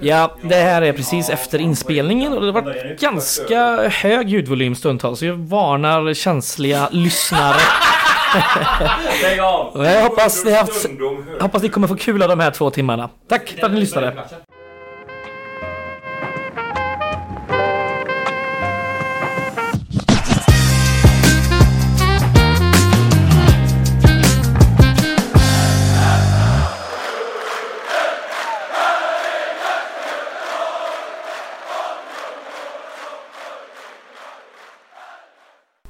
[0.00, 5.18] Ja, det här är precis efter inspelningen och det har varit ganska hög ljudvolym stundtals.
[5.18, 7.60] Så jag varnar känsliga lyssnare.
[9.22, 9.84] Lägg av!
[9.84, 10.86] Jag hoppas ni, har haft,
[11.40, 13.10] hoppas ni kommer få kul av de här två timmarna.
[13.28, 14.24] Tack för att ni lyssnade.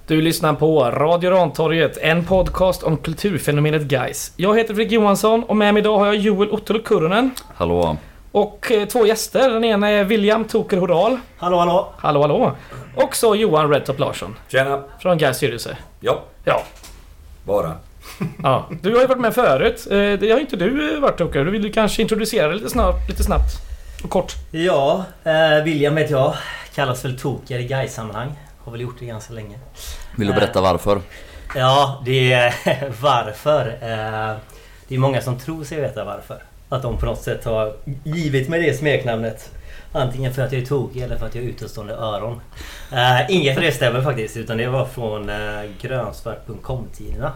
[0.08, 4.32] Du lyssnar på Radio Rantorget, en podcast om kulturfenomenet Guys.
[4.36, 7.96] Jag heter Fredrik Johansson och med mig idag har jag Joel Ottolo Kurronen Hallå.
[8.32, 9.50] och eh, två gäster.
[9.50, 11.18] Den ena är William Toker Horal.
[11.38, 11.92] Hallå hallå!
[11.96, 12.52] Hallå hallå!
[12.94, 14.82] Och så Johan Redtop Larsson Tjena!
[15.00, 15.76] från Guys styrelse.
[16.00, 16.62] Ja, Ja.
[17.44, 17.72] bara.
[18.42, 18.68] ja.
[18.82, 19.86] Du har ju varit med förut.
[19.90, 21.44] Eh, Det har inte du eh, varit Toker.
[21.44, 23.52] Du vill ju kanske introducera dig lite snabbt, lite snabbt
[24.04, 24.32] och kort.
[24.50, 26.34] Ja, eh, William heter jag.
[26.74, 28.32] Kallas väl Toker i Gais-sammanhang.
[28.64, 29.58] Har väl gjort det ganska länge.
[30.18, 31.00] Vill du berätta varför?
[31.54, 32.54] Ja, det är
[33.00, 33.66] varför.
[33.66, 34.36] Eh,
[34.88, 36.42] det är många som tror sig veta varför.
[36.68, 37.72] Att de på något sätt har
[38.04, 39.50] givit mig det smeknamnet.
[39.92, 42.40] Antingen för att jag är tokig eller för att jag har utestående öron.
[42.92, 44.36] Eh, inget av det stämmer faktiskt.
[44.36, 47.32] Utan det var från eh, grönsvart.com-tiderna.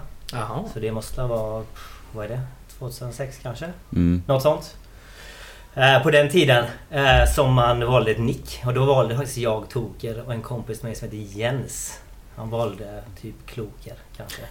[0.72, 1.64] Så det måste vara...
[2.12, 2.41] Vad är det?
[2.78, 3.67] 2006 kanske?
[3.92, 4.22] Mm.
[4.27, 4.77] Något sånt.
[5.74, 8.62] Eh, på den tiden eh, som man valde ett nick.
[8.67, 12.02] Och då valde faktiskt jag Toker och en kompis med mig som heter Jens.
[12.36, 14.42] Han valde typ Kloker kanske.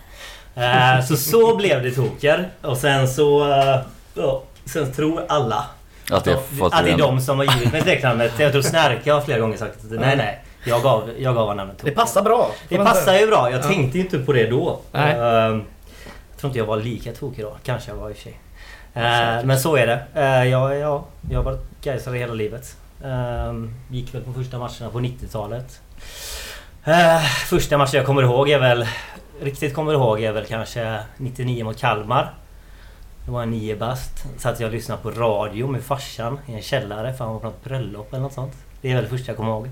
[0.56, 2.50] Eh, så så blev det Toker.
[2.62, 3.52] Och sen så...
[3.52, 3.80] Eh,
[4.14, 5.66] ja, sen tror alla
[6.12, 8.40] Att det att, det är de som har givit mig smeknamnet.
[8.40, 10.44] Jag tror Snärke har flera gånger sagt att nej nej.
[10.66, 11.90] Jag gav, jag gav namnet Toker.
[11.90, 12.52] Det passar bra.
[12.70, 13.52] Det passar ju bra.
[13.52, 14.80] Jag tänkte ju inte på det då.
[14.92, 15.12] Nej.
[15.12, 15.64] Ehm,
[16.32, 17.58] jag tror inte jag var lika tokig då.
[17.64, 18.40] Kanske jag var i och för sig.
[18.94, 20.22] Eh, men så är det.
[20.46, 22.76] Jag, ja, jag har varit Gaisare hela livet.
[23.90, 25.82] Gick väl på första matcherna på 90-talet.
[26.86, 28.88] Eh, första matchen jag kommer ihåg är väl...
[29.42, 32.34] Riktigt kommer ihåg är väl kanske 99 mot Kalmar.
[33.26, 34.26] Det var en nio bast.
[34.38, 37.48] Satt jag och lyssnade på radio med farsan i en källare för han var på
[37.48, 38.54] något bröllop eller något sånt.
[38.82, 39.70] Det är väl det första jag kommer ihåg.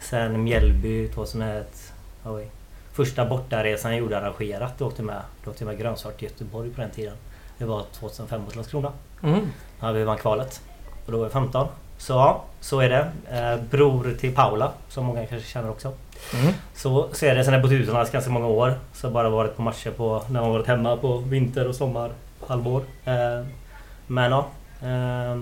[0.00, 1.92] Sen Mjällby 2001.
[2.24, 2.50] Oj.
[2.92, 4.78] Första bortaresan jag gjorde arrangerat.
[4.78, 7.16] Då åkte jag med, då åkte jag med grönsvart till Göteborg på den tiden.
[7.58, 8.92] Det var 2005 mot Landskrona.
[9.22, 9.52] Mm.
[9.80, 10.60] Ja, vi vann kvalet.
[11.06, 11.68] Och då var jag 15.
[11.98, 13.10] Så ja, så är det.
[13.38, 15.92] Eh, bror till Paula, som många kanske känner också.
[16.34, 16.54] Mm.
[16.74, 17.44] Så, så är det.
[17.44, 18.74] Sen är jag bott utomlands ganska många år.
[18.92, 21.74] Så jag har bara varit på matcher på, när man varit hemma på vinter och
[21.74, 22.10] sommar.
[22.46, 22.82] Halvår.
[23.04, 23.46] Eh,
[24.06, 24.46] men ja.
[24.82, 25.36] Eh,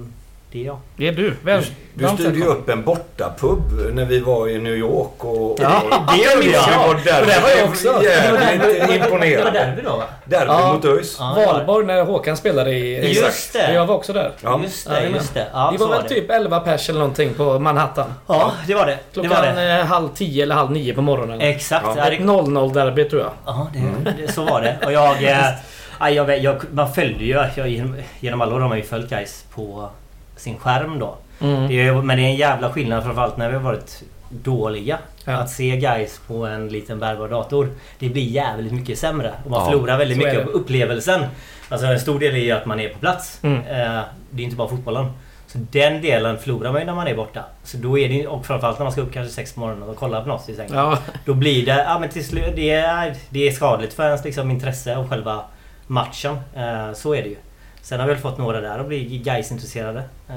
[0.52, 0.78] det är jag.
[0.96, 1.34] Det är du.
[1.44, 1.64] Väl,
[1.94, 3.58] Du styrde ju upp en bortapub
[3.92, 5.58] när vi var i New York och...
[5.60, 6.68] Ja, och det gjorde jag.
[6.68, 7.20] Det var där.
[7.20, 8.02] Och det var jag också.
[8.04, 9.00] Jävligt
[9.38, 10.04] Det var derby då va?
[10.24, 10.72] Derby Ja.
[10.72, 11.16] mot ÖIS.
[11.20, 11.58] Ja, det var det.
[11.58, 13.14] Valborg när Håkan spelade i...
[13.14, 13.72] Just det.
[13.72, 14.32] Jag var också där.
[14.42, 14.60] Ja.
[14.62, 15.46] Just det, just det.
[15.52, 16.08] Ja, så var väl det.
[16.14, 18.14] typ 11 pers eller någonting på Manhattan.
[18.26, 18.92] Ja, det var det.
[18.92, 19.78] det, Klockan var det.
[19.80, 21.40] eh, halv tio eller halv nio på morgonen.
[21.40, 21.86] Exakt.
[21.96, 22.10] Ja.
[22.10, 23.30] Det- 0-0 derby tror jag.
[23.46, 23.68] Ja,
[24.04, 24.76] det, det, så var det.
[24.86, 25.22] Och jag...
[25.98, 27.44] Eh, aj, jag, jag man följde ju...
[27.56, 29.90] Jag, genom, genom alla år har man ju följt guys på
[30.38, 31.16] sin skärm då.
[31.40, 31.68] Mm.
[31.68, 34.98] Det är, men det är en jävla skillnad framförallt när vi har varit dåliga.
[35.24, 35.32] Ja.
[35.32, 37.70] Att se guys på en liten bärbar dator.
[37.98, 39.32] Det blir jävligt mycket sämre.
[39.44, 41.20] Och man Ja, förlorar väldigt så mycket av upplevelsen.
[41.68, 43.38] Alltså en stor del är ju att man är på plats.
[43.42, 43.58] Mm.
[43.58, 45.06] Eh, det är inte bara fotbollen.
[45.46, 47.44] Så den delen förlorar man ju när man är borta.
[47.64, 49.96] Så då är det och framförallt när man ska upp kanske sex på morgonen och
[49.96, 50.74] kolla på något i sängen.
[50.74, 54.24] Ja, Då blir det, ja men till slut, det är, det är skadligt för ens
[54.24, 55.40] liksom, intresse av själva
[55.86, 56.38] matchen.
[56.56, 57.36] Eh, så är det ju.
[57.82, 59.98] Sen har vi väl fått några där och blir guys intresserade.
[60.28, 60.36] Eh,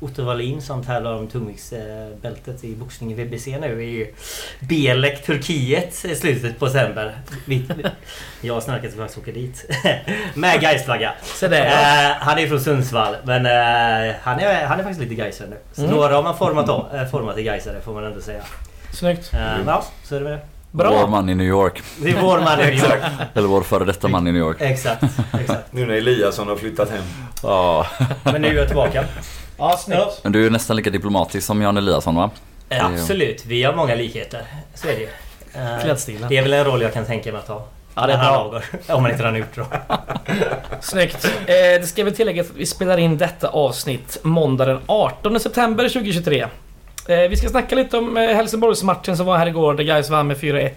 [0.00, 4.14] Otto Wallin som tävlar om tungviktsbältet i boxning i VBC nu i
[4.60, 7.14] Belek, Turkiet i slutet på december.
[8.40, 9.70] Jag har snarkat att faktiskt åka dit.
[10.34, 11.12] Med Gais-flagga.
[11.22, 11.66] så där.
[11.66, 15.56] Eh, han är från Sundsvall men eh, han, är, han är faktiskt lite Gaisare nu.
[15.72, 15.94] Så Mm.
[15.94, 18.42] några har man format, om, eh, format till Gaisare får man ändå säga.
[18.92, 19.32] Snyggt.
[19.32, 20.40] Men ja, så är det med det.
[20.70, 21.06] Vår Bra.
[21.06, 21.82] man i New York.
[22.02, 23.00] Det är vår man i New York.
[23.34, 24.56] Eller vår före detta man i New York.
[24.60, 25.02] Exakt,
[25.40, 25.72] exakt.
[25.72, 27.02] Nu när Eliasson har flyttat hem.
[27.42, 27.86] Ja.
[28.24, 29.04] Men nu är jag tillbaka.
[29.58, 30.20] Ja, snyggt.
[30.22, 32.30] Men du är nästan lika diplomatisk som Jan Eliasson va?
[32.68, 34.42] Eh, Absolut, vi har många likheter.
[34.74, 35.08] Så är det ju.
[35.54, 36.28] Eh, Klädstilen.
[36.28, 37.64] Det är väl en roll jag kan tänka mig att ta.
[37.94, 38.60] Ja, det är bra.
[38.96, 39.66] Om man inte redan gjort det.
[40.80, 41.24] Snyggt.
[41.24, 41.46] Eh,
[41.80, 46.46] det ska väl tilläggas att vi spelar in detta avsnitt måndag den 18 september 2023.
[47.08, 50.26] Eh, vi ska snacka lite om eh, Helsingborgsmatchen som var här igår där Gais vann
[50.26, 50.70] med 4-1.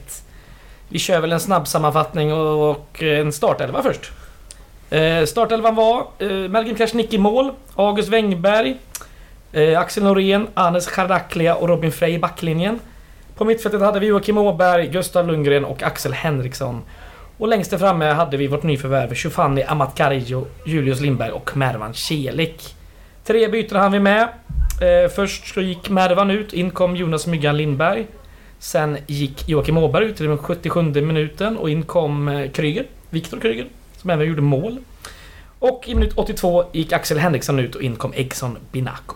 [0.90, 4.12] Vi kör väl en snabb sammanfattning och, och eh, en startelva först.
[4.90, 8.78] Eh, startelvan var eh, Melvin Krasniqi i mål, August Wengberg,
[9.52, 12.80] eh, Axel Norén, Anes Chardaklia och Robin Frey i backlinjen.
[13.36, 16.82] På mittfältet hade vi Joakim Åberg, Gustav Lundgren och Axel Henriksson.
[17.38, 21.94] Och längst där framme hade vi vårt nyförvärv Shufani Amat Carillo, Julius Lindberg och Mervan
[21.94, 22.76] Celik.
[23.24, 24.28] Tre byten hann vi med.
[24.82, 28.08] Eh, först så gick Mervan ut, in kom Jonas Myggan Lindberg.
[28.60, 33.40] Sen gick Joakim Åberg ut i den 77 minuten och in kom eh, Kryger, Viktor
[33.40, 33.68] Kryger,
[33.98, 34.78] som även gjorde mål.
[35.60, 39.16] Och i minut 82 gick Axel Henriksson ut och in kom Eggson Binako.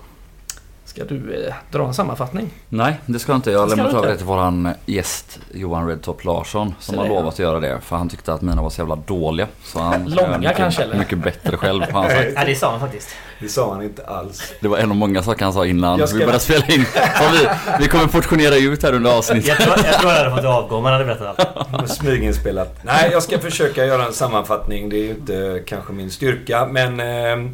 [0.93, 2.49] Ska du eh, dra en sammanfattning?
[2.69, 3.51] Nej, det ska jag inte.
[3.51, 7.59] Jag du över det till våran gäst Johan Redtop Larsson som har lovat att göra
[7.59, 7.79] det.
[7.81, 9.47] För han tyckte att mina var så jävla dåliga.
[9.63, 10.97] Så han Långa mycket, kanske, eller?
[10.97, 12.31] mycket bättre själv har han sagt.
[12.35, 13.09] Ja, det sa han faktiskt.
[13.39, 14.53] Det sa han inte alls.
[14.59, 16.85] Det var en av många saker han sa innan ska- vi började spela in.
[17.31, 17.47] Vi,
[17.79, 19.47] vi kommer portionera ut här under avsnittet.
[19.47, 21.89] Jag tror jag, tror jag hade fått avgå om han hade berättat allt.
[21.97, 22.79] Smyginspelat.
[22.83, 24.89] Nej, jag ska försöka göra en sammanfattning.
[24.89, 26.65] Det är ju inte kanske min styrka.
[26.71, 27.51] Men eh,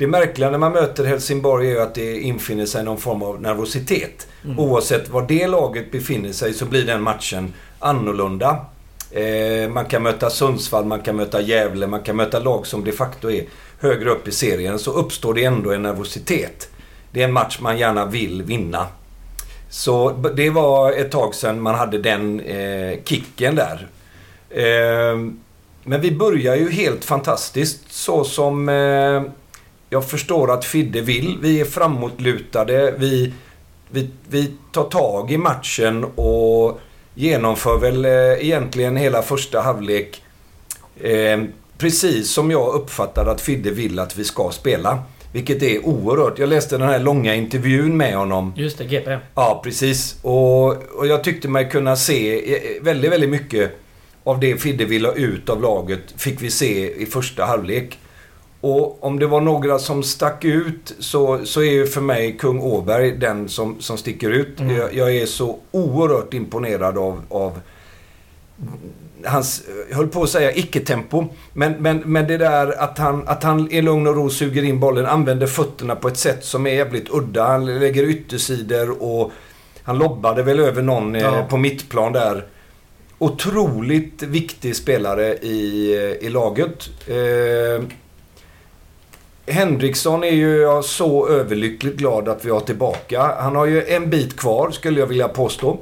[0.00, 3.42] det märkliga när man möter Helsingborg är ju att det infinner sig någon form av
[3.42, 4.28] nervositet.
[4.58, 8.66] Oavsett var det laget befinner sig så blir den matchen annorlunda.
[9.10, 12.92] Eh, man kan möta Sundsvall, man kan möta Gävle, man kan möta lag som de
[12.92, 13.44] facto är
[13.80, 14.78] högre upp i serien.
[14.78, 16.68] Så uppstår det ändå en nervositet.
[17.12, 18.86] Det är en match man gärna vill vinna.
[19.70, 23.88] Så det var ett tag sedan man hade den eh, kicken där.
[24.50, 25.18] Eh,
[25.84, 29.22] men vi börjar ju helt fantastiskt så som eh,
[29.90, 31.38] jag förstår att Fidde vill.
[31.42, 32.94] Vi är framåtlutade.
[32.98, 33.32] Vi,
[33.90, 36.80] vi, vi tar tag i matchen och
[37.14, 40.22] genomför väl eh, egentligen hela första halvlek
[41.00, 41.40] eh,
[41.78, 45.02] precis som jag uppfattar att Fidde vill att vi ska spela.
[45.32, 46.38] Vilket är oerhört.
[46.38, 48.52] Jag läste den här långa intervjun med honom.
[48.56, 49.18] Just det, GP.
[49.34, 50.16] Ja, precis.
[50.22, 50.66] Och,
[50.98, 53.70] och jag tyckte mig kunna se eh, väldigt, väldigt mycket
[54.24, 57.98] av det Fidde ville ha ut av laget fick vi se i första halvlek.
[58.60, 62.60] Och om det var några som stack ut så, så är ju för mig kung
[62.60, 64.60] Åberg den som, som sticker ut.
[64.60, 64.76] Mm.
[64.76, 67.60] Jag, jag är så oerhört imponerad av, av
[69.24, 71.24] hans, jag höll på att säga icke-tempo.
[71.52, 74.80] Men, men, men det där att han, att han i lugn och ro suger in
[74.80, 77.44] bollen, använder fötterna på ett sätt som är jävligt udda.
[77.46, 79.32] Han lägger yttersidor och
[79.82, 81.46] han lobbade väl över någon eh, Ja.
[81.50, 82.46] på mittplan där.
[83.18, 86.88] Otroligt viktig spelare i, i laget.
[87.06, 87.84] Eh,
[89.50, 93.22] Henriksson är ju jag så överlyckligt glad att vi har tillbaka.
[93.38, 95.78] Han har ju en bit kvar skulle jag vilja påstå.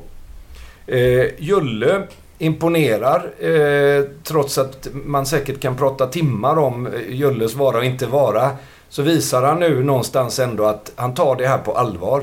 [0.87, 2.03] Eh, Julle
[2.39, 8.07] imponerar eh, trots att man säkert kan prata timmar om eh, Julles vara och inte
[8.07, 8.51] vara.
[8.89, 12.23] Så visar han nu någonstans ändå att han tar det här på allvar.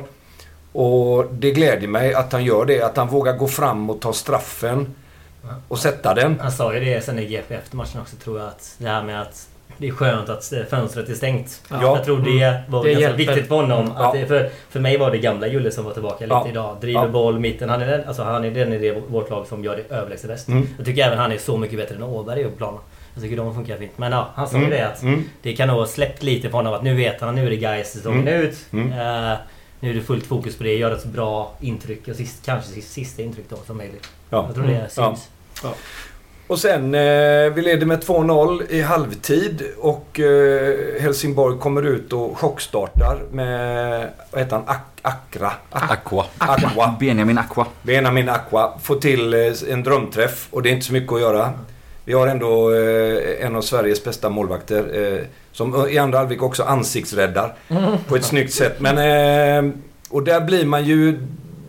[0.71, 2.81] Och det gläder mig att han gör det.
[2.81, 4.95] Att han vågar gå fram och ta straffen
[5.67, 6.39] och sätta den.
[6.39, 9.03] Han sa ju det sen i GP efter matchen också tror jag att det här
[9.03, 9.47] med att
[9.77, 11.61] det är skönt att fönstret är stängt.
[11.69, 11.81] Ja.
[11.81, 13.91] Jag tror det var Det ganska viktigt för honom.
[13.97, 14.11] Ja.
[14.15, 16.47] Det, för, för mig var det gamla Julle som var tillbaka lite Ja.
[16.49, 16.77] idag.
[16.81, 17.07] Driver Ja.
[17.07, 17.69] boll, mitten.
[17.69, 20.47] Han är, den, alltså, han är den i vårt lag som gör det överlägset bäst.
[20.47, 20.67] Mm.
[20.77, 22.79] Jag tycker även han är så mycket bättre än Åberg på planen.
[23.13, 23.91] Jag tycker de funkar fint.
[23.97, 24.77] Men ja, han sa ju Mm.
[24.77, 25.23] det att Mm.
[25.41, 27.55] det kan nog ha släppt lite på honom att nu vet han nu är det
[27.57, 28.41] Gais säsongen Mm.
[28.41, 28.57] ut.
[28.73, 28.91] Mm.
[28.91, 29.37] Eh,
[29.79, 30.75] nu är det fullt fokus på det.
[30.77, 32.07] Gör ett så bra intryck.
[32.07, 34.07] Och sist, kanske sist, sista intryck då som möjligt.
[34.29, 34.43] Ja.
[34.47, 34.89] Jag tror det Mm.
[34.89, 35.29] syns.
[36.47, 42.37] Och sen, eh, vi leder med 2-0 i halvtid och eh, Helsingborg kommer ut och
[42.39, 45.51] chockstartar med, vad heter han, Ak- Akra?
[45.69, 46.25] Aqua.
[46.37, 46.95] Aqua.
[46.99, 47.65] Benjamin Aqua.
[47.81, 49.39] Benjamin Aqua får till eh,
[49.69, 51.53] en drömträff och det är inte så mycket att göra.
[52.05, 55.19] Vi har ändå eh, en av Sveriges bästa målvakter eh,
[55.51, 57.53] som i andra halvlek också ansiktsräddar
[58.07, 58.75] på ett snyggt sätt.
[58.79, 58.97] Men,
[59.67, 59.73] eh,
[60.09, 61.19] och där blir man ju,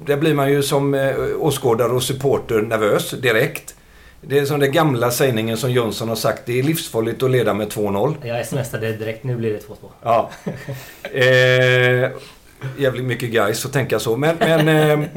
[0.06, 3.72] där blir man ju som åskådare och supporter nervös direkt.
[4.20, 6.42] Det är som den gamla sägningen som Jönsson har sagt.
[6.46, 8.14] Det är livsfarligt att leda med 2-0.
[8.22, 9.24] Jag smsade direkt.
[9.24, 9.74] Nu blir det 2-2.
[10.02, 10.30] Ja.
[11.12, 12.10] Eh,
[12.78, 14.16] jävligt mycket guys att tänka så.
[14.16, 15.08] Men, men eh,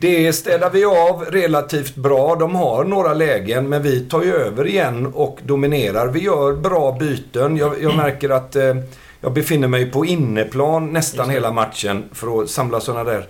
[0.00, 2.36] det städar vi av relativt bra.
[2.36, 6.08] De har några lägen men vi tar ju över igen och dominerar.
[6.08, 7.56] Vi gör bra byten.
[7.56, 8.74] Jag, jag märker att eh,
[9.20, 13.26] jag befinner mig på inneplan nästan hela matchen för att samla sådana där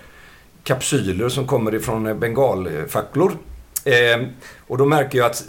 [0.64, 3.32] kapsyler som kommer ifrån eh, bengalfacklor.
[3.85, 4.27] Eh,
[4.67, 5.45] och då märker jag att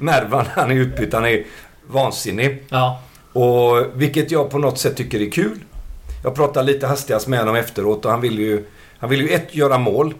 [0.00, 1.44] Mervan, han är utbytt, han är
[1.86, 2.62] vansinnig.
[2.68, 3.00] Ja.
[3.32, 5.58] Och vilket jag på något sätt tycker är kul.
[6.24, 8.64] Jag pratade lite hastigast med honom efteråt och han ville ju,
[8.98, 10.14] han ville ju ett, göra mål.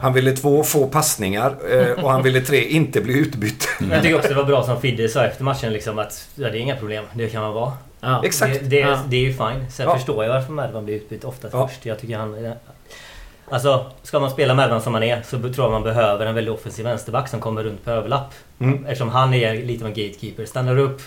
[0.00, 1.56] Han ville två, få passningar.
[1.70, 3.68] Eh, och han ville tre, inte bli utbytt.
[3.78, 6.50] Men jag tycker också det var bra som Fidde sa efter matchen liksom att ja,
[6.50, 7.04] det är inga problem.
[7.14, 7.72] Det kan man vara.
[8.00, 8.22] Ja.
[8.24, 8.60] Exakt.
[8.60, 9.00] Det, det, Ja.
[9.08, 9.66] det är ju fine.
[9.72, 9.94] Sen Ja.
[9.94, 11.68] förstår jag varför Mervan blir utbytt oftast Ja.
[11.68, 11.86] först.
[11.86, 12.54] Jag tycker han...
[13.50, 16.54] Alltså, ska man spela Mervan som han är så tror jag man behöver en väldigt
[16.54, 18.34] offensiv vänsterback som kommer runt på överlapp.
[18.58, 18.84] Mm.
[18.84, 20.44] Eftersom han är lite av en gatekeeper.
[20.46, 21.02] Stannar upp,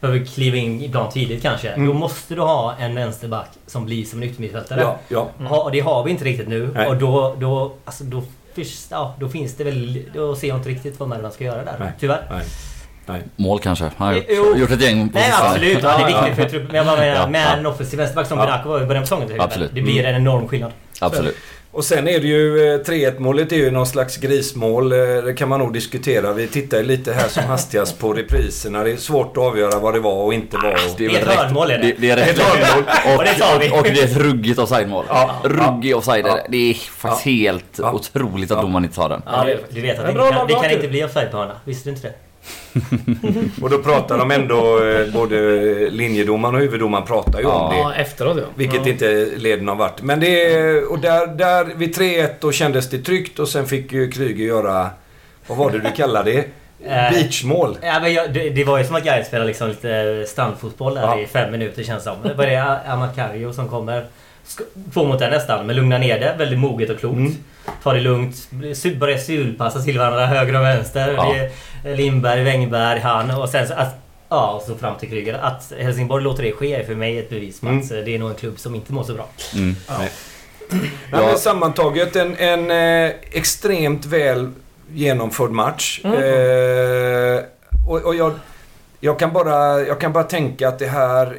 [0.00, 1.68] behöver kliva in ibland tidigt kanske.
[1.68, 1.86] Mm.
[1.86, 4.80] Då måste du ha en vänsterback som blir som en yttermittfältare.
[4.80, 5.28] Ja, ja.
[5.48, 6.70] Ha- Och det har vi inte riktigt nu.
[6.74, 6.86] Nej.
[6.86, 8.22] Och då, då, alltså då,
[8.54, 10.02] finns- ja, då finns det väl...
[10.14, 11.76] Då ser jag inte riktigt vad Mervan ska göra där.
[11.78, 11.92] Nej.
[12.00, 12.22] Tyvärr.
[12.30, 13.22] Nej.
[13.36, 13.90] Mål kanske.
[13.96, 14.56] Han har gjort, Jo.
[14.56, 16.66] gjort ett gäng på Nej absolut, ja, det är viktigt för truppen.
[16.66, 17.56] Men jag bara menar, med ja.
[17.56, 18.44] en offensiv vänsterback som Ja.
[18.44, 19.68] Benako var i början på säsongen.
[19.74, 20.72] Det blir en enorm skillnad.
[21.00, 21.36] Absolut.
[21.72, 24.92] Och sen är det ju eh, 3-1 målet är ju någon slags grismål.
[24.92, 26.32] Eh, Det kan man nog diskutera.
[26.32, 28.84] Vi tittar ju lite här som hastigast på repriserna.
[28.84, 30.72] Det är svårt att avgöra vad det var och inte var.
[30.72, 30.78] Och...
[30.98, 31.84] Det Det är ett hörnmål är det.
[31.86, 32.84] Det, det är Ett hörnmål.
[33.18, 33.70] Och det tar vi.
[33.70, 35.04] Och, och det är ett ruggigt offside-mål.
[35.08, 35.30] Ja.
[35.44, 36.26] Ruggig offside.
[36.26, 36.38] Ja.
[36.48, 37.92] Det är faktiskt helt Ja.
[37.92, 38.62] otroligt att Ja.
[38.62, 39.22] domaren inte tar den.
[39.26, 41.54] Ja, du, vet att det, bra kan, det kan inte bli offside på hörna.
[41.64, 42.14] Visste du inte det?
[43.62, 45.36] Och då pratar de ändå, eh, både
[45.90, 47.76] linjedomaren och huvuddomaren pratar ju om det.
[47.78, 48.44] Ja, efteråt ja.
[48.54, 48.92] Vilket ja.
[48.92, 50.02] inte leder någon vart.
[50.02, 54.10] Men det och där, där vid 3-1 då kändes det tryggt och sen fick ju
[54.10, 54.90] Kryger göra,
[55.46, 56.44] vad var det du kallade det?
[56.84, 57.78] Eh, Beachmål.
[57.82, 61.02] Ja, men jag, det, det var ju som att Gais spelade liksom lite standfotboll där
[61.02, 61.18] Ja.
[61.18, 62.22] i fem minuter känns det som.
[62.22, 64.04] Det var det Amakario som kommer.
[64.94, 66.34] Två mot en nästan, men lugnar ner det.
[66.38, 67.16] Väldigt moget och klokt.
[67.16, 67.32] Mm.
[67.82, 68.50] Tar det lugnt.
[68.98, 71.14] Börjar sulpassa till varandra höger och vänster.
[71.16, 71.34] Ja.
[71.90, 73.94] Lindberg, Wängberg, han och sen så att,
[74.30, 75.34] Ja, och så fram till Kryger.
[75.34, 77.78] Att Helsingborg låter det ske är för mig ett bevis på Mm.
[77.78, 79.26] att det är nog en klubb som inte mår så bra.
[79.54, 79.76] Mm.
[79.88, 79.94] Ja.
[81.10, 84.50] men sammantaget en, en eh, extremt väl
[84.92, 86.00] genomförd match.
[86.04, 86.16] Mm.
[86.16, 87.42] Eh,
[87.88, 88.32] och och jag,
[89.00, 91.36] jag, kan bara, jag kan bara tänka att det här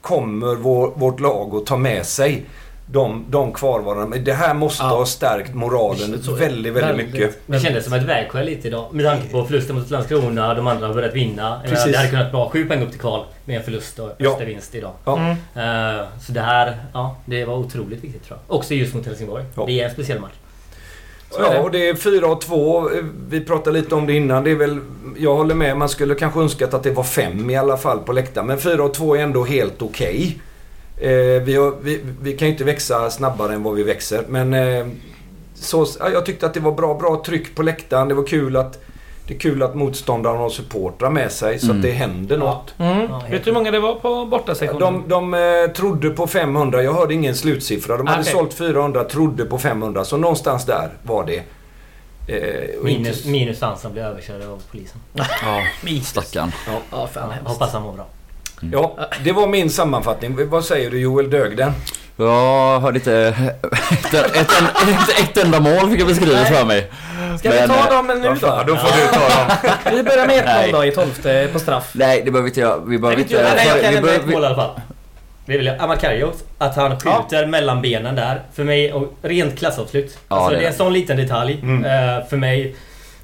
[0.00, 2.42] kommer vår, vårt lag att ta med sig.
[2.88, 4.06] De, de kvarvarande.
[4.06, 4.88] Men det här måste Ja.
[4.88, 6.40] ha stärkt moralen Så det.
[6.40, 7.38] väldigt, väldigt mycket.
[7.46, 8.86] Det kändes som ett vägskäl lite idag.
[8.94, 11.60] Med tanke på förlusten mot Landskrona, de andra har börjat vinna.
[11.68, 11.92] Precis.
[11.92, 14.38] Det hade kunnat vara sju poäng upp till kval med en förlust och Ja.
[14.46, 14.92] vinst idag.
[15.04, 15.16] Ja.
[15.18, 15.30] Mm.
[15.98, 18.56] Eh, så det här, ja, det var otroligt viktigt tror jag.
[18.56, 19.44] Också just mot Helsingborg.
[19.54, 19.64] Ja.
[19.66, 20.32] Det är en speciell match.
[21.30, 21.40] Så.
[21.42, 22.88] Ja, och det är 4 och 2.
[23.28, 24.44] Vi pratade lite om det innan.
[24.44, 24.78] Det är väl,
[25.16, 28.12] jag håller med, man skulle kanske önskat att det var 5 i alla fall på
[28.12, 28.46] läktaren.
[28.46, 30.38] Men 4 och 2 är ändå helt okej.
[30.38, 30.45] Eh,
[31.44, 34.24] vi, har, vi, vi kan ju inte växa snabbare än vad vi växer.
[34.28, 34.86] Men eh,
[35.54, 38.08] så, ja, jag tyckte att det var bra, bra tryck på läktaren.
[38.08, 38.82] Det var kul att,
[39.26, 41.76] det är kul att motståndarna har supportrar med sig så Mm.
[41.76, 42.74] att det händer något.
[42.78, 43.00] Mm.
[43.10, 45.02] Ja, Vet du hur många det var på bortasektionen?
[45.08, 45.34] De, de
[45.64, 46.82] eh, trodde på 500.
[46.82, 47.96] Jag hörde ingen slutsiffra.
[47.96, 48.32] De hade Okej.
[48.32, 50.04] sålt 400, trodde på 500.
[50.04, 51.42] Så någonstans där var det.
[52.28, 55.00] Eh, Minus, inte- minus han som blev överkörd av polisen.
[55.12, 55.24] Ja,
[56.04, 56.52] stackarn.
[56.90, 57.50] Ja, fan hemskt.
[57.50, 58.06] Hoppas han mår bra.
[58.60, 60.48] Ja, det var min sammanfattning.
[60.48, 61.72] Vad säger du Joel Dögden?
[62.16, 63.14] Jag hörde inte
[63.90, 66.90] ett, ett, ett, ett, enda mål fick jag beskrivet för mig.
[67.38, 68.46] Ska vi Men, ta eh, dem nu då?
[68.46, 69.76] Ja, då får du ta dem.
[69.96, 70.72] Vi börjar med 1-0 Nej.
[70.72, 71.90] då i 12 på straff.
[71.92, 72.88] Nej, det behöver inte jag.
[72.88, 73.34] Vi behöver inte...
[73.34, 74.80] vi inte Nej, jag vi kan nämna behöver- ett mål i alla fall.
[75.46, 75.80] Det vill jag.
[75.80, 78.42] Amakario, att han skjuter mellan benen där.
[78.54, 80.18] För mig, och rent klassavslut.
[80.28, 81.58] Ja, alltså, det är en sån liten detalj.
[81.62, 81.84] Mm.
[81.84, 82.76] eh, för mig,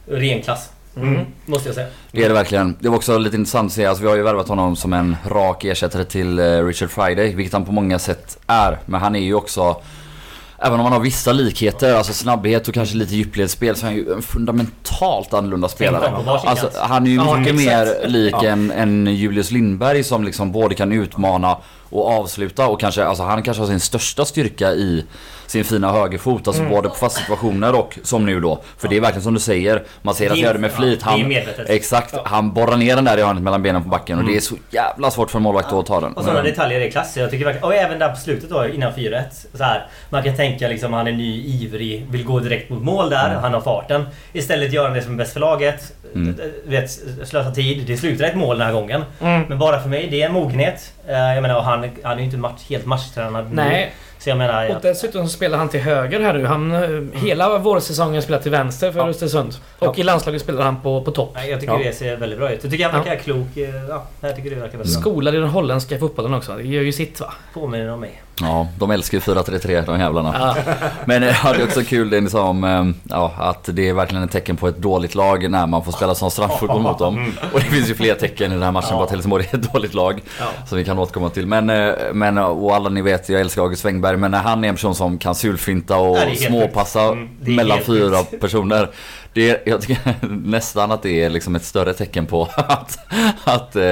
[0.07, 0.71] ren klass.
[0.97, 1.27] Mm.
[1.47, 1.87] Måste jag säga.
[2.13, 2.77] Det är det verkligen.
[2.81, 3.87] Det var också lite intressant att se.
[3.87, 7.53] Alltså, vi har ju värvat honom som en rak ersättare till eh, Richard Friday, vilket
[7.53, 8.79] han på många sätt är.
[8.87, 9.77] Men han är ju också...
[10.65, 13.97] Även om han har vissa likheter, alltså snabbhet och kanske lite djupledsspel, så är han
[13.97, 16.13] ju en fundamentalt annorlunda spelare.
[16.27, 20.93] Alltså, han är ju mycket mer lik en, en Julius Lindberg som liksom både kan
[20.93, 21.57] utmana
[21.91, 25.05] och avsluta och kanske, alltså han kanske har sin största styrka i
[25.53, 26.47] sin fina högerfot.
[26.49, 26.75] Alltså Mm.
[26.75, 28.61] både på fast situationer och som nu då.
[28.79, 31.01] För det är verkligen som du säger, man ser att han gör det med flit.
[31.05, 31.33] Ja, Han,
[31.67, 34.41] exakt, han borrar ner den där i hörnet mellan benen på backen och det är
[34.41, 36.13] så jävla svårt för en målvakt att ta den.
[36.13, 37.17] Och sådana detaljer är klass.
[37.17, 39.23] Jag tycker verkligen, och även där på slutet då innan 4-1.
[39.55, 43.11] Så här, man kan tänka liksom han är ny, ivrig, vill gå direkt mot mål
[43.11, 43.29] där.
[43.43, 44.07] Han har farten.
[44.33, 45.93] Istället gör han det som är bäst för laget.
[46.15, 46.37] Mm.
[46.65, 46.91] Vet,
[47.25, 47.85] slösa tid.
[47.87, 49.05] Det slutar ett mål den här gången.
[49.21, 49.43] Mm.
[49.49, 50.93] Men bara för mig, det är en mogenhet.
[51.09, 53.87] Eh, Jag menar, och han, han är ju inte match, helt matchtränad nu.
[54.25, 54.69] Så jag menar...
[54.77, 56.47] och dessutom så spelar han till höger här nu.
[56.47, 59.09] Han, eh, hela vårsäsongen spelar till vänster för Ja.
[59.09, 59.55] Östersund.
[59.79, 61.37] Och i landslaget spelar han på, på topp.
[61.49, 61.79] jag tycker Ja.
[61.85, 62.59] det ser väldigt bra ut.
[62.63, 63.57] Jag tycker han verkar klok.
[63.57, 65.01] eh, Ja, jag tycker det verkar väldigt bra.
[65.01, 66.53] Skolad i den holländska fotbollen också.
[66.57, 67.33] Det gör ju sitt va?
[67.55, 68.23] Påminner om mig.
[68.41, 70.35] Ja, de älskar ju 4-3-3 de jävlarna.
[70.39, 70.75] Ja.
[71.05, 73.89] Men eh, ja, det är också kul det ni sa om eh, ja, att det
[73.89, 76.99] är verkligen ett tecken på ett dåligt lag när man får spela sån straffotboll mot
[76.99, 77.33] dem.
[77.53, 79.73] Och det finns ju fler tecken i den här matchen på att Helsingborg är ett
[79.73, 80.23] dåligt lag.
[80.41, 80.47] Ja.
[80.69, 81.47] Som vi kan återkomma till.
[81.47, 84.17] Men, eh, men och alla ni vet, jag älskar August Wengberg.
[84.17, 88.19] Men när han är en person som kan sulfinta och Ja, småpassa Mm, mellan fyra
[88.41, 88.91] personer.
[89.35, 89.99] Det är, jag tycker
[90.29, 92.99] nästan att det är liksom ett större tecken på att,
[93.45, 93.83] att eh,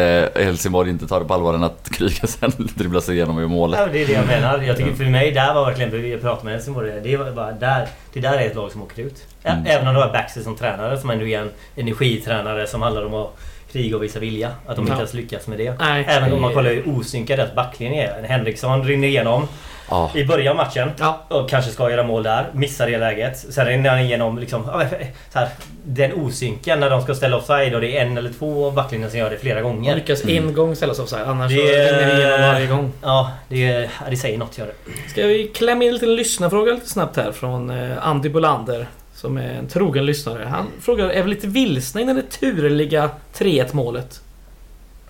[0.45, 3.81] Helsingborg inte tar det på allvar än att Kryger sen dribblar sig igenom i målet.
[3.81, 4.59] Ja, det är det jag menar.
[4.63, 6.11] Jag tycker för mig, där var verkligen...
[6.11, 6.93] Jag pratade med Helsingborg.
[7.03, 7.89] Det var bara där...
[8.13, 9.27] Det där är ett lag som åker ut.
[9.45, 9.67] Ä- Mm.
[9.67, 13.15] Även om du har Baxter som tränare, som ändå är en energitränare som handlar om
[13.15, 13.37] att
[13.73, 14.49] kriga och visa vilja.
[14.67, 14.93] Att de Ja.
[14.93, 15.75] inte ens lyckas med det.
[15.79, 16.05] Nej.
[16.09, 18.23] Även om man kollar hur osynkad deras backlinje är.
[18.29, 19.49] Henriksson rinner igenom
[19.91, 20.11] Ja.
[20.15, 20.91] i början av matchen.
[20.99, 21.21] Ja.
[21.29, 22.47] Och kanske ska göra mål där.
[22.53, 23.39] Missar det läget.
[23.39, 24.65] Sen rinner han igenom liksom...
[25.33, 25.49] Så här,
[25.85, 29.11] den osynken när de ska ställa offside och det är en eller två av backlinjen
[29.11, 29.95] som gör det flera Han gånger.
[29.95, 31.23] lyckas en gång ställas offside.
[31.27, 32.93] Annars Det rinner det igenom varje gång.
[33.03, 35.11] Ja, det, det säger något gör det.
[35.11, 38.87] Ska vi klämma in en liten lyssnarfråga lite snabbt här från eh, Andy Bolander.
[39.15, 40.45] som är en trogen lyssnare.
[40.51, 44.21] Han frågar, är vi lite vilsna innan det turliga 3-1 målet?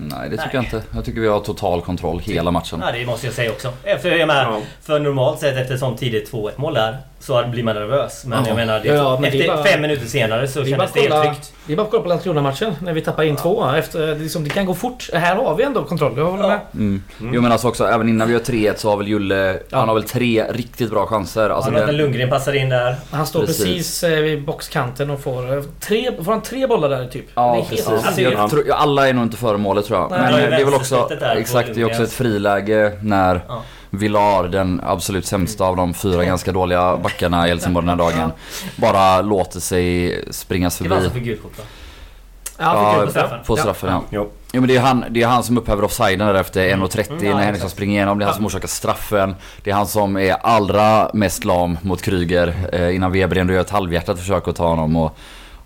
[0.02, 0.68] Nej det tycker Nej.
[0.72, 0.82] jag inte.
[0.94, 2.82] Jag tycker vi har total kontroll hela matchen.
[2.86, 3.72] Ja, det måste jag säga också.
[4.02, 4.60] För, jag menar, Ja.
[4.82, 8.24] för normalt sett efter sånt tidigt 2-1 mål där så blir man nervös.
[8.24, 8.48] Men Ja.
[8.48, 11.22] jag menar, det, Ja, men efter bara- fem minuter senare så Det kändes det helt
[11.24, 11.52] tryggt.
[11.66, 13.64] det är bara att kolla på Landskrona-matchen när vi tappar in två.
[13.70, 15.08] Efter, liksom, det kan gå fort.
[15.12, 16.12] Här har vi ändå kontroll.
[16.16, 16.48] Jag håller Ja.
[16.48, 16.60] med.
[16.74, 17.02] Mm.
[17.20, 17.34] Mm.
[17.34, 19.78] Jo men alltså också även innan vi gör 3-1 så har väl Julle, Ja.
[19.78, 21.50] han har väl tre riktigt bra chanser.
[21.50, 22.96] Alltså, Ja, när det, Lundgren passar in där.
[23.10, 24.02] Han står precis, Precis.
[24.04, 27.24] eh, vid boxkanten och får, eh, tre, får han tre bollar där typ.
[27.34, 27.86] Ja det är helt precis.
[27.88, 28.32] Alltså, absurt.
[28.32, 30.10] jag tror, ja, alla är nog inte före målet tror jag.
[30.10, 33.40] Nej, Men det eh, det är väl också, exakt, det är också ett friläge när
[33.48, 33.62] Ja.
[33.90, 38.32] Villar, den absolut sämsta av de fyra ganska dåliga backarna i Helsingborg den här dagen,
[38.76, 41.24] bara låter sig springas Det var alltså förbi.
[41.24, 41.64] för gult kort va?
[42.58, 43.38] Ja, Ja, på straffen.
[43.46, 44.02] På straffen ja.
[44.10, 44.26] Ja.
[44.52, 47.26] Jo men det är han, det är han som upphäver offsiden där efter 1.30 Mm,
[47.26, 48.18] ja, när Henriksson springer igenom.
[48.18, 49.34] Det är han som orsakar straffen.
[49.62, 53.60] Det är han som är allra mest lam mot Kryger eh, innan Weber ändå gör
[53.60, 54.96] ett halvhjärtat försök att ta honom.
[54.96, 55.16] Och,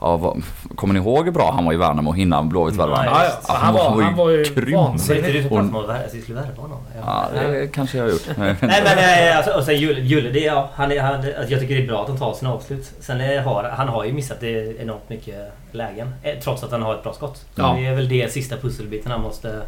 [0.04, 0.36] ja,
[0.76, 3.14] kommer ni ihåg hur bra han var i Värnamo innan Blåvitt värvade honom?
[3.14, 3.54] Ja, ja.
[3.54, 4.74] Han, var, han var ju grym.
[4.78, 5.24] Vansinnig.
[5.34, 6.78] du pratar om att vi skulle värva honom?
[7.00, 8.28] Ja, det kanske jag har gjort.
[8.36, 11.60] Nej men eh, alltså, och sen Julle, Julle det, ja, han är, han, alltså, jag
[11.60, 12.92] tycker det är bra att han tar sina avslut.
[13.00, 16.14] Sen är, har han har ju missat det enormt mycket lägen.
[16.22, 17.44] eh, Trots att han har ett bra skott.
[17.54, 17.76] Ja.
[17.78, 19.60] Det är väl det sista pusselbiten han måste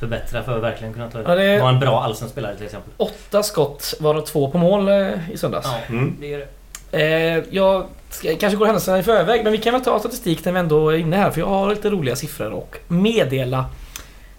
[0.00, 2.92] förbättra för att verkligen kunna ta Ja, det- vara en bra allsvensk spelare till exempel.
[2.96, 5.66] Åtta skott, varav två på mål eh, i söndags.
[5.66, 6.16] Ja, Mm.
[6.20, 7.36] det är det.
[7.38, 7.84] Eh, jag
[8.16, 10.90] ska, kanske går händelserna i förväg, men vi kan väl ta statistik när vi ändå
[10.90, 13.64] är inne här, för jag har lite roliga siffror och meddela.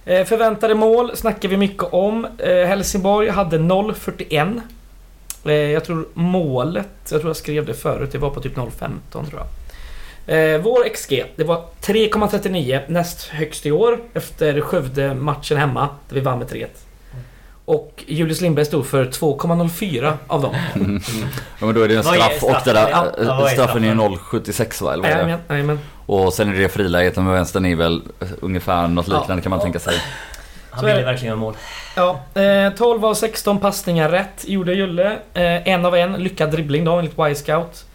[0.06, 2.28] Eh, förväntade mål snackar vi mycket om.
[2.38, 4.62] Eh, Helsingborg hade 0,41.
[5.46, 9.30] Eh, jag tror målet, jag tror jag skrev det förut, det var på typ 0,15
[9.30, 9.48] tror jag.
[10.28, 16.22] Eh, vår XG, det var 3,39 näst högst i år efter Skövde-matchen hemma, där vi
[16.22, 16.87] vann med 3-1.
[17.70, 20.56] Och Julius Lindberg stod för 2,04 av dem.
[21.60, 23.12] Ja, men då är det en straff och det där, straffen?
[23.18, 24.18] Ja, ja, vad är straffen är straffen?
[24.42, 24.94] 0,76 va?
[24.94, 25.40] Eller vad är det?
[25.54, 25.80] Jajamän.
[26.06, 28.02] Och sen är det friläget med vänstern är väl
[28.42, 29.20] ungefär något Ja.
[29.20, 29.94] liknande kan man tänka sig.
[30.70, 31.54] Han ville verkligen göra mål.
[31.96, 35.12] Ja, eh, 12 av 16 passningar rätt gjorde Julle.
[35.34, 37.86] Eh, en av en lyckad dribbling då enligt Y-scout.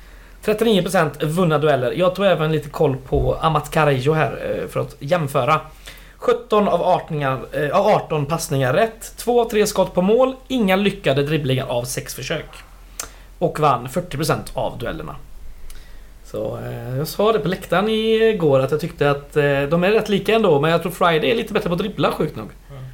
[0.44, 1.92] 39% vunna dueller.
[1.92, 5.60] Jag tog även lite koll på Amat Carrillo här eh, för att jämföra.
[6.26, 9.16] 17 av 18, eh, av 18 passningar rätt.
[9.16, 10.34] 2 av 3 skott på mål.
[10.48, 12.46] Inga lyckade dribblingar av 6 försök.
[13.38, 15.16] Och vann 40% av duellerna.
[16.24, 19.90] Så eh, jag sa det på läktaren igår att jag tyckte att eh, de är
[19.90, 22.48] rätt lika ändå men jag tror Friday är lite bättre på att dribbla sjukt nog.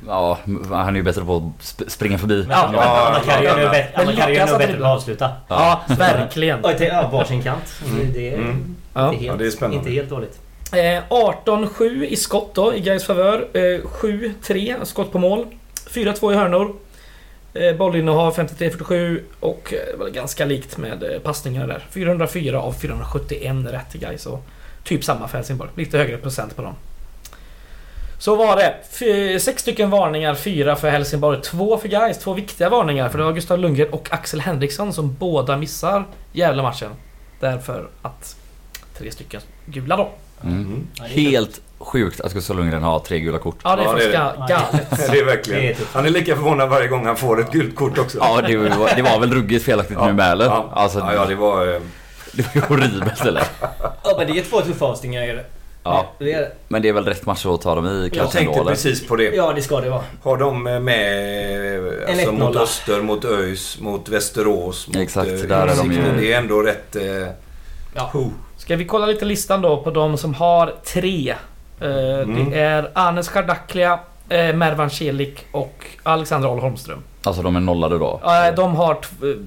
[0.07, 0.39] Ja,
[0.71, 2.45] han är ju bättre på att sp- springa förbi.
[2.49, 3.71] Men Ja, ja, ja, ja, är ja.
[3.71, 5.31] bättre- Men Anna-Karin är nog att bättre på att avsluta.
[5.49, 6.63] Ja, verkligen.
[6.63, 7.83] Till, ja, varsin kant.
[8.15, 8.77] Det är Mm.
[8.95, 9.13] Ja.
[9.13, 10.39] inte, Ja, helt, det är inte helt dåligt.
[10.73, 13.49] Eh, 18-7 i skott då i Gais favör.
[13.53, 15.47] Eh, 7-3 skott på mål.
[15.91, 16.77] 4-2 i hörnor.
[17.55, 21.87] Eh, bollinnehav 53-47 och eh, det var ganska likt med eh, passningar där.
[21.91, 24.43] 404 av 471 rätt i Gais och
[24.85, 25.71] typ samma för Helsingborg.
[25.75, 26.75] Lite högre procent på dem.
[28.19, 28.75] Så var det.
[28.91, 32.19] F sex stycken varningar, fyra för Helsingborg, två för Gais.
[32.19, 36.63] Två viktiga varningar för det var Gustav Lundgren och Axel Henriksson som båda missar jävla
[36.63, 36.91] matchen.
[37.41, 38.37] Därför att
[38.99, 40.11] tre stycken gula då.
[40.43, 40.55] Mm.
[40.59, 40.87] Mm.
[40.95, 43.57] Ja, Helt sjukt att Gustav Lundgren har tre gula kort.
[43.65, 45.11] Ja, det är Ja, faktiskt det ga- är- galet.
[45.13, 45.75] Det är verkligen.
[45.93, 48.19] Han är lika förvånad varje gång han får ett gult kort också.
[48.21, 50.45] Ja, det var, det var väl ruggigt felaktigt nu med eller?
[50.45, 51.67] Ja, Alltså, ja, ja, det var...
[51.75, 51.81] eh,
[52.33, 53.43] det var ju horribelt eller?
[54.05, 55.45] Ja men det är två tuffa avstängningar är det.
[55.83, 56.53] Ja, Det är det.
[56.69, 58.71] men det är väl rätt match att ta dem i Jag tänkte ändå, eller?
[58.71, 59.25] precis på det.
[59.35, 60.03] Ja det ska det vara.
[60.23, 62.39] Har de eh, med alltså, 1-0.
[62.39, 66.01] mot Öster, mot ÖIS, mot Västerås, mot Exakt, eh, där är de ju-.
[66.21, 66.97] Det är ändå rätt...
[66.97, 67.03] Eh,
[67.95, 68.11] Ja.
[68.69, 71.35] Ska vi kolla lite listan då på de som har tre?
[71.81, 72.51] Eh, Mm.
[72.51, 76.99] Det är Anes Kardaklia, eh, Mervan Celik och Alexander Ahl Holmström.
[77.23, 78.21] Alltså de är nollade då?
[78.25, 78.97] Eh, de har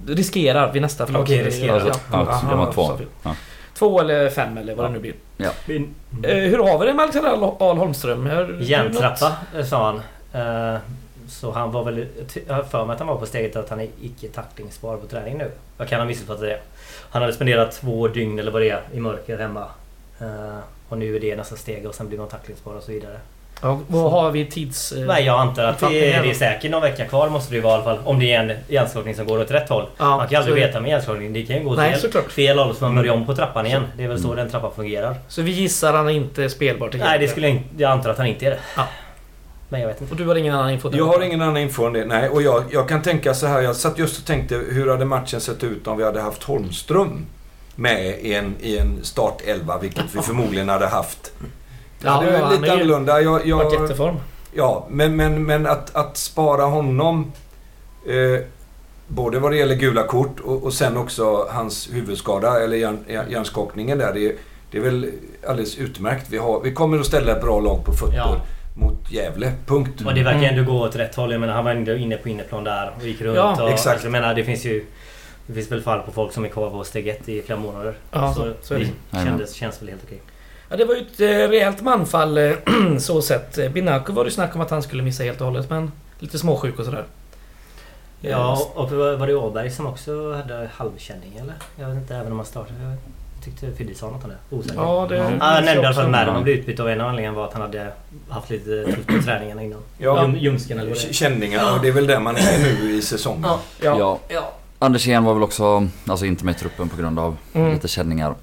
[0.07, 1.21] riskerar vid nästa förlag.
[1.21, 1.73] Okej, riskerar.
[1.73, 2.91] Alltså, ja, de har två.
[3.23, 3.36] Ja.
[3.73, 5.13] Två eller fem eller vad det nu blir.
[5.67, 5.93] Mm.
[6.23, 8.29] Eh, hur har vi det med Alexander Ahl Holmström?
[8.60, 9.31] Järntrappa
[9.69, 10.01] sa han.
[11.32, 12.06] Så han var väl...
[12.48, 15.38] Jag för mig att han var på steget att han är icke tacklingsbar på träning
[15.38, 15.52] nu.
[15.78, 16.60] Jag kan ha missuppfattat det.
[17.10, 19.65] Han hade spenderat två dygn eller vad det är i mörker hemma.
[20.22, 20.58] Eh,
[20.89, 23.17] Och nu är det nästa steg och sen blir man tacklingsbar och så vidare.
[23.63, 24.91] Ja, vad har vi tids...
[24.91, 27.56] eh, Nej, jag antar att det är, det är säkert någon vecka kvar måste det
[27.56, 28.00] ju vara i alla fall.
[28.06, 29.86] Om det är en hjärnskakning som går åt rätt håll.
[29.98, 31.34] ja, Man kan ju aldrig veta med hjärnskakning.
[31.34, 32.32] Det kan ju gå Nej, fel, såklart.
[32.32, 33.84] fel håll så man börjar om på trappan igen.
[33.98, 34.38] Det är väl så Mm.
[34.38, 35.15] den trappan fungerar.
[35.28, 38.17] Så vi gissar han är inte spelbar till Nej, det skulle jag, jag antar att
[38.17, 38.60] han inte är det.
[38.78, 38.84] Ja.
[39.71, 40.13] Men jag vet inte.
[40.13, 40.89] Och du har ingen annan info?
[40.93, 42.05] Jag har ingen annan info än det.
[42.05, 43.62] Nej, och jag, jag kan tänka så här.
[43.62, 47.25] Jag satt just och tänkte hur hade matchen sett ut om vi hade haft Holmström
[47.75, 51.31] med i en, i en startelva, vilket vi förmodligen hade haft.
[52.03, 53.21] Ja, det är lite är annorlunda.
[53.21, 54.15] Jag, jag, varit jätteform.
[54.53, 57.31] Ja, men, men, men att, att spara honom.
[58.07, 58.45] Eh,
[59.07, 63.31] både vad det gäller gula kort och, och sen också hans huvudskada eller hjärn, hjärn-
[63.31, 64.13] hjärnskakningen där.
[64.13, 64.36] Det, är-
[64.71, 65.12] det är väl
[65.47, 66.25] alldeles utmärkt.
[66.29, 68.36] Vi, har, vi kommer att ställa ett bra lag på fötter Ja.
[68.73, 69.53] Mot Gävle.
[69.65, 70.01] Punkt.
[70.05, 71.31] Och det verkar ändå gå åt rätt håll.
[71.31, 73.36] Jag menar han var ändå inne på inneplan där och gick runt.
[73.36, 73.88] Ja, och, exakt.
[73.88, 74.86] Alltså, jag menar det finns ju...
[75.47, 77.93] Det finns väl fall på folk som är kvar på steg ett i flera månader.
[78.12, 78.79] Ja, så, så- det.
[79.12, 80.21] det kändes, känns väl helt okej.
[80.69, 82.51] Ja, det var ju ett eh, rejält manfall eh,
[82.99, 83.57] så sett.
[83.57, 86.39] Eh, Binaco var det snack om att han skulle missa helt och hållet men lite
[86.39, 87.05] småsjuk och sådär.
[88.21, 91.53] Ja, och var var det Åberg som också hade halvkänning eller?
[91.75, 92.97] Jag vet inte, även om han startade.
[93.41, 94.56] Jag tyckte Fiddy sa något om det.
[94.56, 94.75] Osäker.
[94.75, 95.15] Ja, det...
[95.15, 95.23] Ja.
[95.39, 96.32] Han nämnde i alla fall Ja.
[96.32, 97.91] Han blev utbytt av en anledning var att han hade
[98.30, 99.80] haft lite tufft på träningarna innan.
[99.97, 101.13] Ja, Ljum, ljumsken eller vad det är.
[101.13, 103.43] känningar och det är väl där man är nu i säsongen.
[103.45, 103.60] Ja,
[103.99, 104.19] ja.
[104.27, 104.51] Ja.
[104.80, 107.73] Anders Ehn var väl också alltså inte med i truppen på grund av Mm.
[107.73, 108.36] lite känningar.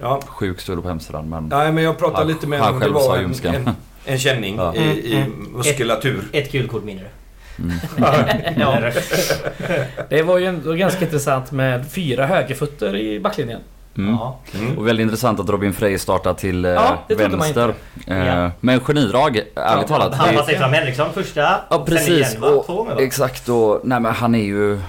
[0.00, 0.20] Ja.
[0.26, 1.48] Sjuk stod på hemsidan men...
[1.48, 2.80] Nej, men jag pratade Han- lite med honom.
[2.80, 3.70] Det själv sa var en, en,
[4.04, 4.74] en känning Ja.
[4.74, 6.24] i, i Mm, muskulatur.
[6.32, 7.06] Ett gult kort mindre.
[7.58, 7.76] Mm.
[8.60, 8.90] Ja.
[10.08, 13.60] Det var ju ändå ganska intressant med fyra högerfötter i backlinjen.
[13.98, 14.14] Mm.
[14.14, 14.38] Ja.
[14.54, 14.78] Mm.
[14.78, 17.74] Och väldigt intressant att Robin Frey startar till eh, Ja, vänster.
[18.06, 18.50] Eh, Ja.
[18.60, 20.14] Men genidrag, ärligt Ja, talat.
[20.14, 21.40] Han Det- passade fram Henriksson första.
[21.70, 22.08] Ja precis.
[22.34, 22.42] igen?
[22.42, 23.00] Och, Två gånger va?
[23.02, 24.80] exakt och nej men han är ju...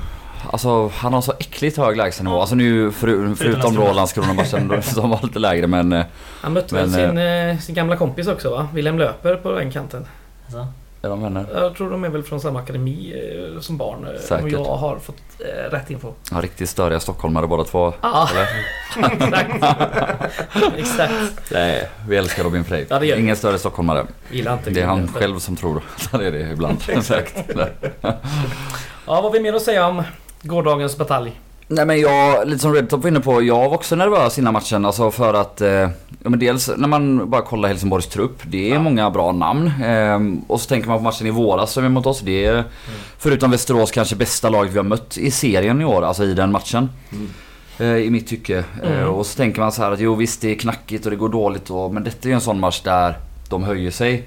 [0.51, 2.39] Alltså han har så äckligt hög lägstanivå.
[2.39, 4.33] Alltså nu för, förutom då Landskrona.
[4.33, 5.93] Landskrona-matchen som var lite lägre men...
[5.93, 6.05] eh,
[6.41, 8.67] Han mötte väl Men, sin, eh, sin gamla kompis också va?
[8.73, 10.05] Wilhelm Löper på den kanten.
[10.45, 10.67] Alltså.
[11.05, 11.45] Är de vänner?
[11.53, 13.13] Jag tror de är väl från samma akademi
[13.55, 14.07] eh, som barn.
[14.15, 14.43] eh, Säkert.
[14.43, 16.13] Om jag har fått eh, rätt info.
[16.31, 17.93] Ja, riktigt störiga stockholmare båda två.
[18.01, 18.47] Ja, Eller?
[19.15, 19.63] exakt.
[20.77, 21.51] exakt.
[21.51, 22.85] Nej, vi älskar Robin Frey.
[22.89, 23.19] Ja, det.
[23.19, 24.05] Ingen större stockholmare.
[24.31, 26.77] Gillar inte Det är han själv som tror att han är det ibland.
[26.89, 27.35] Exakt.
[28.01, 28.13] Ja,
[29.05, 30.03] vad har vi mer att säga om
[30.41, 31.39] gårdagens batalj?
[31.67, 34.85] Nej men jag, lite som Redtop var inne på, jag var också nervös innan matchen.
[34.85, 35.89] Alltså för att, eh, ja
[36.29, 38.79] men dels när man bara kollar Helsingborgs trupp, det är Ja.
[38.79, 39.71] många bra namn.
[39.83, 40.19] Eh,
[40.51, 42.63] och så tänker man på matchen i våras som är mot oss, det är
[43.17, 46.51] förutom Västerås kanske bästa laget vi har mött i serien i år, alltså i den
[46.51, 46.89] matchen.
[47.11, 47.29] Mm.
[47.79, 48.57] Eh, I mitt tycke.
[48.83, 49.09] Eh, Mm.
[49.09, 51.29] och så tänker man så här att jo visst det är knackigt och det går
[51.29, 53.17] dåligt och, men detta är ju en sån match där
[53.49, 54.23] de höjer sig.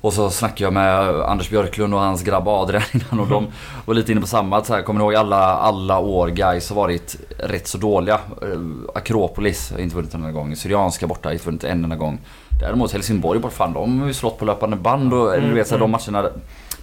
[0.00, 3.46] Och så snackade jag med Anders Björklund och hans grabb Adrian innan och de
[3.86, 4.64] var lite inne på samma.
[4.64, 8.14] Så här, kommer ni ihåg alla, alla år guys har varit rätt så dåliga.
[8.42, 8.48] Eh,
[8.94, 10.56] Akropolis har inte vunnit en enda gång.
[10.56, 12.18] Syrianska borta har inte vunnit en enda gång.
[12.60, 15.68] Däremot Helsingborg bort fan de har ju slått på löpande band och eller du vet
[15.68, 16.22] så här, de matcherna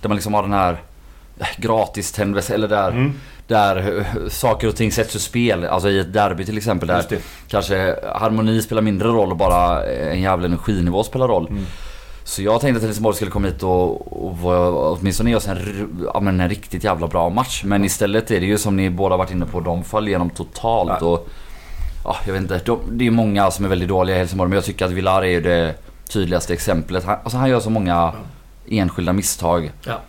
[0.02, 0.78] där- man liksom har den här
[1.58, 3.14] gratis tändelse eller där, Mm.
[3.48, 5.66] där eh, saker och ting sätts ur spel.
[5.66, 6.96] Alltså i ett derby till exempel där
[7.48, 11.48] kanske harmoni spelar mindre roll och bara en jävla energinivå spelar roll.
[11.50, 11.66] Mm.
[12.28, 16.20] Så jag tänkte att Helsingborg skulle komma hit och, och åtminstone ge oss en, ja,
[16.20, 17.64] men en riktigt jävla bra match.
[17.66, 21.02] Men istället är det ju som ni båda varit inne på, de faller igenom totalt.
[21.02, 21.28] Och,
[22.04, 24.56] ja, jag vet inte, de, det är många som är väldigt dåliga i Helsingborg men
[24.56, 25.76] jag tycker att Villar är ju det
[26.10, 27.04] tydligaste exemplet.
[27.04, 28.14] Han, alltså han gör så många
[28.70, 29.72] enskilda misstag.
[29.86, 30.00] Ja.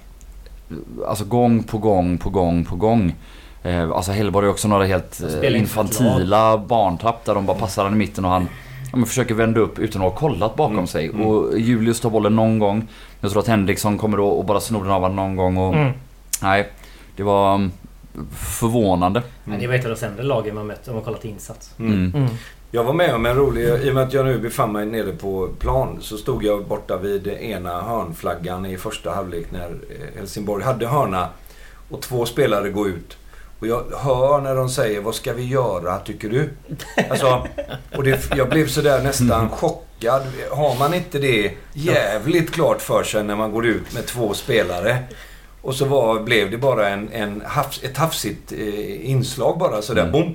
[1.09, 3.15] Alltså gång på gång på gång på gång.
[3.63, 7.93] Eh, alltså Hellborg har också några helt eh, infantila barntapp där de bara passar han
[7.93, 8.49] i mitten och han
[8.93, 11.07] ja, men försöker vända upp utan att ha kollat bakom Mm, sig.
[11.09, 11.27] mm.
[11.27, 12.89] Och Julius tar bollen någon gång.
[13.21, 15.57] Jag tror att Henriksson kommer då och bara snor den av honom någon gång.
[15.57, 15.93] Och, Mm.
[16.43, 16.69] Nej,
[17.17, 17.71] det var mm,
[18.35, 19.23] förvånande.
[19.45, 21.71] Men det var ett av de sämre lagen man mött om man kollat insats.
[21.79, 21.93] Mm.
[21.93, 22.15] Mm.
[22.15, 22.29] Mm.
[22.71, 25.13] Jag var med om en rolig, i och med att jag nu befann mig nere
[25.13, 30.65] på plan så stod jag borta vid ena hörnflaggan i första halvlek när eh, Helsingborg
[30.65, 31.29] hade hörna
[31.91, 33.17] och två spelare går ut.
[33.59, 36.51] Och jag hör när de säger vad ska vi göra tycker du?
[37.11, 37.47] Alltså,
[37.97, 40.23] och det, jag blev sådär nästan chockad.
[40.51, 44.99] Har man inte det jävligt klart för sig när man går ut med två spelare?
[45.63, 50.03] Och så var, blev det bara en, en hafs, ett hafsigt eh, inslag bara sådär.
[50.03, 50.13] Mm.
[50.13, 50.35] Bom!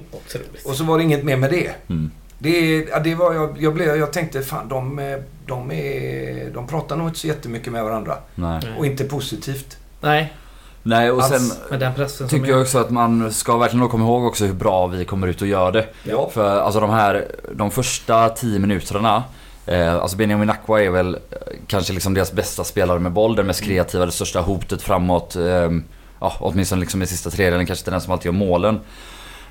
[0.66, 1.72] Och så var det inget mer med det.
[1.90, 2.12] Mm.
[2.38, 6.68] Det, ja, det var, jag, jag, blev, jag tänkte fan de, eh, de, är, de
[6.68, 8.18] pratar nog inte så jättemycket med varandra.
[8.36, 8.62] Nej.
[8.78, 9.78] Och inte positivt.
[10.02, 10.34] Nej,
[10.84, 11.30] Nej och Alls.
[11.30, 15.28] sen tycker jag också att man ska verkligen komma ihåg också hur bra vi kommer
[15.28, 15.86] ut och gör det.
[16.04, 16.30] Ja.
[16.34, 19.24] För alltså de här, de första 10 minuterna
[19.66, 21.20] Eh, alltså Benjamin Aqua är väl eh,
[21.68, 25.36] kanske liksom deras bästa spelare med boll, den mest kreativa, det största hotet framåt.
[25.36, 25.70] Eh,
[26.20, 28.80] ja, åtminstone liksom i sista tredjedelen, kanske den som alltid gör målen.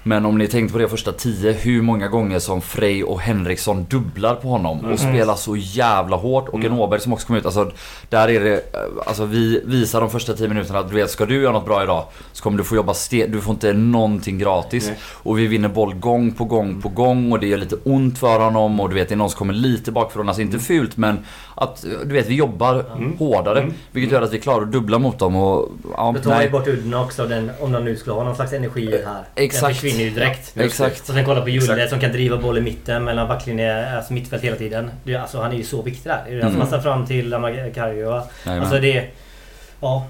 [0.03, 3.85] Men om ni tänkte på det första 10, hur många gånger som Frey och Henriksson
[3.91, 4.97] dubblar på honom och Mm.
[4.99, 6.49] spelar så jävla hårt.
[6.49, 6.79] Och en Mm.
[6.81, 7.71] Åberg som också kom ut, alltså
[8.09, 8.63] där är det,
[9.07, 11.83] alltså vi visar de första 10 minuterna att du vet, ska du göra något bra
[11.83, 14.87] idag så kommer du få jobba sten, du får inte någonting gratis.
[14.89, 14.97] Nej.
[15.05, 18.39] Och vi vinner boll gång på gång på gång och det gör lite ont för
[18.41, 20.29] honom och du vet det är någon som kommer lite bakifrån.
[20.29, 21.19] Alltså inte fult men
[21.55, 23.17] att du vet vi jobbar Mm.
[23.19, 23.61] hårdare.
[23.61, 23.73] Mm.
[23.93, 25.69] Vilket gör att vi klarar att dubbla mot dem och...
[25.97, 26.51] Ja, Då tar nej.
[26.51, 29.25] bort udden också den, om de nu skulle ha någon slags energi här.
[29.35, 29.83] Exakt.
[29.91, 30.51] Den försvinner ju direkt.
[30.55, 31.09] Ja, Exakt.
[31.09, 31.91] Och sen kolla på Julle Exakt.
[31.91, 34.91] som kan driva boll i mitten mellan backlinje, alltså mittfält hela tiden.
[35.05, 36.23] Det, alltså han är ju så viktig där.
[36.27, 36.83] Det är därför Mm.
[36.83, 38.23] fram till Amagario.
[38.45, 39.05] Alltså det...
[39.81, 40.07] Ja.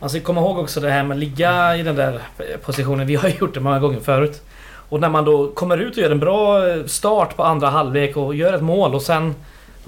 [0.00, 2.20] Man ska komma ihåg också det här med att ligga i den där
[2.64, 3.06] positionen.
[3.06, 4.42] Vi har ju gjort det många gånger förut.
[4.88, 8.34] Och när man då kommer ut och gör en bra start på andra halvlek och
[8.34, 9.34] gör ett mål och sen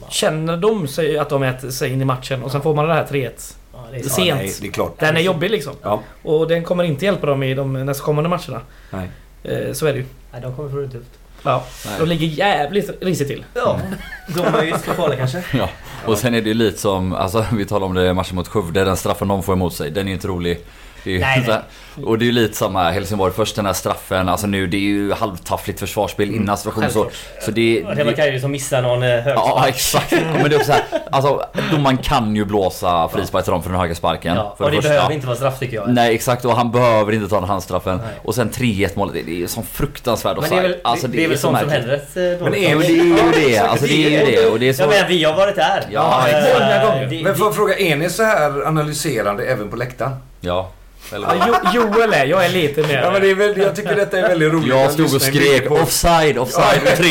[0.08, 2.94] känner de sig att de äter sig in i matchen och sen får man det
[2.94, 3.54] här 3-1.
[3.74, 4.14] Ja, det är sant.
[4.14, 4.38] sent.
[4.40, 4.94] nej, det är klart.
[5.00, 5.72] Den är jobbig liksom.
[5.82, 8.60] Ja, Och den kommer inte hjälpa dem i de nästkommande matcherna.
[8.90, 9.08] nej.
[9.44, 10.04] Eh, Så är det ju.
[10.32, 11.10] Nej, de kommer få det tufft.
[11.42, 11.64] Ja.
[11.86, 11.94] Nej.
[11.98, 13.44] De ligger jävligt risigt till.
[13.54, 13.80] Ja,
[14.28, 15.44] de är ju ska kvala kanske.
[15.58, 15.68] Ja.
[16.06, 18.48] Och sen är det ju lite som, alltså vi talar om det i matchen mot
[18.48, 20.60] Skövde, den straffen de får emot sig, den är inte rolig.
[21.04, 21.62] Det är ju Nej, så här-
[22.04, 24.80] Och det är ju lite samma Helsingborg, först den här straffen, alltså nu det är
[24.80, 27.06] ju halvtaffligt försvarsspel innan situationen så.
[27.44, 30.54] Så det, Och det var Kajri som missar någon eh, hög Ja exakt, men det
[30.54, 33.94] är också så här, alltså domaren kan ju blåsa frispark till dem för den höga
[33.94, 34.36] sparken.
[34.36, 34.90] Ja, för och det första.
[34.90, 35.88] behöver inte vara straff tycker jag.
[35.90, 37.96] Nej exakt och han behöver inte ta den handstraffen.
[37.96, 38.06] Nej.
[38.22, 41.06] Och sen 3-1 målet, det det är ju sån fruktansvärd Men det är väl, Alltså,
[41.08, 43.58] det, det är väl så sånt som händer rätt eh, Men det är ju det,
[43.58, 44.82] alltså det är ju det och det är så...
[44.82, 45.84] Ja men vi har varit där.
[45.90, 47.10] Ja, Eh, exakt.
[47.10, 50.12] Det- Men får jag fråga, är ni så här analyserande även på läktaren?
[50.40, 50.70] Ja.
[51.14, 53.02] Eller Ja, jo, Joel är, jag är lite mer...
[53.02, 54.68] Ja, men det är väl, jag tycker detta är väldigt roligt.
[54.68, 55.74] Jag stod och skrek på.
[55.74, 57.06] offside, offside med 3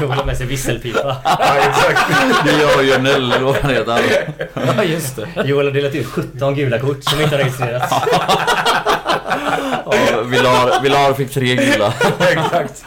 [0.00, 1.16] Joel har med sig visselpipa.
[1.24, 2.00] Ja, exakt.
[2.44, 4.28] Det gör ju Nelle eller vad han heter.
[4.76, 5.28] Ja, just det.
[5.44, 7.94] Joel har delat ut 17 gula kort som inte har registrerats.
[9.84, 11.92] Ja, Villar, Villar fick tre gula.
[12.30, 12.84] exakt.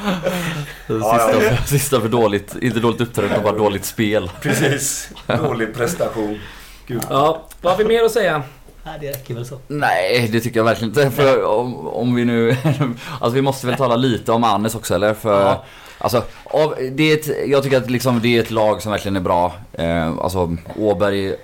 [0.88, 4.32] Sista, sista för dåligt, inte dåligt uppträdande, bara dåligt spel.
[4.42, 5.10] Precis.
[5.28, 6.40] Dålig prestation.
[6.88, 7.02] Gud.
[7.10, 8.44] Ja, vad har vi mer att säga?
[8.86, 9.60] Nej, det räcker väl så.
[9.68, 11.12] Nej, det tycker jag verkligen inte.
[11.12, 12.58] För om, om vi nu...
[13.20, 15.14] Alltså vi måste väl tala lite om Annes också eller?
[15.14, 15.42] För...
[15.42, 15.64] Ja.
[15.98, 19.16] Alltså, av, det är ett, jag tycker att liksom, det är ett lag som verkligen
[19.16, 19.54] är bra.
[19.74, 21.36] Eh, alltså Åberg, eh,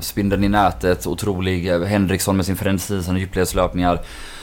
[0.00, 1.70] spindeln i nätet, otrolig.
[1.84, 4.00] Henriksson med sin frenesi, sina djupledslöpningar.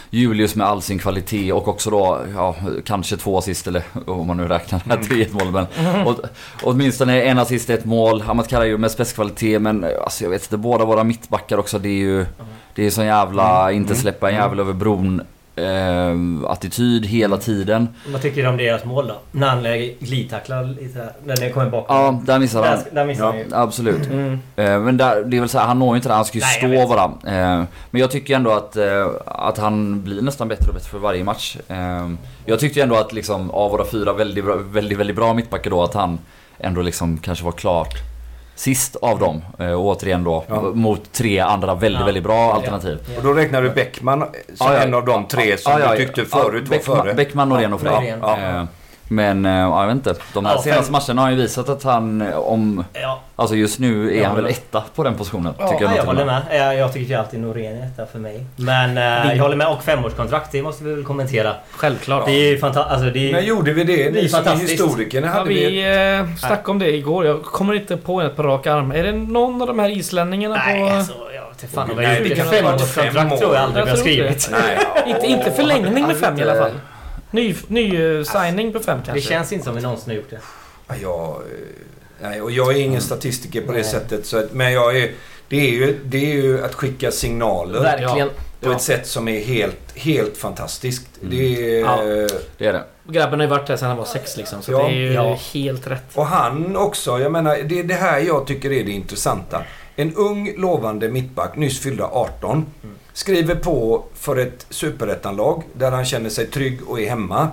[0.09, 4.37] Julius med all sin kvalitet och också då, ja, kanske två assist eller om man
[4.37, 5.69] nu räknar det här 3-1 målet.
[5.83, 6.19] Men och,
[6.61, 8.23] åtminstone en assist, ett mål.
[8.27, 11.79] Amat Karajo med spetskvalitet men alltså jag vet inte, båda våra mittbackar också.
[11.79, 12.25] Det är ju,
[12.75, 15.21] det är sån jävla inte släppa en jävel över bron
[15.55, 17.87] eh, attityd hela tiden.
[18.07, 19.15] Vad tycker du om deras mål då?
[19.31, 19.63] När han
[19.99, 21.11] glidtacklar lite där.
[21.25, 21.95] När den kommer bakom.
[21.95, 22.77] Ja, där missar han.
[22.77, 23.45] Där, där missar han ju.
[23.51, 24.05] Absolut.
[24.07, 24.39] Mm.
[24.55, 26.37] Eh, Men där, det är väl så här, han når ju inte det, han ska
[26.37, 27.03] ju Nej, stå bara.
[27.03, 30.99] Eh, Men jag tycker ändå att, eh, att han blir nästan bättre och bättre för
[30.99, 31.57] varje match.
[32.45, 35.69] Jag tyckte ju ändå att liksom, av våra fyra väldigt, bra- väldigt, väldigt bra mittbackar
[35.71, 36.19] då, att han
[36.59, 37.93] ändå liksom kanske var klart
[38.55, 39.41] sist av dem.
[39.59, 40.61] Eh, Och återigen då Ja.
[40.73, 42.05] mot tre andra väldigt, Ja.
[42.05, 42.97] väldigt bra alternativ.
[43.17, 44.27] Och då räknar du Bäckman som
[44.67, 44.79] Ja, ja.
[44.79, 47.13] en av de tre som Ja, ja, du tyckte ja, förut var Bäckman, före.
[47.13, 48.13] Bäckman, Norén och Frey.
[49.07, 50.15] Eh, Men eh, ja, jag vet inte.
[50.33, 52.85] De här Ja, senaste fem- matcherna har ju visat att han eh, om...
[52.93, 55.53] Ja, Alltså just nu är Ja, han väl men- etta på den positionen.
[55.59, 56.41] ja tycker jag, jag, håller med.
[56.49, 56.59] med.
[56.61, 58.45] Jag, jag tycker ju alltid Norén är etta för mig.
[58.55, 59.67] Men eh, jag håller med.
[59.67, 61.53] Och femårskontrakt, det måste vi väl kommentera.
[61.71, 62.25] Självklart.
[62.25, 62.91] Det är ju fantastiskt.
[62.93, 63.95] Alltså, det är, När gjorde vi det?
[63.95, 64.73] Det är Ni som är fantastiskt.
[64.83, 65.65] historiker, när Ja, hade vi...
[65.69, 67.25] vi eh, snackade om det igår.
[67.25, 68.91] Jag kommer inte på ett på rak arm.
[68.91, 70.95] Är det någon av de här islänningarna Nej, på...
[70.95, 71.13] alltså,
[71.61, 73.37] jag fan jag har gjort fem Femårskontrakt år.
[73.37, 74.49] tror jag aldrig vi har skrivit.
[74.51, 74.77] Nej,
[75.15, 76.71] Inte, inte förlängning med fem i alla fall.
[77.35, 79.29] Ny, ny eh, signing på fem Det kanske.
[79.29, 80.39] känns inte som vi någonsin har gjort det.
[80.87, 81.41] Ja, jag, eh,
[82.21, 83.87] nej, och jag är ingen statistiker på det Nej.
[83.87, 84.25] sättet.
[84.25, 85.11] Så att, men jag är,
[85.47, 88.29] det, är ju, det är ju att skicka signaler Verkligen.
[88.61, 91.07] på ett sätt som är helt, helt fantastiskt.
[91.21, 91.29] Mm.
[91.37, 92.01] Det är, Ja.
[92.57, 92.83] Det är det.
[93.07, 94.61] Grabben har ju varit där sedan han var sex liksom.
[94.61, 94.77] Så Ja.
[94.77, 95.39] det är ju Ja.
[95.53, 96.03] helt rätt.
[96.13, 97.19] Och han också.
[97.19, 99.63] Jag menar, det är det här jag tycker är det intressanta.
[99.95, 102.65] En ung lovande mittback, nyss fyllda 18.
[103.15, 107.49] Skriver på för ett superettanlag där han känner sig trygg och är hemma.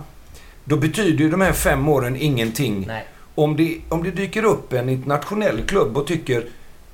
[0.64, 2.84] Då betyder ju de här fem åren ingenting.
[2.86, 3.04] Nej.
[3.34, 6.46] Om det, om det dyker upp en internationell klubb och tycker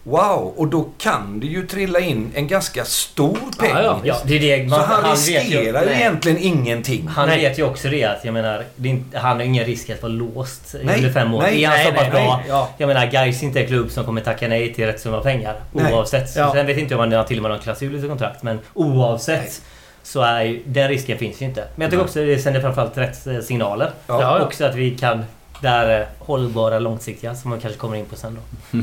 [0.09, 0.55] Wow!
[0.57, 3.71] Och då kan det ju trilla in en ganska stor peng.
[3.71, 4.01] Ja, ja.
[4.05, 4.71] Ja, det är det.
[4.71, 7.09] Så Man, han, vet ju, riskerar ju egentligen ingenting.
[7.09, 7.41] Han Nej.
[7.41, 10.03] vet ju också det att jag menar, det är inte, han har ingen risk att
[10.03, 11.43] vara låst Nej, under fem år.
[11.43, 12.37] nej, är han nej, så pass nej, bra?
[12.37, 12.69] nej, ja.
[12.79, 15.57] Jag menar, Gais inte en klubb som kommer tacka nej till rätt summa pengar.
[15.73, 15.95] Nej.
[15.95, 16.37] Oavsett.
[16.37, 16.53] Ja.
[16.53, 18.43] Sen vet inte jag om han har till och med någon klausul i sitt kontrakt.
[18.43, 19.51] Men oavsett Nej.
[20.03, 21.65] så är den risken finns ju inte.
[21.75, 23.91] Men jag tycker också att det sänder framförallt rätt eh, signaler.
[24.07, 24.41] Ja.
[24.41, 25.25] Också att vi kan
[25.61, 28.79] där eh, hållbara, långsiktiga som man kanske kommer in på sen då.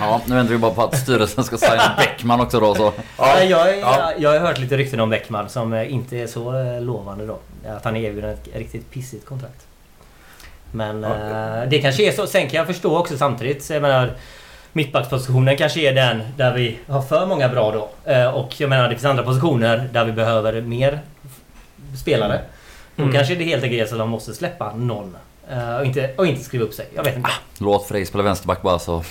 [0.00, 2.92] Ja, nu väntar vi bara på att styrelsen ska signa Bäckman också då så.
[3.18, 4.12] Ja, jag, ja.
[4.18, 7.26] jag, jag har hört lite rykten om Bäckman som eh, inte är så eh, lovande
[7.26, 7.38] då.
[7.68, 9.66] Att han erbjuder ett riktigt pissigt kontrakt.
[10.72, 11.08] Men Ja.
[11.62, 12.26] eh, det kanske är så.
[12.26, 13.70] Sen kan jag förstå också samtidigt.
[13.70, 14.12] Jag menar,
[14.72, 18.10] mittbackspositionen kanske är den där vi har för många bra då.
[18.12, 21.00] Eh, och jag menar det finns andra positioner där vi behöver mer
[22.00, 22.40] spelare.
[22.96, 23.14] Då Mm.
[23.14, 25.16] kanske det helt enkelt är så att de måste släppa någon.
[25.50, 26.86] eh, och, inte, och inte skriva upp sig.
[26.94, 27.30] Jag vet inte.
[27.58, 29.04] Låt Frej spela vänsterback bara så.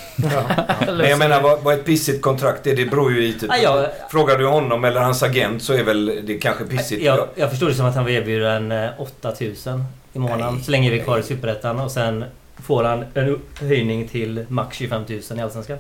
[0.88, 3.88] Men jag menar vad, vad ett pissigt kontrakt är, det beror ju lite Ja, jag-
[4.12, 7.04] Frågar du honom eller hans agent så är väl det kanske pissigt.
[7.04, 10.72] Jag, jag förstod det som att han var erbjuden eh, 8000 i månaden Nej, så
[10.72, 11.24] länge vi är kvar i.
[11.24, 12.26] Superettan och sen
[12.64, 15.78] får han en höjning till max 25 000 i Allsvenskan.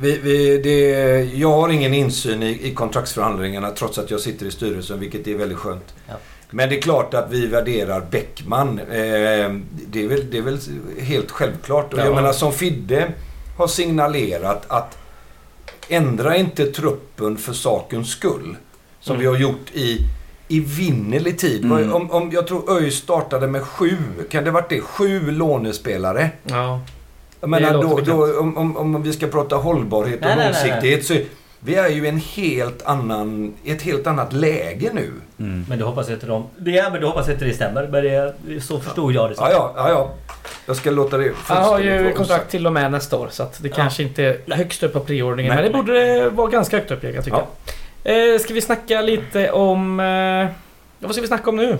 [0.00, 0.80] Vi, vi, det,
[1.34, 5.34] jag har ingen insyn i, i kontraktsförhandlingarna trots att jag sitter i styrelsen, vilket är
[5.34, 5.94] väldigt skönt.
[6.08, 6.14] Ja.
[6.50, 8.78] Men det är klart att vi värderar Bäckman.
[8.78, 8.86] Eh,
[9.86, 10.58] det, är väl, det är väl
[11.00, 11.92] helt självklart.
[11.92, 12.04] Och Ja.
[12.04, 13.12] jag menar som Fidde
[13.58, 14.98] har signalerat att
[15.88, 18.56] ändra inte truppen för sakens skull.
[19.00, 19.20] Som Mm.
[19.20, 19.98] vi har gjort i,
[20.48, 21.64] i vinnerlig tid.
[21.64, 21.92] Mm.
[21.94, 23.96] Om, om, jag tror ÖIS startade med sju,
[24.30, 24.80] kan det varit det?
[24.80, 26.30] Sju lånespelare.
[26.42, 26.80] Ja.
[27.40, 30.52] Jag menar, då, då, om, om, om vi ska prata hållbarhet och Nej, nej, nej,
[30.62, 30.70] nej.
[30.70, 31.14] långsiktighet så
[31.60, 35.12] vi är ju i en helt annan, i ett helt annat läge nu.
[35.38, 35.64] Mm.
[35.68, 36.46] Men du hoppas inte de...
[36.56, 37.86] Det, men du hoppas inte det stämmer.
[37.86, 39.34] Men det, så förstod jag det.
[39.38, 40.10] Ja, ja, ja, ja.
[40.66, 43.62] Jag ska låta det Han har ju kontrakt till och med nästa år så att
[43.62, 43.74] det Ja.
[43.74, 45.54] kanske inte är högst upp på prioordningen.
[45.54, 45.62] Nej.
[45.62, 47.42] Men det borde vara ganska högt upp jag kan tycka.
[48.04, 50.00] Eh, ska vi snacka lite om...
[50.00, 50.48] Eh, ja,
[51.00, 51.78] vad ska vi snacka om nu?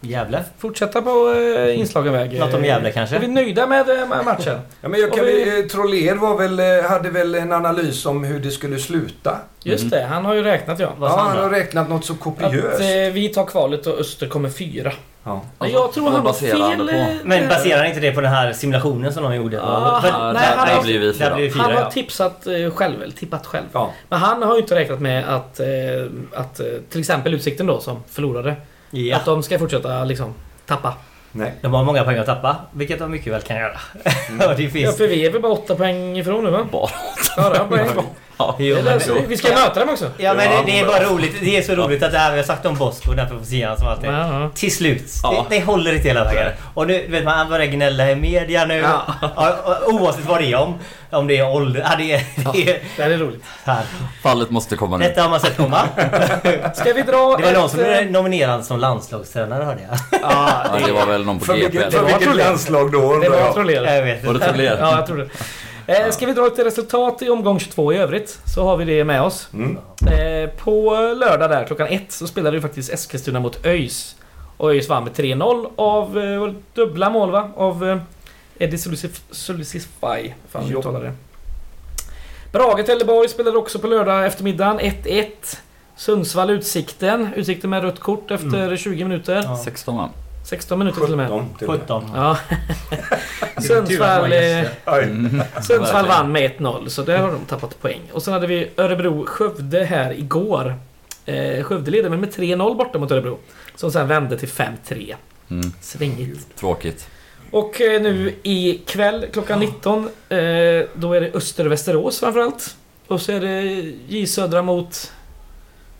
[0.00, 0.44] Gävle.
[0.58, 2.38] Fortsätta på eh, inslagen väg.
[2.38, 3.16] Något om Gävle kanske?
[3.16, 4.58] Är vi nöjda med eh, med matchen?
[4.80, 5.68] Ja, men jag kan, vi-.
[5.72, 9.38] Troller var väl, eh, hade väl en analys om hur det skulle sluta.
[9.62, 9.90] Just Mm.
[9.90, 10.92] det, han har ju räknat ja.
[10.98, 12.80] Vad ja, han har räknat något så Att kopiöst.
[12.80, 14.92] eh, vi tar kvalet och Öster kommer fyra.
[15.24, 15.40] Ja.
[15.58, 16.58] Men jag tror han har fel.
[16.78, 16.90] på?
[16.92, 19.62] eh, Men baserar inte det på den här simulationen som de gjorde?
[19.62, 21.34] Ah, För- han- där- nej, han där blir vi fyra.
[21.34, 21.90] Blir vi Han fyra, har ja.
[21.90, 23.64] tipsat eh, själv, eller tippat själv.
[23.72, 23.92] Ja.
[24.08, 25.66] Men han har ju inte räknat med att, eh,
[26.34, 28.54] att eh, till exempel Utsikten då som förlorade.
[28.90, 29.16] Ja.
[29.16, 30.34] Att de ska fortsätta liksom
[30.66, 30.94] tappa.
[31.32, 31.54] Nej.
[31.62, 33.78] De har många poäng att tappa, vilket de mycket väl kan göra.
[34.48, 34.96] Och det Ja, finns...
[34.96, 36.66] för vi är väl bara åtta poäng ifrån nu va?
[36.72, 36.90] Bara.
[37.36, 37.88] Fyra poäng.
[38.38, 38.54] Ja.
[38.58, 39.36] Men- löser vi.
[39.36, 40.10] Ska möta dem också.
[40.16, 41.34] Ja men det, det är bara roligt.
[41.40, 43.76] Det är så roligt att det här vi har sagt om Bosko, den här profetian
[43.78, 44.10] som alltid...
[44.10, 44.50] Ja, ja.
[44.54, 45.12] Till slut.
[45.22, 45.46] Ja.
[45.50, 46.52] Det, det håller inte hela vägen.
[46.74, 48.74] Och nu vet man, han börjar gnälla i media nu.
[48.78, 49.02] Ja.
[49.36, 50.74] Ja, och- Oavsett vad det är om.
[51.10, 51.86] Om det är ålder.
[51.90, 52.22] Ja, det är...
[52.52, 53.42] Det är Det här är roligt.
[53.64, 53.82] här.
[54.22, 55.04] Fallet måste komma nu.
[55.04, 55.78] Detta har man sett komma.
[56.74, 60.20] Ska vi dra Det var någon som ett, eh, blev nominerad som landslagstränare hörde jag.
[60.22, 63.94] Ja, Ja, det var väl någon på GP för vilket landslag då Det var trollerat.
[63.94, 64.78] Jag vet Var det trollerat?
[64.80, 65.28] Ja, jag tror det.
[65.86, 69.04] Eh, ska vi dra lite resultat i omgång 22 i övrigt så har vi det
[69.04, 69.48] med oss.
[69.54, 69.78] Mm.
[70.12, 74.16] Eh, på lördag där klockan ett så spelade ju faktiskt Eskilstuna mot ÖIS.
[74.56, 77.50] Och ÖIS vann med 3-0 av eh, dubbla mål va?
[77.56, 77.98] Av eh,
[78.58, 78.78] Eddie
[79.30, 80.32] Sulicify.
[80.48, 80.70] Fan Jo.
[80.70, 81.12] jag uttalar det.
[82.52, 85.26] Brage Trelleborg spelade också på lördag eftermiddagen 1-1.
[85.96, 87.28] Sundsvall Utsikten.
[87.36, 89.42] Utsikten med rött kort efter 20 minuter.
[89.44, 89.56] Ja.
[89.64, 90.10] 16 va?
[90.46, 91.28] 16 minuter till och med.
[91.28, 91.80] 17 till och med.
[91.80, 92.04] 17.
[92.14, 92.38] Ja.
[93.62, 94.66] Sundsvall, eh.
[94.86, 95.42] Mm.
[95.62, 98.00] Sundsvall vann med 1-0 så där har de tappat poäng.
[98.12, 100.74] Och sen hade vi Örebro-Skövde här igår.
[101.24, 103.38] Eh, Skövde leder med 3-0 borta mot Örebro.
[103.74, 105.14] Som sen vände till 5-3.
[105.50, 105.72] Mm.
[105.80, 106.56] Svängigt.
[106.56, 107.08] Tråkigt.
[107.50, 110.08] Och eh, nu ikväll klockan 19 eh,
[110.94, 112.76] då är det Öster-Västerås framförallt.
[113.06, 113.62] Och så är det
[114.08, 115.12] J Södra mot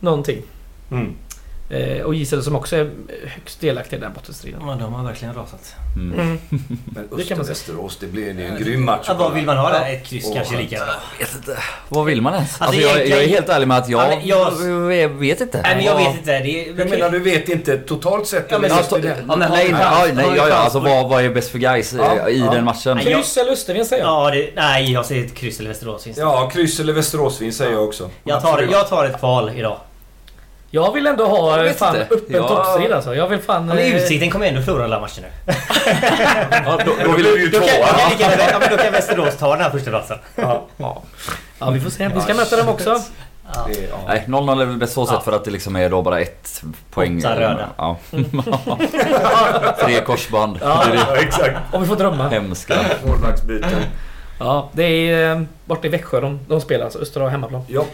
[0.01, 0.43] någonting.
[0.91, 1.15] Mm.
[1.71, 2.91] Eh, och Södra som också är
[3.35, 4.61] högst delaktig i den bottenstriden.
[4.67, 5.75] Ja, de har verkligen rasat.
[5.97, 6.21] Mm.
[6.21, 6.39] Mm.
[6.85, 7.09] Men.
[7.21, 9.05] Öster-Västerås, det blir det är en grym match.
[9.09, 9.81] Ja, vad vill man ha där?
[9.81, 9.87] Ja.
[9.87, 10.71] Ett kryss kanske skönt.
[10.71, 10.95] lika bra.
[11.19, 11.59] Vet inte.
[11.89, 12.61] Vad vill man ens?
[12.61, 15.63] Alltså, Alltså, jag, jag är helt ärlig med att jag, Ja, men jag vet inte.
[15.63, 16.39] Nej men jag vet inte.
[16.39, 18.47] Det är, Jag menar, du vet inte totalt sett?
[18.51, 21.51] Ja, men alltså, ja, men nej, nej, nej, ja, ja, alltså vad, vad är bäst
[21.51, 22.51] för guys eh, Ja, i ja.
[22.51, 22.97] den matchen?
[22.97, 24.27] Nej, Kryss eller Österven säger jag.
[24.27, 26.23] Ja, det, nej jag säger ett kryss eller Västerås finns det.
[26.23, 28.11] Ja, kryss eller Västeråsvinst säger jag också.
[28.25, 29.77] Jag tar, jag tar ett kval idag.
[30.77, 32.15] Jag vill ändå ha Jag eh, fan inte.
[32.15, 32.49] öppen Ja.
[32.49, 33.15] toppstrid alltså.
[33.15, 33.69] Jag vill fan...
[33.69, 35.53] Ja, men eh, Utsikten kommer ändå förlora alla matcher nu.
[36.65, 37.87] Ja, då, Då vill, det ju Då kan, då tvåa.
[38.51, 40.19] ja, men då kan Västerås ta den här första platsen.
[40.35, 40.63] Ja.
[41.59, 42.09] ja, vi får se.
[42.15, 43.01] Vi ska möta dem också.
[43.55, 43.67] Ja.
[43.69, 43.97] Det ja.
[44.09, 45.23] nej, 0-0 är väl bäst så sätt Ja.
[45.25, 47.19] för att det liksom är då bara ett poäng.
[47.19, 47.69] Åtta röda.
[47.77, 47.97] Ja.
[49.85, 50.59] Tre korsband.
[50.63, 50.85] Ja.
[50.95, 51.57] Ja, exakt.
[51.73, 52.29] Om vi får drömma.
[52.29, 52.75] hemska.
[53.07, 53.71] Målvaktsbyten.
[54.39, 56.85] Ja, det är eh, borta i Växjö de, de spelar.
[56.85, 57.63] Alltså Öster har hemmaplan.
[57.69, 57.85] Ja.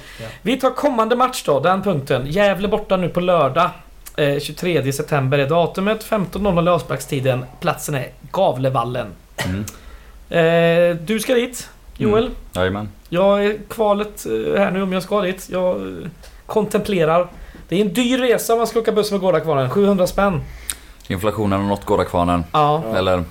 [0.43, 2.27] Vi tar kommande match då, den punkten.
[2.27, 3.71] Gävle borta nu på lördag.
[4.17, 6.05] Eh, 23 september är datumet.
[6.05, 7.45] 15.00 är avsparkstiden.
[7.61, 9.07] Platsen är Gavlevallen.
[9.45, 9.65] Mm.
[10.31, 12.31] Eh, du ska dit, Joel.
[12.53, 12.89] Jajamän.
[13.09, 15.49] Jag är kvalet eh, här nu om jag ska dit.
[15.51, 16.09] Jag eh,
[16.47, 17.29] kontemplerar.
[17.69, 19.71] Det är en dyr resa om man ska åka buss med Gårdakvarnen.
[19.71, 20.41] 700 spänn.
[21.09, 22.45] Inflationen har nått Gårdakvarnen.
[22.53, 22.97] Ja, Ja.
[22.99, 23.17] Eller?
[23.17, 23.25] den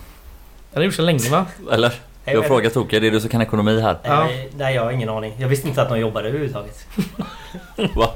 [0.74, 1.46] har gjort så länge va?
[1.72, 1.94] Eller?
[2.26, 3.98] Jag frågar Toke, det är du som kan ekonomi här.
[4.04, 4.24] Ja.
[4.24, 5.34] Nej, nej, jag har ingen aning.
[5.40, 6.88] Jag visste inte att någon jobbade överhuvudtaget.
[7.96, 8.10] Va?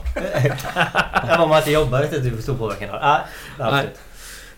[1.27, 3.21] Ja, om man inte jobbar vet inte hur stor påverkan det har.
[3.59, 3.99] Nej, absolut.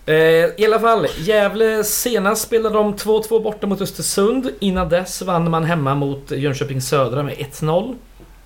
[0.06, 0.16] Eh,
[0.64, 4.50] I alla fall, Gävle senast spelade de 2-2 borta mot Östersund.
[4.60, 7.96] Innan dess vann man hemma mot Jönköping Södra med 1-0.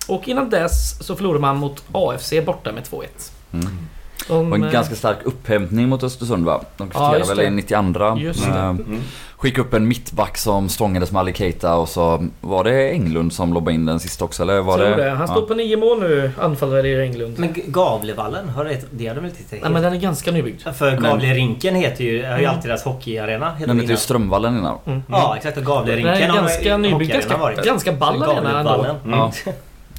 [0.08, 3.06] Och innan dess så förlorade man mot AFC borta med 2-1.
[3.52, 3.88] Mm.
[4.28, 6.60] Det var en eh, ganska stark upphämtning mot Östersund va?
[6.76, 8.50] De Ja, kvitterade just väl i 92 Just det.
[8.58, 9.00] Eh, Mm.
[9.36, 13.52] Skickade upp en mittback som stångades med Ali Keita och så var det Englund som
[13.52, 14.96] lobbade in den sista också eller var tror det?
[15.04, 15.10] det.
[15.10, 15.26] Han ja.
[15.26, 17.38] står på nio mål nu, anfallare i Englund.
[17.38, 20.62] Men Gavlevallen, har det, det har de väl inte Nej men den är ganska nybyggd.
[20.74, 22.54] För Gavlerinken heter ju, har ju Mm.
[22.54, 23.56] alltid deras hockeyarena.
[23.58, 23.96] Den det heter ju.
[23.96, 24.78] Strömvallen innan.
[24.86, 25.02] Mm.
[25.08, 27.64] Ja exakt och Den Gavlerinken är har ganska nybyggd, ganska, varit.
[27.64, 28.84] ganska ball arena ändå.
[29.04, 29.18] Mm.
[29.18, 29.32] Ja.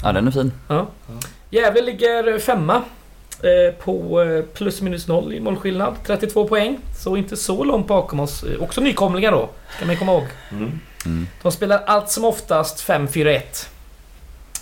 [0.03, 0.51] ja, den är fin.
[0.67, 0.85] Ja.
[1.49, 2.81] Gävle ligger femma.
[3.43, 5.95] Eh, På eh, plus minus noll i målskillnad.
[6.05, 6.79] 32 poäng.
[6.97, 8.43] Så inte så långt bakom oss.
[8.43, 9.49] Eh, Också nykomlingar då.
[9.75, 10.27] Ska man komma ihåg.
[10.51, 10.79] Mm.
[11.05, 11.27] Mm.
[11.41, 13.67] De spelar allt som oftast 5-4-1.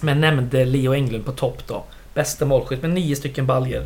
[0.01, 1.83] Men nämnde Leo Englund på topp då.
[2.13, 3.85] Bästa målskytt med nio stycken baljer.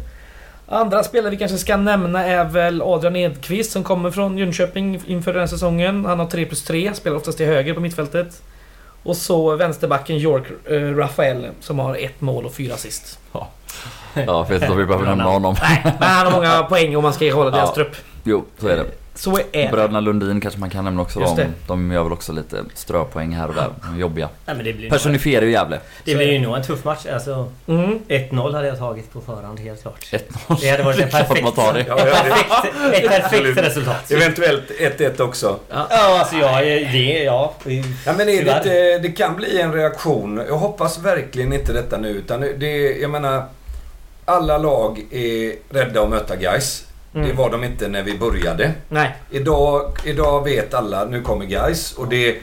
[0.68, 5.34] Andra spelare vi kanske ska nämna är väl Adrian Edqvist som kommer från Jönköping inför
[5.34, 6.06] den här säsongen.
[6.06, 8.42] Han har 3 plus 3, spelar oftast till höger på mittfältet.
[9.04, 13.20] Och så vänsterbacken York eh, Rafael som har ett mål och fyra assist.
[13.32, 13.50] Ja,
[14.14, 15.56] jag vet inte om vi behöver nämna honom.
[15.84, 17.76] Men han har många poäng om man ska hålla deras Ja.
[17.76, 17.96] trupp.
[18.24, 18.86] Jo, så är det.
[19.18, 19.70] Så är det.
[19.72, 21.20] Bröderna Lundin kanske man kan nämna också.
[21.20, 21.50] Just De, det.
[21.68, 23.68] de gör väl också lite ströpoäng här och där.
[23.88, 24.30] De är jobbiga.
[24.46, 25.80] Nej, men det blir, nog, Personifierar ju Gävle.
[26.04, 27.06] det blir ju nog en tuff match.
[27.14, 28.00] Alltså, Mm.
[28.08, 30.06] 1-0 hade jag tagit på förhand helt klart.
[30.12, 30.58] 1-0.
[30.62, 31.86] Det hade varit en perfekt, man tar det.
[31.88, 34.12] Ja, ja, perfekt, ett perfekt resultat.
[34.12, 35.60] eventuellt 1-1 också.
[35.70, 36.64] Ja, alltså jag...
[36.66, 37.54] Det, ja.
[38.06, 40.42] Ja, men är det, det kan bli en reaktion.
[40.48, 42.10] Jag hoppas verkligen inte detta nu.
[42.10, 43.44] Utan det, jag menar,
[44.26, 46.86] alla lag är rädda att möta guys.
[47.12, 47.36] Det Mm.
[47.38, 48.72] var de inte när vi började.
[48.90, 49.16] Nej.
[49.32, 52.36] Idag, idag vet alla, nu kommer guys och det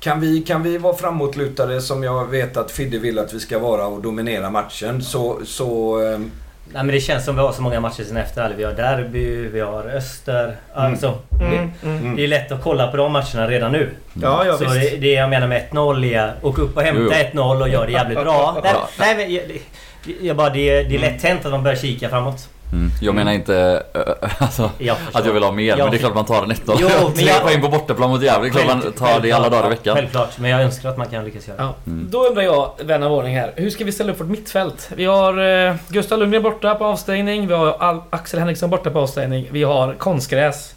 [0.00, 3.58] kan vi, kan vi vara framåtlutade som jag vet att Fidde vill att vi ska
[3.58, 5.38] vara och dominera matchen så...
[5.44, 6.30] så ehm,
[6.72, 8.54] Nej men det känns som vi har så många matcher sen efter.
[8.56, 10.56] Vi har derby, vi har öster.
[10.74, 11.70] Alltså, Mm.
[11.84, 12.10] Mm.
[12.10, 13.90] det, det är lätt att kolla på de matcherna redan nu.
[14.22, 14.90] Ja, ja så visst.
[14.90, 17.68] det, det jag menar med 1-0 är att åka upp och hämta Jo, 1-0 och
[17.68, 18.60] göra det jävligt bra.
[18.64, 19.58] Nej, nej men
[20.06, 22.48] jag, det- jag bara, det, det är lätt hänt att man börjar kika framåt.
[22.72, 22.90] Mm.
[23.00, 25.76] Jag menar inte äh, alltså, Jag att jag vill ha mer, Ja.
[25.76, 28.10] men det är klart man tar en 1 Jo, men Tre jag- poäng på bortaplan
[28.10, 29.96] mot Gävle, det är klart man tar det alla dagar i veckan.
[29.96, 31.62] Självklart, men jag önskar att man kan lyckas göra det.
[31.64, 31.74] Ja.
[31.86, 32.08] Mm.
[32.10, 33.52] Då undrar jag, vän av ordning här.
[33.56, 34.90] Hur ska vi ställa upp vårt mittfält?
[34.96, 37.46] Vi har eh, Gustav Lundgren borta på avstängning.
[37.46, 39.48] Vi har Al- Axel Henriksson borta på avstängning.
[39.50, 40.74] Vi har konstgräs.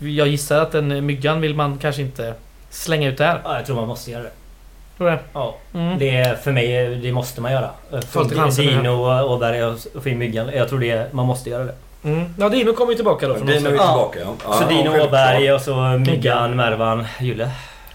[0.00, 2.34] Jag gissar att den myggan vill man kanske inte
[2.70, 3.40] slänga ut där.
[3.44, 4.30] Ja, jag tror man måste göra det.
[4.96, 5.18] Tror det?
[5.32, 5.98] Ja, Mm.
[5.98, 7.70] det är, för mig, det måste man göra.
[7.90, 8.00] Nu.
[8.56, 10.50] Dino, Åberg och och Finn Myggan.
[10.54, 11.74] Jag tror det, man måste göra det.
[12.04, 12.34] Mm.
[12.38, 13.34] Ja, Dino kommer ju tillbaka då.
[13.34, 13.76] Dino är avstängning.
[13.76, 14.10] Ja.
[14.12, 14.18] tillbaka
[14.48, 14.54] ja.
[14.54, 15.04] så ja Dino.
[15.08, 15.74] Åberg och så
[16.06, 17.50] Myggan, Mervan, Julle.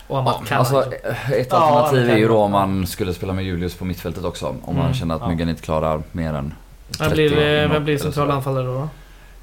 [0.09, 0.83] Ja, alltså,
[1.33, 4.45] ett Ja, alternativ är ju då om man skulle spela med Julius på mittfältet också.
[4.47, 4.93] Om man Mm.
[4.93, 5.27] känner att Ja.
[5.27, 6.53] Myggen inte klarar mer än
[6.97, 8.73] 30 Vem blir, vem blir central anfallare då?
[8.73, 8.89] då?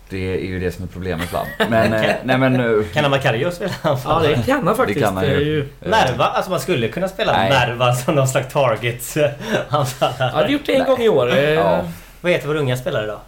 [0.09, 1.41] Det är ju det som är problemet va.
[1.71, 2.55] Men, eh, nej men...
[2.81, 4.99] eh, Kan Amakario spela Ja, det kan han faktiskt.
[5.01, 5.41] Det kan han Det ju.
[5.45, 5.61] ju...
[5.61, 7.51] eh, Merva, alltså man skulle kunna spela Nej.
[7.51, 9.29] Merva som någon slags target Ja,
[9.69, 10.31] anfallare.
[10.33, 11.33] vi har gjort det en gång i år.
[11.39, 11.85] Eh, Ja.
[12.21, 13.21] Vad heter vår unga spelare då?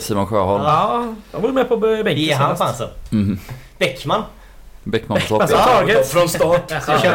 [0.00, 0.64] Simon Sjöholm.
[0.64, 2.88] Ja, han var med på bänken Ge han chansen.
[3.12, 3.38] Mm.
[3.78, 4.22] Bäckman.
[4.82, 5.40] Bäckman på topp.
[5.42, 6.02] Alltså, ja.
[6.04, 6.70] Från start.
[6.86, 7.14] Så kör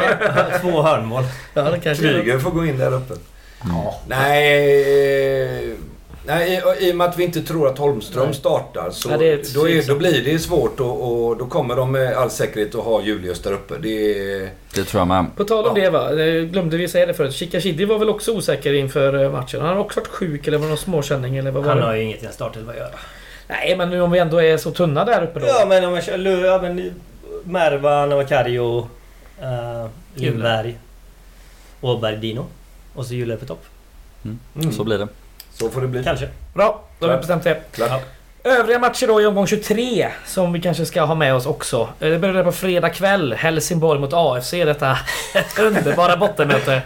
[0.54, 1.24] vi två hörnmål.
[1.54, 3.14] Ja, det Kryger får gå in där uppe.
[3.70, 3.96] Ja.
[4.08, 5.76] Nej,
[6.28, 8.34] nej i, i och med att vi inte tror att Holmström Nej.
[8.36, 11.76] startar så det är ett då, är, då blir det svårt och, och då kommer
[11.76, 13.74] de med all säkerhet att ha Julius där uppe.
[13.78, 13.90] Det
[14.34, 15.26] är, Det tror jag med.
[15.36, 15.84] På tal om Ja.
[15.84, 17.34] det va, eh, glömde vi säga det förut.
[17.36, 19.62] Shikashidi var väl också osäker inför eh, matchen.
[19.62, 21.86] Han har också varit sjuk eller var det någon småkänning eller vad var Han det?
[21.86, 22.90] har ju inget i en startelva att göra.
[23.48, 25.46] Nej men nu om vi ändå är så tunna där uppe då.
[25.48, 26.92] Ja men om man kör ja, men
[27.44, 28.78] Mervan, Amakario,
[29.42, 30.78] uh, Lindberg,
[31.82, 32.46] Åberg, Dino.
[32.96, 33.64] Och så Julle på topp.
[34.56, 35.08] mm, Så blir det.
[35.60, 36.04] Så får det bli.
[36.04, 36.30] Kanske.
[36.54, 37.62] Bra, då har vi bestämt det.
[37.72, 38.02] Klart.
[38.44, 41.90] Övriga matcher då i omgång 23 som vi kanske ska ha med oss också.
[42.00, 43.34] Eh, Det börjar på fredag kväll.
[43.34, 44.52] Helsingborg mot AFC.
[44.52, 44.98] Detta
[45.60, 46.82] underbara bottenmöte.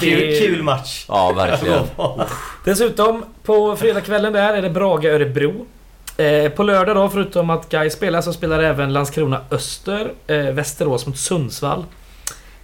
[0.00, 1.04] Kul, Det- kul match.
[1.08, 1.82] Ja, verkligen.
[2.64, 5.66] Dessutom på fredagskvällen där är det Brage-Örebro.
[6.16, 11.06] Eh, på lördag då, förutom att Gais spelar, så spelar även Landskrona Öster, eh, Västerås
[11.06, 11.84] mot Sundsvall.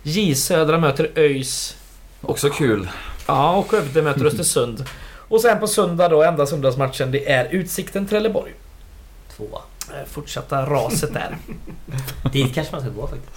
[0.03, 1.77] J Södra möter ÖIS.
[2.23, 2.89] Också kul.
[3.29, 4.85] Ja, och Skövde möter Östersund.
[5.29, 8.53] Och sen på söndag då, enda söndagsmatchen, det är Utsikten Trelleborg.
[9.37, 9.45] Två.
[9.91, 11.37] Eh, Fortsatta raset där.
[12.33, 13.33] Dit kanske man ska gå faktiskt.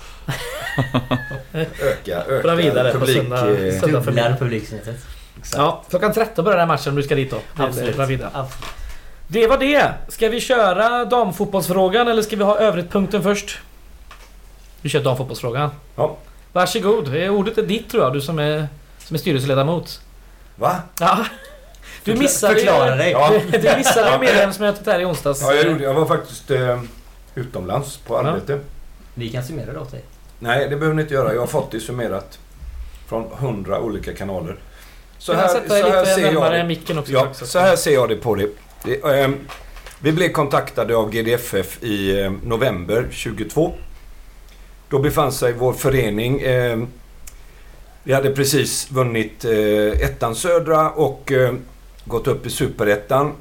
[1.82, 3.18] Öka, öka Bra vidare på publik.
[3.18, 3.50] söndag.
[3.50, 4.40] eh, Söndag för Dubblar mig.
[4.40, 4.96] publiksnittet.
[5.56, 7.38] Ja, klockan 13 börjar den här matchen om du ska dit då.
[7.58, 8.00] Absolut.
[8.00, 8.22] Absolut.
[9.28, 9.92] Det var det.
[10.10, 13.58] Ska vi köra damfotbollsfrågan eller ska vi ha övrigt-punkten först?
[14.82, 15.70] Vi kör damfotbollsfrågan.
[15.96, 16.18] Ja.
[16.54, 17.16] Varsågod.
[17.16, 18.68] Eh, Ordet är ditt tror jag, du som är,
[19.06, 20.02] som är styrelseledamot.
[20.56, 20.82] Va?
[21.00, 21.26] Ja.
[22.04, 23.12] Du missade Förklara dig.
[23.12, 23.34] Ja.
[23.52, 25.42] Du, du missade ju medlemsmötet här i onsdags.
[25.42, 26.82] Ja, jag, gjorde, jag var faktiskt eh,
[27.36, 28.60] utomlands på arbete.
[29.14, 30.04] Vi kan summera det åt dig.
[30.40, 31.34] Nej, det behöver ni inte göra.
[31.34, 32.40] Jag har fått det summerat
[33.08, 34.56] från hundra olika kanaler.
[35.18, 36.64] Så här, så här lite ser jag det.
[36.64, 37.12] micken också?
[37.12, 37.46] Ja, också?
[37.46, 38.48] så här ser jag det på det.
[38.84, 39.48] det ehm,
[40.00, 43.74] vi blev kontaktade av GDFF i eh, november 22.
[44.90, 46.42] Då befann sig vår förening...
[46.42, 46.88] ehm,
[48.04, 51.54] vi hade precis vunnit eh, ettan södra och eh,
[52.06, 53.32] gått upp i superettan.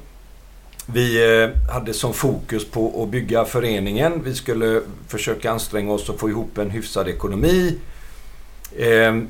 [0.85, 4.21] Vi eh, hade som fokus på att bygga föreningen.
[4.23, 7.77] Vi skulle försöka anstränga oss och få ihop en hyfsad ekonomi.
[8.79, 9.27] Ehm,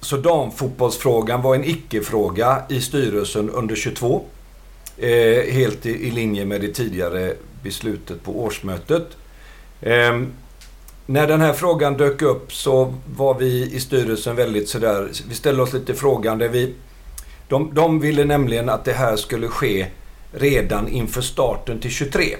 [0.00, 4.24] så damfotbollsfrågan var en icke-fråga i styrelsen under 22.
[4.96, 9.06] Eh, helt i, i linje med det tidigare beslutet på årsmötet.
[9.80, 10.32] Ehm,
[11.10, 15.62] när den här frågan dök upp så var vi i styrelsen väldigt sådär, vi ställde
[15.62, 16.48] oss lite frågande.
[16.48, 16.74] Vi,
[17.48, 19.86] de, de ville nämligen att det här skulle ske
[20.32, 22.36] redan inför starten till 23.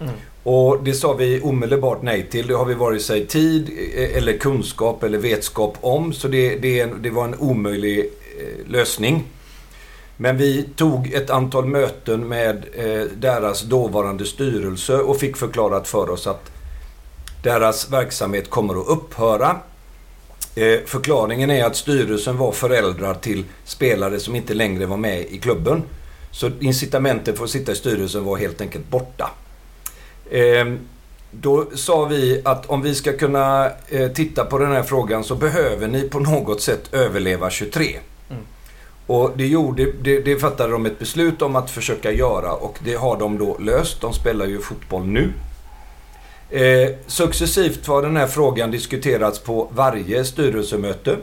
[0.00, 0.12] Mm.
[0.42, 2.46] Och det sa vi omedelbart nej till.
[2.46, 6.12] Det har vi vare sig tid eh, eller kunskap eller vetskap om.
[6.12, 9.24] Så det, det, det var en omöjlig eh, lösning.
[10.16, 16.10] Men vi tog ett antal möten med eh, deras dåvarande styrelse och fick förklarat för
[16.10, 16.52] oss att
[17.42, 19.56] deras verksamhet kommer att upphöra.
[20.54, 25.38] Eh, förklaringen är att styrelsen var föräldrar till spelare som inte längre var med i
[25.38, 25.82] klubben.
[26.30, 29.30] Så incitamentet för att sitta i styrelsen var helt enkelt borta.
[30.30, 30.66] Eh,
[31.30, 35.34] då sa vi att om vi ska kunna eh, titta på den här frågan så
[35.34, 37.98] behöver ni på något sätt överleva 23.
[38.30, 38.42] Mm.
[39.06, 42.94] Och det, gjorde, det, det fattade de ett beslut om att försöka göra och det
[42.94, 44.00] har de då löst.
[44.00, 45.32] De spelar ju fotboll nu.
[46.52, 51.16] Eh, successivt har den här frågan diskuterats på varje styrelsemöte.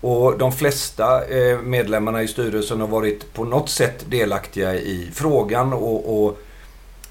[0.00, 5.72] Och de flesta eh, medlemmarna i styrelsen har varit på något sätt delaktiga i frågan
[5.72, 6.38] och, och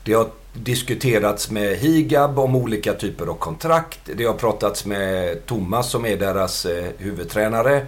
[0.04, 4.00] det har diskuterats med Higab om olika typer av kontrakt.
[4.16, 7.86] Det har pratats med Thomas som är deras eh, huvudtränare.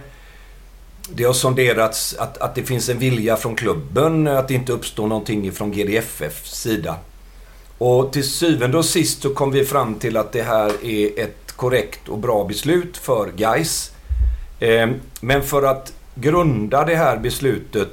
[1.08, 5.06] Det har sonderats att, att det finns en vilja från klubben att det inte uppstår
[5.06, 6.96] någonting från GDFF sida.
[7.78, 11.52] Och till syvende och sist så kom vi fram till att det här är ett
[11.56, 13.90] korrekt och bra beslut för Geis.
[14.60, 17.88] Ehm, men för att grunda det här beslutet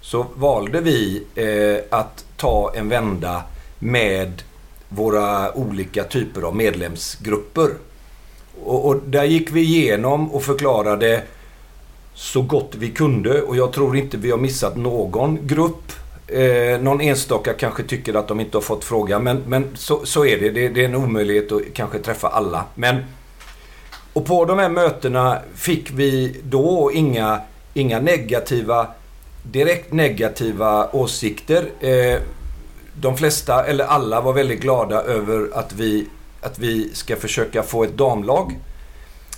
[0.00, 3.42] så valde vi eh, att ta en vända
[3.78, 4.42] med
[4.88, 7.70] våra olika typer av medlemsgrupper.
[8.64, 11.22] Och där gick vi igenom och förklarade
[12.14, 15.92] så gott vi kunde och jag tror inte vi har missat någon grupp.
[16.28, 20.24] Eh, någon enstaka kanske tycker att de inte har fått fråga men, men så, så
[20.24, 20.50] är det.
[20.50, 20.68] det.
[20.68, 22.64] Det är en omöjlighet att kanske träffa alla.
[22.74, 23.04] Men,
[24.12, 27.40] och på de här mötena fick vi då inga,
[27.74, 28.86] inga negativa,
[29.42, 31.64] direkt negativa åsikter.
[31.80, 32.20] Eh,
[33.00, 36.06] de flesta, eller alla, var väldigt glada över att vi,
[36.40, 38.58] att vi ska försöka få ett damlag.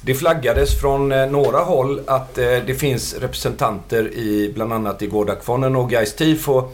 [0.01, 5.07] Det flaggades från eh, några håll att eh, det finns representanter i bland annat i
[5.07, 6.69] Gårdakvarnen och Gais Tifo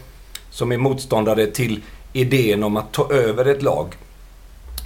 [0.50, 3.96] som är motståndare till idén om att ta över ett lag.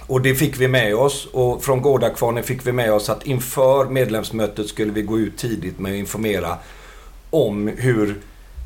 [0.07, 3.85] Och det fick vi med oss och från Gårdakvarnen fick vi med oss att inför
[3.85, 6.57] medlemsmötet skulle vi gå ut tidigt med att informera
[7.29, 8.15] om hur,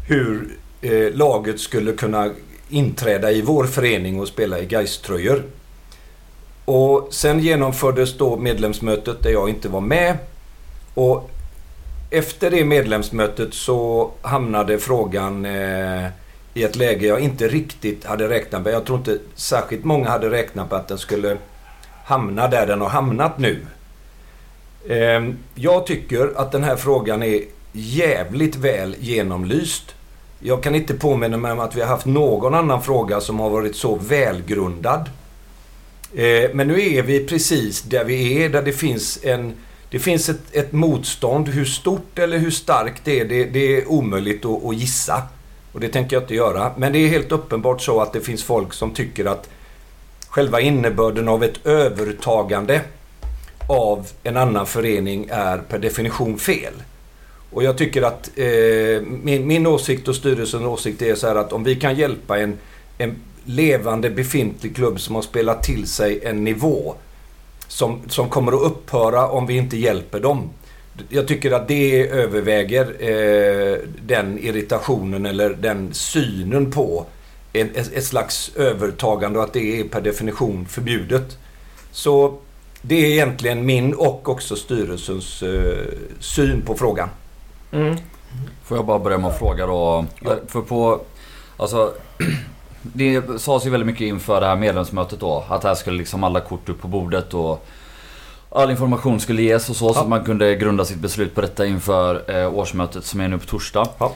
[0.08, 2.30] hur eh, laget skulle kunna
[2.70, 5.44] inträda i vår förening och spela i Gais-tröjor.
[6.66, 10.18] Och sen genomfördes då medlemsmötet där jag inte var med.
[10.94, 11.30] Och
[12.10, 16.08] efter det medlemsmötet så hamnade frågan eh,
[16.54, 18.74] i ett läge jag inte riktigt hade räknat med.
[18.74, 21.38] Jag tror inte särskilt många hade räknat med att den skulle
[22.06, 23.66] hamna där den har hamnat nu.
[24.88, 27.42] Eh, jag tycker att den här frågan är
[27.72, 29.96] jävligt väl genomlyst.
[30.40, 33.50] Jag kan inte påminna mig om att vi har haft någon annan fråga som har
[33.50, 35.10] varit så välgrundad.
[36.16, 39.54] Eh, men nu är vi precis där vi är, där det finns en...
[39.90, 41.50] Det finns ett, ett motstånd.
[41.50, 45.22] Hur stort eller hur starkt det är, det, det är omöjligt att, att gissa.
[45.72, 46.72] Och det tänker jag inte göra.
[46.78, 49.50] Men det är helt uppenbart så att det finns folk som tycker att
[50.30, 52.82] själva innebörden av ett övertagande
[53.68, 56.74] av en annan förening är per definition fel.
[57.52, 61.54] Och jag tycker att eh, min, min åsikt och styrelsens åsikt är så här att
[61.54, 62.58] om vi kan hjälpa en,
[62.98, 66.96] en levande befintlig klubb som har spelat till sig en nivå
[67.68, 70.50] som, som kommer att upphöra om vi inte hjälper dem.
[71.10, 77.06] Jag tycker att det överväger eh, den irritationen eller den synen på
[77.54, 81.38] en, ett, ett slags övertagande och att det är per definition förbjudet.
[81.92, 82.40] Så
[82.82, 85.86] det är egentligen min och också styrelsens eh,
[86.20, 87.10] syn på frågan.
[87.72, 87.96] Mm.
[88.64, 90.06] Får jag bara börja med att fråga då.
[90.20, 90.36] Ja.
[90.48, 91.02] För på...
[91.58, 91.94] Alltså...
[92.84, 95.44] Det sades ju väldigt mycket inför det här medlemsmötet då.
[95.50, 97.66] Att här skulle liksom alla kort upp på bordet och...
[98.50, 100.02] all information skulle ges och så, så Ja.
[100.04, 103.46] att man kunde grunda sitt beslut på detta inför eh, årsmötet som är nu på
[103.46, 103.88] torsdag.
[103.98, 104.12] Ja.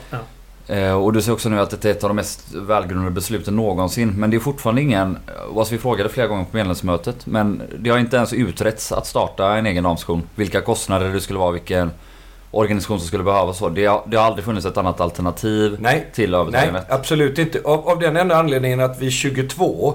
[0.74, 3.56] Eh, och du ser också nu att det är ett av de mest välgrundade besluten
[3.56, 4.14] någonsin.
[4.16, 7.90] Men det är fortfarande ingen, eh, alltså vi frågade flera gånger på medlemsmötet, men det
[7.90, 10.22] har inte ens utretts att starta en egen damsektion.
[10.34, 11.90] Vilka kostnader det skulle vara, vilken
[12.50, 13.58] organisation som skulle behövas.
[13.58, 13.68] Så.
[13.68, 16.86] Det, har, det har aldrig funnits ett annat alternativ Nej, till nej övertagandet.
[16.90, 17.60] absolut inte.
[17.64, 19.94] Av, av den enda anledningen att vi 22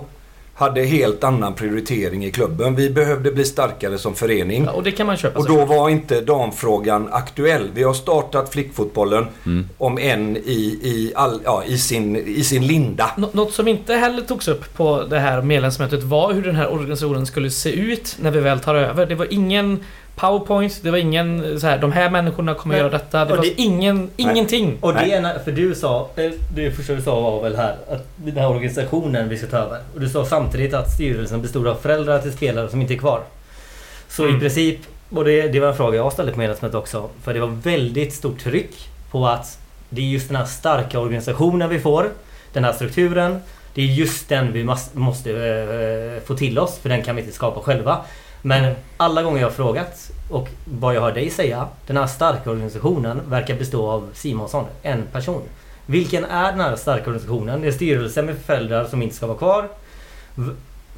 [0.56, 2.76] hade helt annan prioritering i klubben.
[2.76, 4.64] Vi behövde bli starkare som förening.
[4.66, 7.70] Ja, och det kan man köpa Och då var inte damfrågan aktuell.
[7.74, 9.70] Vi har startat flickfotbollen Mm.
[9.78, 13.12] om en i, i, all, ja, i, sin, i sin linda.
[13.18, 16.74] Nå- Något som inte heller togs upp på det här medlemsmötet var hur den här
[16.74, 19.06] organisationen skulle se ut när vi väl tar över.
[19.06, 19.80] Det var ingen
[20.16, 23.26] powerpoint, det var ingen så här, de här människorna kommer göra detta.
[23.26, 24.78] Det Och var det- ingen, ingenting.
[24.82, 28.08] Och det, är för du sa, eh, det första du sa var väl här att
[28.16, 29.80] den här organisationen vi ska ta över.
[29.94, 33.22] Och du sa samtidigt att styrelsen bestod av föräldrar till spelare som inte är kvar.
[34.10, 34.36] Så Mm.
[34.36, 37.10] i princip, och det, det var en fråga jag ställde på medlemsmötet också.
[37.24, 39.58] För det var väldigt stort tryck på att
[39.90, 42.10] det är just den här starka organisationen vi får.
[42.54, 43.40] Den här strukturen.
[43.76, 46.78] Det är just den vi måste, måste eh, få till oss.
[46.78, 47.98] För den kan vi inte skapa själva.
[48.46, 51.68] Men alla gånger jag har frågat och vad jag hör dig säga.
[51.88, 55.42] Den här starka organisationen verkar bestå av Simonsson, en person.
[55.86, 57.62] Vilken är den här starka organisationen?
[57.62, 59.68] Det är styrelsen med föräldrar som inte ska vara kvar.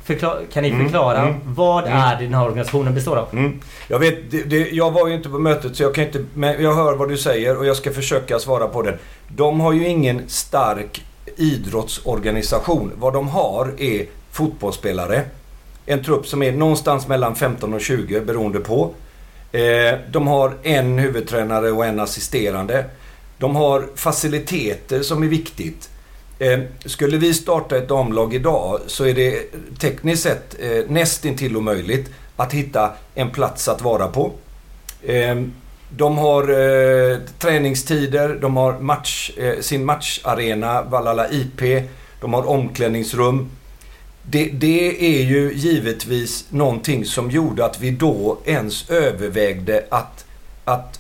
[0.05, 1.97] Förkla- kan ni Mm, förklara mm, vad mm.
[1.97, 3.27] är det den här organisationen består av?
[3.31, 3.59] Mm.
[3.87, 6.25] Jag, vet, det, det, jag var ju inte på mötet så jag kan inte...
[6.33, 8.97] Men jag hör vad du säger och jag ska försöka svara på det.
[9.27, 11.05] De har ju ingen stark
[11.37, 12.91] idrottsorganisation.
[12.95, 15.23] Vad de har är fotbollsspelare.
[15.86, 18.93] En trupp som är någonstans mellan 15 och 20 beroende på.
[19.51, 22.86] Eh, de har en huvudtränare och en assisterande.
[23.38, 25.89] De har faciliteter som är viktigt.
[26.39, 29.39] Eh, skulle vi starta ett damlag idag så är det
[29.79, 34.31] tekniskt sett eh, nästintill omöjligt att hitta en plats att vara på.
[35.89, 41.89] De har eh, träningstider, de har match, eh, sin matcharena, Valhalla IP,
[42.21, 43.49] de har omklädningsrum.
[44.30, 50.26] Det, det är ju givetvis någonting som gjorde att vi då ens övervägde att,
[50.65, 50.99] att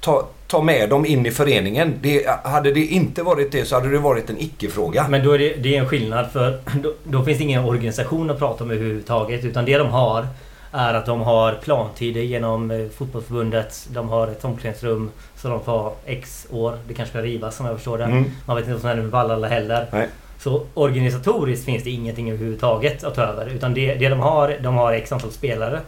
[0.00, 1.94] ta, ta med dem in i föreningen.
[2.02, 5.08] Det, hade det inte varit det så hade det varit en icke-fråga.
[5.08, 8.30] Men då är det, det är en skillnad för då, då finns det ingen organisation
[8.30, 9.44] att prata om överhuvudtaget.
[9.44, 10.26] Utan det de har
[10.72, 13.88] är att de har plantider genom eh, fotbollsförbundet.
[13.90, 16.78] De har ett omklädningsrum så de får X år.
[16.88, 18.04] Det kanske ska rivas som jag förstår det.
[18.04, 18.24] Mm.
[18.46, 19.86] Man vet inte vad som händer med Vallala heller.
[19.92, 20.08] Nej.
[20.38, 23.46] Så organisatoriskt finns det ingenting överhuvudtaget att ta över.
[23.46, 25.80] Utan det, det de har, de har X antal spelare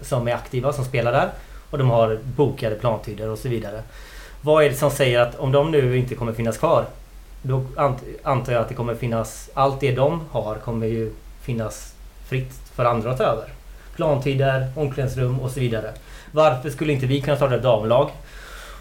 [0.00, 1.28] som är aktiva, som spelar där.
[1.70, 3.82] Och de har bokade plantider och så vidare.
[4.40, 6.84] Vad är det som säger att om de nu inte kommer finnas kvar
[7.42, 7.64] då
[8.22, 9.50] antar jag att det kommer finnas...
[9.54, 11.94] Allt det de har kommer ju finnas
[12.28, 13.44] fritt för andra att ta över.
[13.96, 15.92] Plantider, omklädningsrum och så vidare.
[16.32, 18.10] Varför skulle inte vi kunna starta ett damlag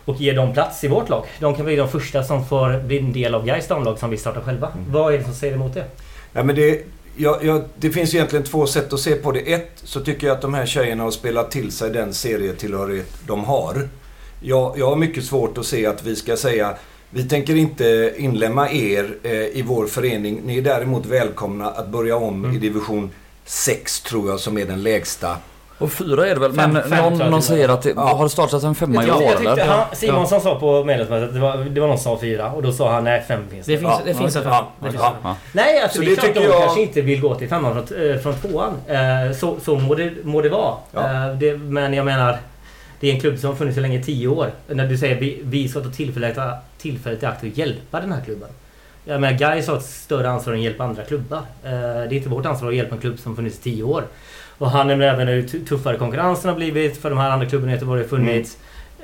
[0.05, 1.25] och ge dem plats i vårt lag?
[1.39, 4.17] De kan bli de första som får bli en del av Gais damlag som vi
[4.17, 4.67] startar själva.
[4.67, 4.91] Mm.
[4.91, 5.85] Vad är det som säger emot det?
[6.33, 6.81] Ja, men det,
[7.15, 9.53] ja, ja, det finns egentligen två sätt att se på det.
[9.53, 13.43] Ett, så tycker jag att de här tjejerna har spelat till sig den serietillhörighet de
[13.43, 13.89] har.
[14.41, 16.75] Jag, jag har mycket svårt att se att vi ska säga
[17.09, 20.41] vi tänker inte inlämna er eh, i vår förening.
[20.45, 22.55] Ni är däremot välkomna att börja om Mm.
[22.55, 23.09] i division
[23.45, 25.37] 6 tror jag som är den lägsta.
[25.78, 28.01] Och fyra är det väl, Fem- men fem någon, någon säger att det Ja.
[28.01, 29.65] har det startat en femma i år jag tyckte, eller?
[29.65, 32.71] han, Simonsson sa på medlemsmötet, det var, det var någon som sa fyra och då
[32.71, 33.78] sa han nej fem finns Det det.
[33.78, 34.65] finns, Ja, det finns en ja, fem.
[34.80, 35.13] ja, Det finns ja.
[35.17, 35.34] en fem.
[35.51, 38.09] Nej, alltså Så det är klart de jag- kanske inte vill gå till femman från,
[38.09, 38.73] eh, från tvåan.
[38.88, 40.76] Eh, Så, så må, det, må det vara.
[40.91, 41.01] Ja.
[41.28, 42.38] Eh, det, men jag menar,
[42.99, 44.51] det är en klubb som har funnits så länge, tio år.
[44.67, 46.38] När du säger vi, vi ska ta tillfället,
[46.78, 48.49] tillfället i akt och hjälpa den här klubben.
[49.07, 51.41] Jag menar, Gais har ett större ansvar än att hjälpa andra klubbar.
[51.63, 54.03] Det är inte vårt ansvar att hjälpa en klubb som funnits i tio år.
[54.57, 57.71] Och han nämner även hur tu- tuffare konkurrensen har blivit för de här andra klubbarna
[57.71, 58.57] i Göteborg har funnits.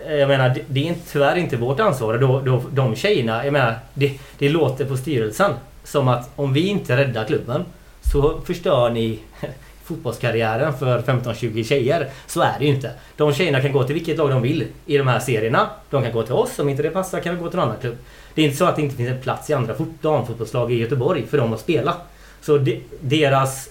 [0.07, 2.17] Eh, Jag menar, det, det är inte- tyvärr inte vårt ansvar.
[2.17, 5.51] Då, då, de tjejerna, jag menar, det, det låter på styrelsen
[5.83, 7.65] som att om vi inte räddar klubben
[8.11, 9.19] så förstör ni
[9.83, 12.09] fotbollskarriären för 15-20 tjejer.
[12.27, 12.91] Så är det ju inte.
[13.17, 15.69] De tjejerna kan gå till vilket lag de vill i de här serierna.
[15.89, 17.77] De kan gå till oss, om inte det passar kan de gå till en annan
[17.81, 17.97] klubb.
[18.35, 20.75] Det är inte så att det inte finns en plats i andra fot- damfotbollslag i
[20.75, 21.95] Göteborg för dem att spela.
[22.41, 23.69] Så de, deras...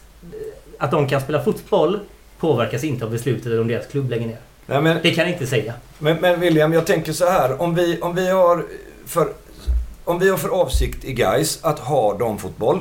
[0.80, 1.98] Att de kan spela fotboll
[2.38, 4.38] påverkas inte av beslutet om deras klubb lägger ner.
[4.66, 5.74] Nej, men, Det kan jag inte säga.
[5.98, 7.62] men, men William, jag tänker så här.
[7.62, 8.64] Om vi, om vi har
[9.06, 9.28] för,
[10.04, 12.80] om vi har för avsikt i Gais att ha damfotboll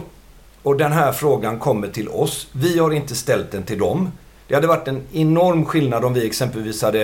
[0.64, 2.48] och den här frågan kommer till oss.
[2.52, 4.12] Vi har inte ställt den till dem.
[4.48, 7.02] Det hade varit en enorm skillnad om vi exempelvis hade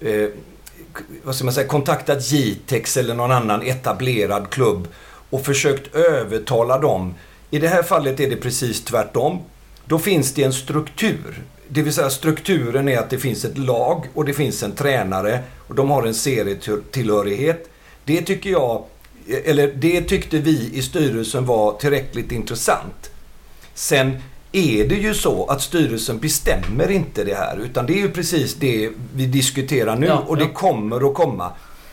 [0.00, 0.28] eh,
[1.22, 4.88] vad ska man säga, kontaktat Jitex eller någon annan etablerad klubb
[5.30, 7.14] och försökt övertala dem.
[7.50, 9.40] I det här fallet är det precis tvärtom.
[9.86, 11.42] Då finns det en struktur.
[11.68, 15.40] Det vill säga strukturen är att det finns ett lag och det finns en tränare
[15.68, 17.70] och de har en serietillhörighet.
[18.04, 18.84] Det tycker jag,
[19.44, 23.10] eller det tyckte vi i styrelsen var tillräckligt intressant.
[23.74, 24.16] Sen
[24.52, 28.54] är det ju så att styrelsen bestämmer inte det här utan det är ju precis
[28.54, 30.50] det vi diskuterar nu Ja, och det ja.
[30.54, 31.50] kommer att komma.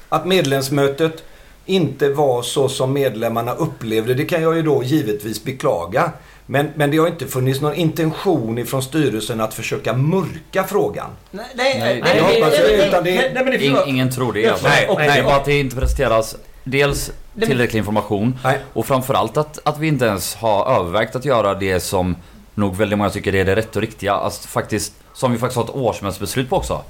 [0.09, 1.23] Att medlemsmötet
[1.65, 6.11] inte var så som medlemmarna upplevde det kan jag ju då givetvis beklaga.
[6.51, 11.09] Men, men det har inte funnits någon intention ifrån styrelsen att försöka mörka frågan.
[11.31, 14.67] Nej, nej, Nej, nej, nej, nej, nej, nej, nej, In, ingen tror det alltså.
[14.67, 15.23] Nej, Och nej, nej.
[15.23, 18.59] bara att det inte presenteras dels tillräcklig information Nej.
[18.73, 22.15] och framförallt att, att vi inte ens har övervägt att göra det som
[22.55, 24.13] nog väldigt många tycker är det rätta och riktiga.
[24.13, 26.81] Alltså faktiskt, som vi faktiskt har ett årsmötesbeslut på också.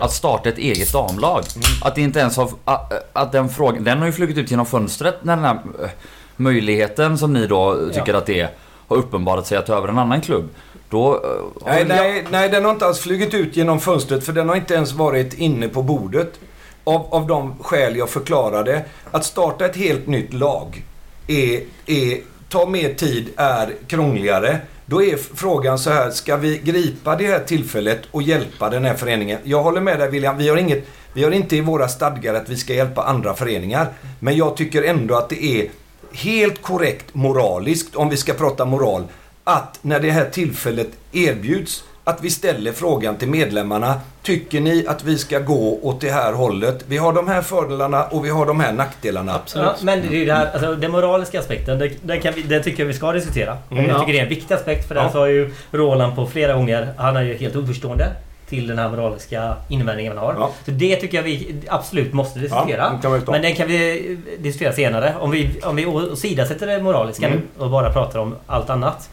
[0.00, 1.44] Att starta ett eget damlag.
[1.84, 2.50] Att det inte ens har...
[2.64, 3.84] Att, att den frågan...
[3.84, 5.90] Den har ju flugit ut genom fönstret när den här eh,
[6.36, 8.18] möjligheten som ni då tycker Ja.
[8.18, 8.50] att det är
[8.90, 10.48] har uppenbarat sig att ta över en annan klubb.
[10.90, 11.14] Då...
[11.14, 11.20] eh,
[11.66, 14.74] Nej, nej, nej, den har inte alls flugit ut genom fönstret för den har inte
[14.74, 16.40] ens varit inne på bordet.
[16.84, 18.84] Av, av de skäl jag förklarade.
[19.10, 20.84] Att starta ett helt nytt lag
[21.26, 24.58] är, är, tar mer tid, är krångligare.
[24.86, 28.94] Då är frågan så här, ska vi gripa det här tillfället och hjälpa den här
[28.94, 29.38] föreningen?
[29.44, 32.48] Jag håller med dig William, vi har, inget, vi har inte i våra stadgar att
[32.48, 33.86] vi ska hjälpa andra föreningar.
[34.20, 35.70] Men jag tycker ändå att det är
[36.12, 39.04] helt korrekt moraliskt, om vi ska prata moral,
[39.44, 44.00] att när det här tillfället erbjuds att vi ställer frågan till medlemmarna.
[44.22, 46.84] Tycker ni att vi ska gå åt det här hållet?
[46.88, 49.34] Vi har de här fördelarna och vi har de här nackdelarna.
[49.34, 49.66] Absolut.
[49.66, 52.82] Ja, men det är det här, alltså, den moraliska aspekten, den, kan vi, den tycker
[52.82, 53.58] jag vi ska diskutera.
[53.70, 53.84] Mm.
[53.84, 54.00] jag Ja.
[54.00, 55.02] tycker det är en viktig aspekt för Ja.
[55.02, 58.12] den sa ju Roland på flera gånger, han är ju helt oförstående
[58.50, 60.34] till den här moraliska invändningen man har.
[60.38, 60.50] Ja.
[60.64, 62.98] Så det tycker jag vi absolut måste diskutera.
[63.02, 63.32] vi ta.
[63.32, 65.14] Men den kan vi diskutera senare.
[65.20, 67.42] Om vi, om vi åsidosätter det moraliska Mm.
[67.58, 69.10] och bara pratar om allt annat.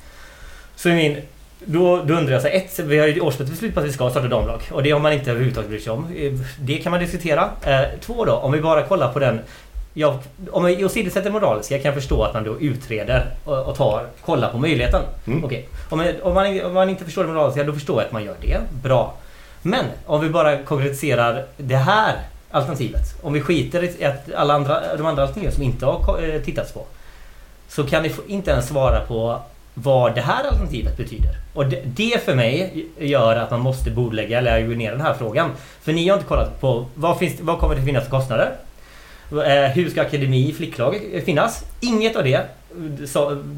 [0.75, 1.17] Så min...
[1.65, 4.09] Då, då undrar jag så här, ett, vi har ju årsmötesbeslut på att vi ska
[4.09, 4.59] starta damlag.
[4.71, 6.07] Och det har man inte överhuvudtaget brytt sig om.
[6.17, 7.49] Eh, Det kan man diskutera.
[7.63, 9.39] Eh, två då, om vi bara kollar på den...
[9.93, 10.19] Ja,
[10.51, 14.49] om vi åsidosätter moraliska kan jag förstå att man då utreder och, och tar, kollar
[14.51, 15.01] på möjligheten.
[15.27, 15.43] Mm.
[15.45, 15.67] Okej.
[15.89, 18.35] Om, om, man, om man inte förstår det moraliska, då förstår jag att man gör
[18.41, 18.57] det.
[18.83, 19.13] Bra.
[19.67, 22.15] Men om vi bara konkretiserar det här
[22.51, 23.01] alternativet.
[23.21, 26.71] Om vi skiter i att alla andra, de andra alternativen som inte har eh, tittats
[26.71, 26.85] på.
[27.67, 29.41] Så kan ni inte ens svara på
[29.73, 31.31] vad det här alternativet betyder.
[31.53, 35.51] Och det, det för mig gör att man måste bordlägga eller ner den här frågan.
[35.81, 38.51] För ni har inte kollat på vad, finns, vad kommer det finnas för kostnader?
[39.31, 41.63] Eh, hur ska akademi i flicklag finnas?
[41.79, 42.41] Inget av det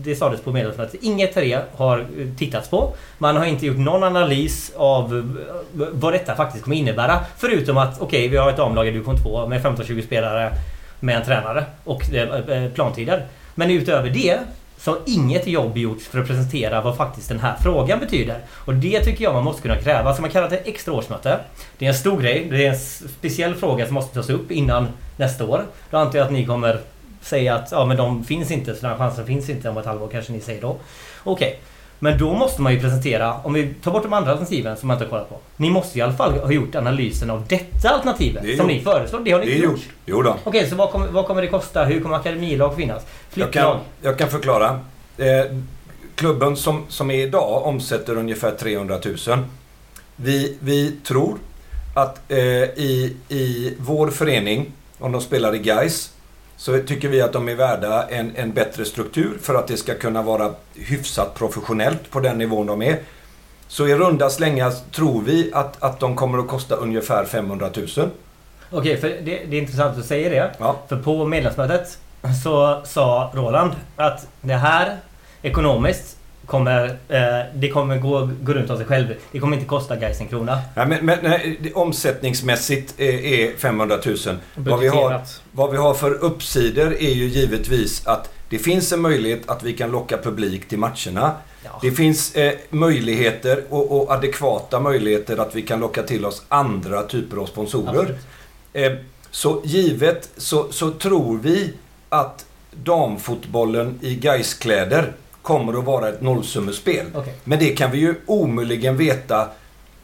[0.03, 1.03] det sades på medlemsmötet.
[1.03, 2.05] Inget av det har eh,
[2.37, 2.93] tittats på.
[3.17, 7.19] Man har inte gjort någon analys av eh, vad detta faktiskt kommer innebära.
[7.37, 10.51] Förutom att okej, vi har ett damlag i division 2 med 15-20 spelare
[10.99, 12.01] med en tränare och
[12.75, 13.25] plantider.
[13.55, 14.39] Men utöver det
[14.79, 18.39] så har inget jobb gjorts för att presentera vad faktiskt den här frågan betyder.
[18.51, 20.15] Och det tycker jag man måste kunna kräva.
[20.15, 21.39] Så man kallar det ett extra årsmöte.
[21.77, 22.47] Det är en stor grej.
[22.51, 22.79] Det är en
[23.19, 25.65] speciell fråga som måste tas upp innan nästa år.
[25.89, 26.79] Då antar jag att ni kommer
[27.21, 29.85] säga att ja, men de finns inte, så den här chansen finns inte om ett
[29.85, 30.77] halvår kanske ni säger då.
[31.23, 31.59] Okej.
[32.01, 34.95] Men då måste man ju presentera, om vi tar bort de andra alternativen som man
[34.95, 35.37] inte har kollat på.
[35.57, 38.77] Ni måste i alla fall ha gjort analysen av detta alternativet Det som gjort.
[38.77, 39.19] ni föreslår.
[39.19, 39.73] Det har ni Det inte gjort.
[39.75, 39.87] gjort.
[40.05, 40.35] Jo då.
[40.43, 41.83] Okej, så vad kommer, vad kommer det kosta?
[41.85, 43.03] Hur kommer akademilag finnas?
[43.03, 43.73] Jag Flicklag?
[43.73, 44.79] kan, jag kan förklara.
[45.17, 45.25] Eh,
[46.15, 48.97] klubben som, som är idag omsätter ungefär 300
[49.27, 49.37] 000.
[50.15, 51.37] Vi, vi tror
[51.95, 56.11] att eh, i, i vår förening, om de spelar i Gais
[56.59, 59.93] så tycker vi att de är värda en, en bättre struktur för att det ska
[59.93, 62.99] kunna vara hyfsat professionellt på den nivån de är.
[63.67, 68.09] Så i runda slängar tror vi att, att de kommer att kosta ungefär 500 000.
[68.71, 70.55] Okej, för det, det är intressant att du säger det.
[70.59, 70.75] Ja.
[70.87, 71.97] För på medlemsmötet
[72.43, 74.97] så sa Roland att det här
[75.41, 76.17] ekonomiskt
[76.49, 77.19] kommer, eh,
[77.55, 79.07] det kommer gå, gå runt av sig själv.
[79.31, 80.59] Det kommer inte kosta Gais en krona.
[80.75, 84.17] Nej, men, men nej, det- omsättningsmässigt är, är 500 000.
[84.55, 85.21] Vad vi, har,
[85.51, 89.73] vad vi har för uppsidor är ju givetvis att det finns en möjlighet att vi
[89.73, 91.31] kan locka publik till matcherna.
[91.63, 91.79] Ja.
[91.81, 97.03] Det finns eh, möjligheter och, och adekvata möjligheter att vi kan locka till oss andra
[97.03, 98.17] typer av sponsorer.
[98.73, 98.91] Eh,
[99.31, 101.73] så givet så, så tror vi
[102.09, 105.11] att damfotbollen i Gaiskläder
[105.49, 107.05] kommer att vara ett nollsummespel.
[107.13, 107.33] Okej.
[107.43, 109.47] Men det kan vi ju omöjligen veta.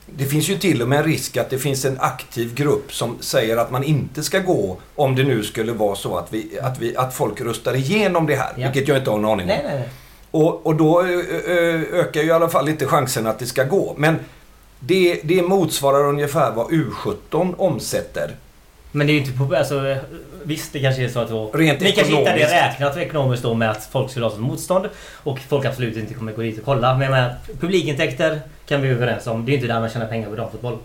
[0.06, 3.18] Det finns ju till och med en risk att det finns en aktiv grupp som
[3.20, 6.80] säger att man inte ska gå om det nu skulle vara så att, vi, att,
[6.80, 8.54] vi, att folk röstar igenom det här.
[8.58, 8.64] Ja.
[8.68, 9.48] Vilket jag inte har en aning om.
[9.48, 9.90] Nej, nej, nej.
[10.32, 13.96] Och, och då ökar ju i alla fall inte chansen att det ska gå.
[13.98, 14.16] Men
[14.80, 18.36] det, det motsvarar ungefär vad U17 omsätter.
[18.96, 19.56] Men det är ju inte på...
[19.56, 19.98] Alltså,
[20.44, 23.54] visst, det kanske är så att då, Rent Ni kanske inte hade räknat ekonomiskt då
[23.54, 24.86] med att folk skulle ha som motstånd.
[25.14, 26.94] Och folk absolut inte kommer gå dit och kolla.
[26.94, 29.46] Men jag menar, publikintäkter kan vi vara överens om.
[29.46, 30.78] Det är ju inte där man tjänar pengar på damfotboll.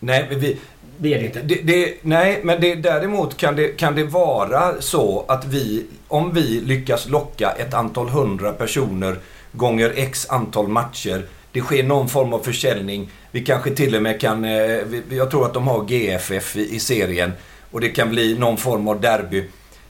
[0.00, 0.58] Nej, men vi,
[0.98, 1.42] Det är det inte.
[1.42, 6.34] det, det, nej, men det, däremot kan det, kan det vara så att vi, om
[6.34, 9.16] vi lyckas locka ett antal hundra personer
[9.52, 11.22] gånger x antal matcher.
[11.52, 13.10] Det sker någon form av försäljning.
[13.30, 14.80] Vi kanske till och med kan, eh,
[15.10, 17.32] jag tror att de har GFF i, serien.
[17.70, 19.44] Och det kan bli någon form av derby.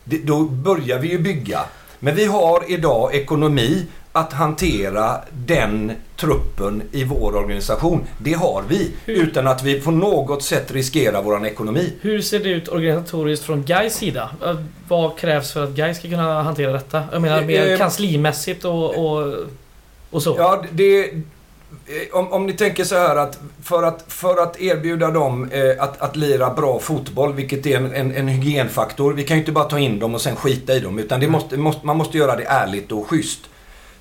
[0.04, 1.60] Då börjar vi ju bygga.
[1.98, 8.06] Men vi har idag ekonomi att hantera den truppen i vår organisation.
[8.18, 8.90] Det har vi.
[9.06, 11.92] Utan att vi på något sätt riskerar vår ekonomi.
[12.00, 14.30] Hur ser det ut organisatoriskt från Gais sida?
[14.44, 14.56] Eh,
[14.88, 17.04] Vad krävs för att Gais ska kunna hantera detta?
[17.12, 19.34] Jag menar mer Eh, kanslimässigt och, och,
[20.10, 20.34] och så.
[20.38, 21.10] Ja, det...
[21.86, 25.82] eh, Om, om ni tänker så här att för att, för att erbjuda dem eh,
[25.82, 29.12] att, att lira bra fotboll, vilket är en, en, en hygienfaktor.
[29.12, 30.98] Vi kan ju inte bara ta in dem och sen skita i dem.
[30.98, 33.40] Utan det måste, måste, man måste göra det ärligt och schysst.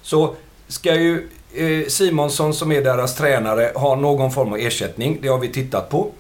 [0.02, 0.36] Så
[0.68, 5.20] ska ju eh, Simonsson som är deras tränare ha någon form av ersättning.
[5.22, 6.12] Det har vi tittat på.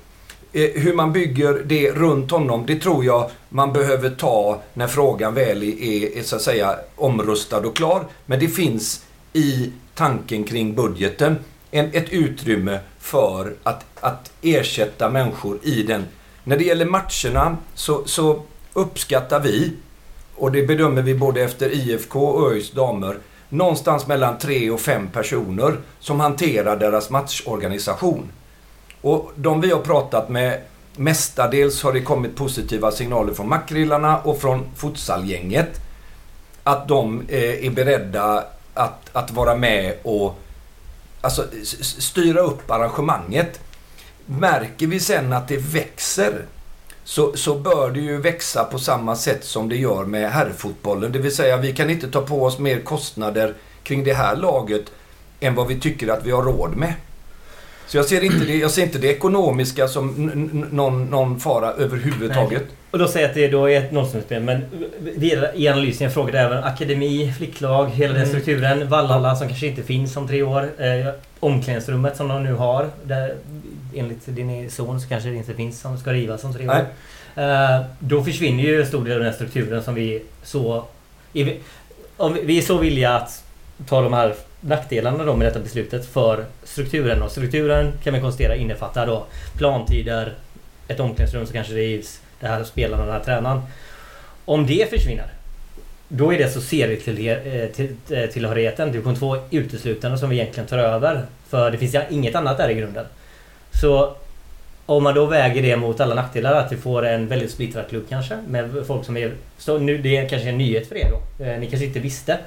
[0.53, 5.33] Eh, hur man bygger det runt honom, det tror jag man behöver ta när frågan
[5.33, 8.03] väl är, är så att säga omrustad och klar.
[8.25, 11.35] Men det finns i tanken kring budgeten
[11.71, 16.05] en, ett utrymme för att, att ersätta människor i den.
[16.43, 18.41] När det gäller matcherna så, så
[18.73, 19.73] uppskattar vi,
[20.35, 23.17] och det bedömer vi både efter IFK och ÖIS damer,
[23.49, 28.31] någonstans mellan tre och fem personer som hanterar deras matchorganisation.
[29.01, 30.61] Och de vi har pratat med,
[30.95, 35.81] mestadels har det kommit positiva signaler från makrillarna och från futsalgänget.
[36.63, 38.43] Att de eh, är beredda
[38.79, 40.39] att, att vara med och
[41.21, 41.45] alltså,
[41.81, 43.59] styra upp arrangemanget.
[44.25, 46.45] Märker vi sen att det växer
[47.03, 51.11] så, så bör det ju växa på samma sätt som det gör med herrfotbollen.
[51.11, 53.53] Det vill säga vi kan inte ta på oss mer kostnader
[53.83, 54.85] kring det här laget
[55.39, 56.93] än vad vi tycker att vi har råd med.
[57.87, 60.07] Så jag ser inte det, jag ser inte det ekonomiska som
[60.71, 62.63] någon, någon fara överhuvudtaget.
[62.91, 64.43] Och då säger jag att det då är ett nollsummespel.
[64.43, 64.61] Men
[65.55, 68.29] i analysen jag frågade även akademi, flicklag, hela den Mm.
[68.29, 68.89] strukturen.
[68.89, 70.69] Vallhalla som kanske inte finns om tre år.
[70.83, 72.89] Eh, omklädningsrummet som de nu har.
[73.03, 73.35] Där,
[73.95, 76.85] enligt din son så kanske det inte finns som ska rivas om tre år.
[77.35, 80.83] Eh, då försvinner ju en stor del av den strukturen som vi så...
[81.33, 81.59] är vi-
[82.17, 83.43] Om vi är så villiga att
[83.87, 87.21] ta de här nackdelarna då med detta beslutet för strukturen.
[87.21, 89.25] Och strukturen kan vi konstatera innefattar då
[89.57, 90.33] plantider,
[90.87, 93.61] ett omklädningsrum som kanske rivs, det här spelarna, den här tränaren.
[94.45, 95.25] Om det försvinner,
[96.07, 101.25] då är det så serietillhörigheten, eh, eh, division 2 uteslutande som vi egentligen tar över.
[101.49, 103.05] För det finns inget annat där i grunden.
[103.81, 104.15] Så
[104.85, 108.05] om man då väger det mot alla nackdelar, att vi får en väldigt splittrad klubb
[108.09, 109.33] kanske, med folk som är...
[109.57, 111.45] Så nu, det är kanske en nyhet för er då.
[111.45, 112.37] Eh, ni kanske inte visste.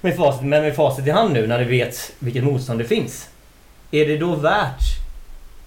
[0.00, 3.28] Med facit, men med facit i hand nu när ni vet vilket motstånd det finns.
[3.90, 5.01] Är det då värt...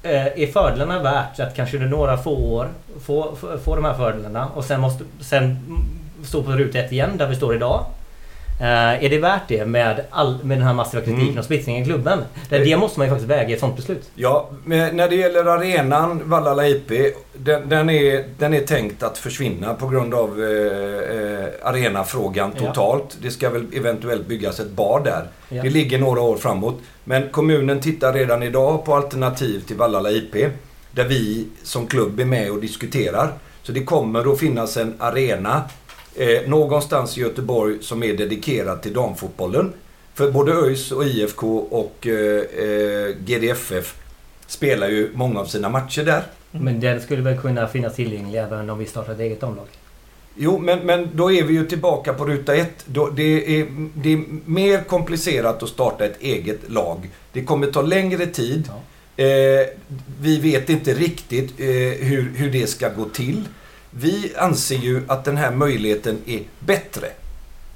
[0.06, 2.68] Eh, är fördelarna värt att kanske under några få år
[3.06, 5.04] få, få, få de här fördelarna och sen måste...
[5.20, 5.58] Sen
[6.24, 7.86] stå på ruta ett igen där vi står idag.
[8.60, 11.38] Eh, är det värt det med, all, med den här massiva kritiken Mm.
[11.40, 12.20] och splittringen i klubben?
[12.50, 14.10] Det, det måste man ju faktiskt väga i ett sånt beslut.
[14.16, 16.92] Ja, men när det gäller arenan, Vallala IP,
[17.34, 22.66] den, den, är, den är tänkt att försvinna på grund av eh, eh, arenafrågan Ja.
[22.68, 23.18] totalt.
[23.22, 25.28] Det ska väl eventuellt byggas ett bar där.
[25.50, 25.64] Ja.
[25.64, 26.76] Det ligger några år framåt.
[27.04, 30.36] Men kommunen tittar redan idag på alternativ till Vallala IP.
[30.92, 33.32] Där vi som klubb är med och diskuterar.
[33.64, 35.62] Så det kommer att finnas en arena
[36.16, 39.74] eh, någonstans i Göteborg som är dedikerad till damfotbollen.
[40.14, 43.96] För både ÖIS och IFK och eh, eh, GDFF
[44.48, 46.24] spelar ju många av sina matcher där.
[46.52, 49.66] Men den skulle väl kunna finnas tillgänglig även om vi startar ett eget omlag?
[50.36, 52.86] Jo, men, men då är vi ju tillbaka på ruta ett.
[52.86, 57.10] Då, det, är, det är mer komplicerat att starta ett eget lag.
[57.32, 58.70] Det kommer ta längre tid.
[59.18, 59.26] Eh,
[60.22, 61.66] vi vet inte riktigt eh,
[62.08, 63.44] hur, hur det ska gå till.
[63.98, 67.08] Vi anser ju att den här möjligheten är bättre.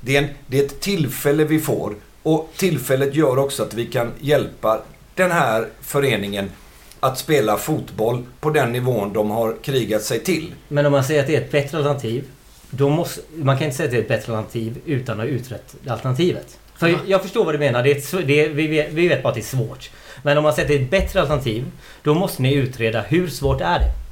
[0.01, 3.85] Det är, en, det är ett tillfälle vi får och tillfället gör också att vi
[3.85, 4.81] kan hjälpa
[5.15, 6.51] den här föreningen
[6.99, 10.53] att spela fotboll på den nivån de har krigat sig till.
[10.67, 12.23] Men om man säger att det är ett bättre alternativ.
[12.69, 15.33] Då måste, man kan inte säga att det är ett bättre alternativ utan att ha
[15.33, 16.59] utrett alternativet.
[16.77, 17.83] För jag förstår vad du menar.
[17.83, 19.89] Det är det är, vi, vet, vi vet bara att det är svårt.
[20.23, 21.65] Men om man säger att det är ett bättre alternativ.
[22.03, 24.08] Då måste ni utreda hur svårt är det?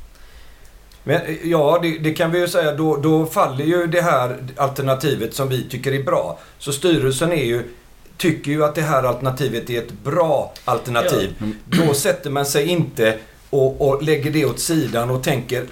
[1.07, 2.73] Men ja, det, det kan vi ju säga.
[2.73, 6.39] Då, då faller ju det här alternativet som vi tycker är bra.
[6.57, 7.63] Så styrelsen är ju,
[8.17, 11.33] tycker ju att det här alternativet är ett bra alternativ.
[11.65, 13.17] Då sätter man sig inte
[13.49, 15.63] och, och lägger det åt sidan och tänker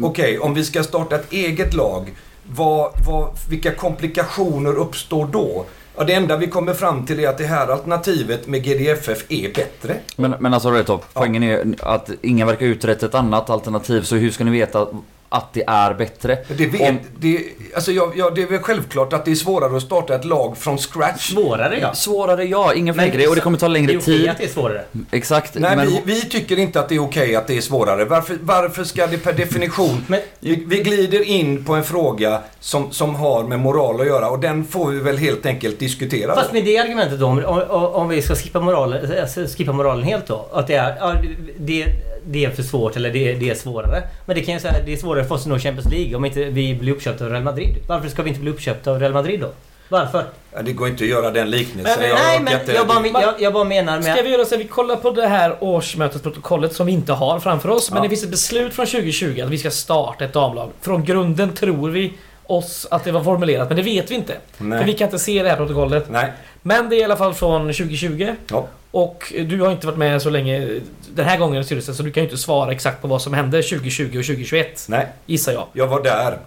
[0.00, 5.66] okej, om vi ska starta ett eget lag, vad, vad, vilka komplikationer uppstår då?
[5.96, 9.54] Ja, det enda vi kommer fram till är att det här alternativet med GDFF är
[9.54, 9.96] bättre.
[10.16, 14.02] Men, men alltså Redtop, poängen är att ingen verkar utrett ett annat alternativ.
[14.02, 14.86] Så hur ska ni veta
[15.32, 16.38] att det är bättre?
[16.48, 19.76] Det, vet, Om- det, alltså jag, ja, det är väl självklart att det är svårare
[19.76, 21.32] att starta ett lag från scratch.
[21.32, 21.94] Svårare ja.
[21.94, 23.28] Svårare ja, ingen det.
[23.28, 24.28] Och det kommer ta Det längre är okej tid.
[24.28, 24.82] att det är svårare.
[25.10, 25.54] Exakt.
[25.54, 28.04] Nej, men, vi, vi tycker inte att det är okej att det är svårare.
[28.04, 30.04] Varför, varför ska det per definition...
[30.06, 34.30] Men- vi, vi glider in på en fråga som, som har med moral att göra
[34.30, 36.34] och den får vi väl helt enkelt diskutera.
[36.34, 36.54] Fast då.
[36.54, 40.26] med det argumentet då, om, om, om vi ska skippa moralen, alltså, skippa moralen helt
[40.26, 40.46] då.
[40.52, 41.86] Att det är, det,
[42.26, 44.02] det är för svårt eller det, det är svårare.
[44.26, 46.24] Men det kan ju säga det är svårare för oss att nå Champions League om
[46.24, 47.76] inte vi blir uppköpta av Real Madrid.
[47.86, 49.48] Varför ska vi inte bli uppköpta av Real Madrid då?
[49.88, 50.24] Varför?
[50.54, 51.96] Ja, det går inte att göra den liknelsen.
[52.00, 54.24] Men- Jag Nej men jag bara, jag, jag bara menar Ska med...
[54.24, 57.68] vi göra så att vi kollar på det här årsmötesprotokollet som vi inte har framför
[57.68, 57.90] oss.
[57.90, 58.02] Men Ja.
[58.02, 60.70] det finns ett beslut från 2020 att vi ska starta ett damlag.
[60.80, 62.12] Från grunden tror vi
[62.46, 64.34] oss att det var formulerat, men det vet vi inte.
[64.58, 64.78] Nej.
[64.78, 66.06] För vi kan inte se det här protokollet.
[66.10, 66.32] Nej.
[66.62, 68.34] Men det är i alla fall från 2020.
[68.50, 68.66] Ja.
[68.90, 70.80] Och du har inte varit med så länge
[71.14, 73.34] den här gången i styrelsen, så du kan ju inte svara exakt på vad som
[73.34, 74.86] hände 2020 och 2021.
[74.88, 75.66] Nej, Gissar jag.
[75.72, 76.38] jag var där.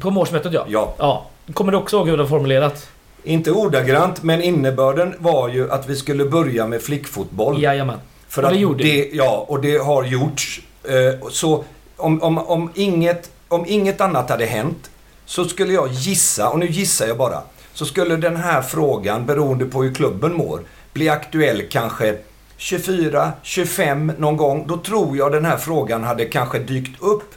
[0.00, 0.64] På årsmötet ja.
[0.68, 0.94] Ja.
[0.98, 1.26] Ja.
[1.54, 2.88] Kommer du också ihåg hur det var formulerat?
[3.24, 7.62] Inte ordagrant, men innebörden var ju att vi skulle börja med flickfotboll.
[7.62, 7.98] Jajamän.
[8.28, 10.60] För Och det gjorde det, Ja, och det har gjorts.
[10.84, 11.64] Eh, Så
[11.96, 14.90] om, om, om, inget, om inget annat hade hänt
[15.26, 19.64] så skulle jag gissa, och nu gissar jag bara, så skulle den här frågan, beroende
[19.64, 20.60] på hur klubben mår,
[20.94, 22.16] bli aktuell kanske
[22.56, 24.64] 24, 25 någon gång.
[24.66, 27.34] Då tror jag den här frågan hade kanske dykt upp.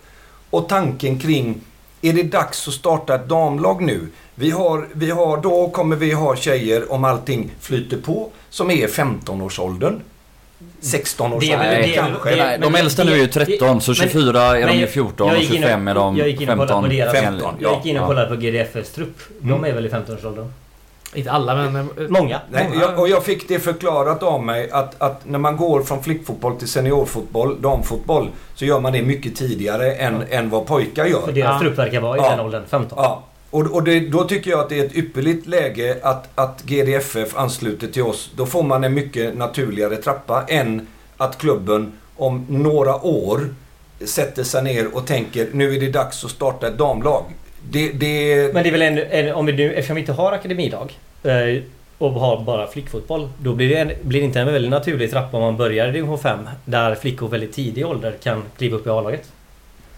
[0.49, 1.61] Och tanken kring,
[2.01, 4.07] är det dags att starta ett damlag nu?
[4.35, 8.87] Vi har, vi har, då kommer vi ha tjejer, om allting flyter på, som är
[8.87, 10.01] 15-årsåldern.
[10.81, 12.29] 16 års Det det väl- kanske.
[12.29, 14.67] det är- Nej, men de äldsta nu är ju det- 13, så men- 24 är
[14.67, 16.55] de ju jag- 14 jag och gick in 25 är de Jag gick in och
[16.55, 16.89] kollade på 15.
[16.97, 17.13] deras...
[17.13, 18.07] 15, Jag gick in och ja.
[18.07, 19.17] kollade på GDFs trupp.
[19.39, 19.63] De Mm.
[19.63, 20.53] är väl i 15-årsåldern?
[21.17, 21.75] Inte alla men...
[21.75, 22.39] eh, Många.
[22.51, 25.81] Nej, Många- jag, och jag fick det förklarat av mig att, att när man går
[25.83, 31.03] från flickfotboll till seniorfotboll, damfotboll, så gör man det mycket tidigare än, än vad pojkar
[31.03, 31.31] För gör.
[31.31, 31.59] deras Ja.
[31.59, 32.29] trupp verkar vara i Ja.
[32.29, 32.63] den åldern.
[32.69, 32.97] 15.
[33.01, 36.61] Ja, och, och det, då tycker jag att det är ett ypperligt läge att, att
[36.63, 38.31] GDFF ansluter till oss.
[38.35, 40.87] Då får man en mycket naturligare trappa än
[41.17, 43.39] att klubben om några år
[44.05, 47.23] sätter sig ner och tänker nu är det dags att starta ett damlag.
[47.71, 50.31] Det, det, Men det är väl en, en, om vi nu, eftersom vi inte har
[50.31, 51.06] akademilag eh,
[51.97, 53.29] och har bara flickfotboll.
[53.41, 55.91] Då blir det, en, blir det inte en väldigt naturlig trappa om man börjar i
[55.91, 56.39] division 5.
[56.65, 59.31] Där flickor väldigt tidig ålder kan kliva upp i A-laget.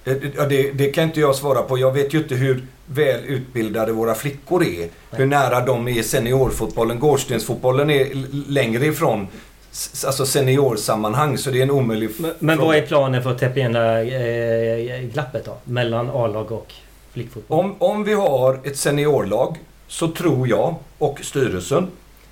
[0.06, 1.78] Eh, Ja, det, det kan inte jag svara på.
[1.78, 4.90] Jag vet ju inte hur väl utbildade våra flickor är.
[5.12, 7.00] Hur nära de är seniorfotbollen.
[7.00, 8.08] Gårdstensfotbollen är
[8.50, 9.28] längre ifrån
[10.06, 13.60] alltså seniorsammanhang så det är en omöjlig Men, men vad är planen för att täppa
[13.60, 15.58] igen det eh, glappet då?
[15.64, 16.74] Mellan A-lag och
[17.12, 17.60] flickfotboll?
[17.60, 19.58] Om, om vi har ett seniorlag
[19.90, 21.88] så tror jag och styrelsen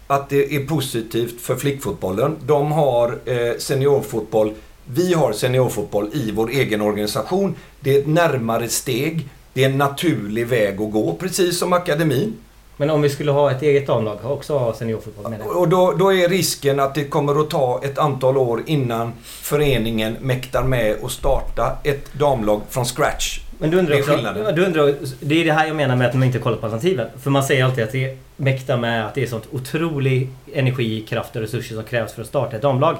[0.08, 2.38] att det är positivt för flickfotbollen.
[2.46, 4.54] De har eh, seniorfotboll.
[4.86, 7.56] Vi har seniorfotboll i vår egen organisation.
[7.80, 9.30] Det är ett närmare steg.
[9.54, 12.34] Det är en naturlig väg att gå, precis som akademin.
[12.78, 15.46] Men om vi skulle ha ett eget och också ha seniorfotboll med det?
[15.46, 20.18] Och då, då är risken att det kommer att ta ett antal år innan föreningen
[20.22, 23.40] mäktar med att starta ett damlag från scratch.
[23.58, 26.08] Men du undrar Det är också, du undrar, det är det här jag menar med
[26.08, 27.08] att man inte kollar på alternativen.
[27.22, 31.02] För man säger alltid att det är mäkta med att det är sånt otrolig energi,
[31.02, 32.98] kraft och resurser som krävs för att starta ett damlag.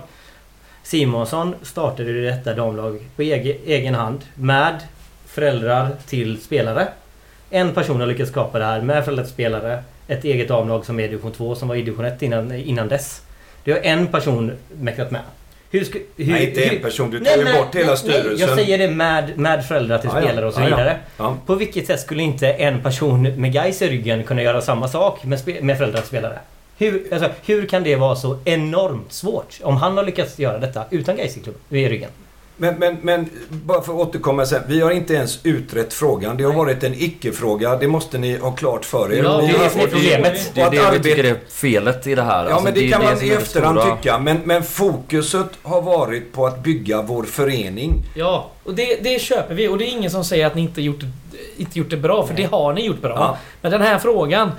[0.84, 4.80] Simonsson startade ju detta damlag på egen, egen hand med
[5.26, 6.88] föräldrar till spelare.
[7.50, 9.84] En person har lyckats skapa det här med föräldrar till spelare.
[10.08, 12.88] Ett eget damlag som är i division 2 som var i division 1 innan, innan
[12.88, 13.22] dess.
[13.64, 15.22] Det har en person mäktat med.
[15.72, 17.12] Hur ska, hur, Nej, inte en person.
[17.12, 18.48] Du tar Nej, ju men- bort hela nej, styrelsen.
[18.48, 20.22] Jag säger det med, med föräldrar till ja.
[20.22, 20.66] spelare och så ja.
[20.66, 20.98] vidare.
[21.18, 21.38] Ja.
[21.46, 25.24] På vilket sätt skulle inte en person med guys i ryggen kunna göra samma sak
[25.24, 26.40] med, med föräldrar till spelare?
[26.78, 29.60] Hur, alltså, hur kan det vara så enormt svårt?
[29.64, 32.10] Om han har lyckats göra detta utan guys i, klubb, i ryggen.
[32.60, 34.62] Men, men, men bara för att återkomma sen.
[34.68, 36.38] Vi har inte ens utrett frågan.
[36.38, 37.76] Det har varit en icke-fråga.
[37.76, 39.24] Det måste ni ha klart för er.
[39.24, 40.52] Ja, det är det som är problemet.
[40.56, 42.44] Det är det vi tycker är felet i det här.
[42.46, 43.96] Ja, Alltså, men det, är kan man som i det efterhand stora.
[43.96, 44.20] tycka.
[44.20, 48.04] Men, men fokuset har varit på att bygga vår förening.
[48.16, 49.68] Ja, och det, det köper vi.
[49.68, 52.28] Och det är ingen som säger att ni inte gjort, det- inte gjort det bra,
[52.28, 53.16] för det har ni gjort bra.
[53.16, 53.38] Ja.
[53.62, 54.52] Men den här frågan.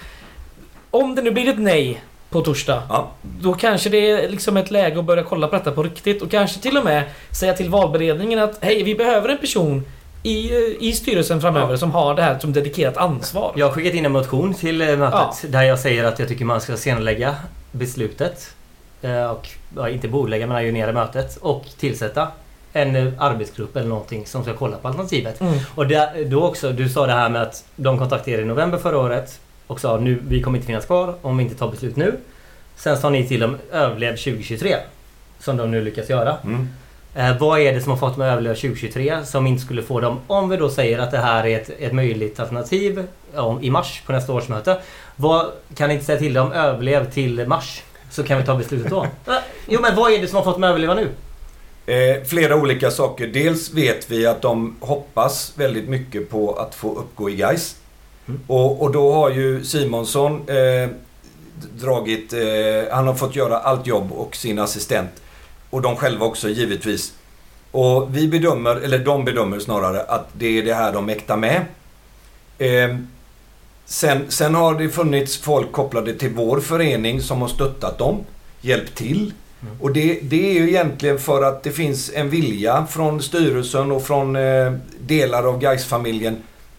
[0.90, 2.82] Om det nu blir ett nej på torsdag.
[2.88, 3.10] Ja.
[3.22, 6.22] Då kanske det är liksom ett läge att börja kolla på detta på riktigt.
[6.22, 9.84] Och kanske till och med säga till valberedningen att hej, vi behöver en person
[10.22, 10.50] i,
[10.80, 13.52] i styrelsen framöver som har det här som dedikerat ansvar.
[13.56, 16.44] Jag har skickat in en motion till eh, mötet där jag säger att jag tycker
[16.44, 17.36] man ska senarelägga
[17.72, 18.54] beslutet.
[19.02, 22.28] Eh, Och, ja, inte bordlägga men ajournera mötet och tillsätta
[22.72, 25.40] en eh, arbetsgrupp eller någonting som ska kolla på alternativet.
[25.40, 25.58] Mm.
[25.74, 28.98] Och där, då också, du sa det här med att de kontaktade i november förra
[28.98, 32.16] året och sa nu, vi kommer inte finnas kvar om vi inte tar beslut nu.
[32.76, 34.76] Sen sa ni till dem överlev 2023.
[35.38, 36.36] Som de nu lyckas göra.
[36.44, 36.68] Mm.
[37.14, 40.00] Eh, vad är det som har fått dem att överleva 2023 som inte skulle få
[40.00, 43.70] dem, om vi då säger att det här är ett, ett möjligt alternativ ja, i
[43.70, 44.78] mars på nästa årsmöte.
[45.16, 47.82] Vad, kan ni inte säga till dem överlev till mars?
[48.10, 49.06] Så kan vi ta beslutet då.
[49.26, 49.34] Eh,
[49.66, 51.08] jo men vad är det som har fått dem att överleva nu?
[51.86, 53.26] Eh, flera olika saker.
[53.26, 57.76] Dels vet vi att de hoppas väldigt mycket på att få uppgå i Gais.
[58.28, 58.40] Mm.
[58.46, 60.88] Och, och då har ju Simonsson eh,
[61.80, 62.32] dragit...
[62.32, 65.10] Eh, han har fått göra allt jobb och sin assistent.
[65.70, 67.12] Och de själva också givetvis.
[67.70, 71.64] Och vi bedömer, eller de bedömer snarare, att det är det här de mäktar med.
[72.58, 72.96] Eh,
[73.84, 78.24] sen, sen har det funnits folk kopplade till vår förening som har stöttat dem,
[78.60, 79.32] hjälpt till.
[79.80, 84.02] Och det, det är ju egentligen för att det finns en vilja från styrelsen och
[84.02, 86.36] från eh, delar av Gais-familjen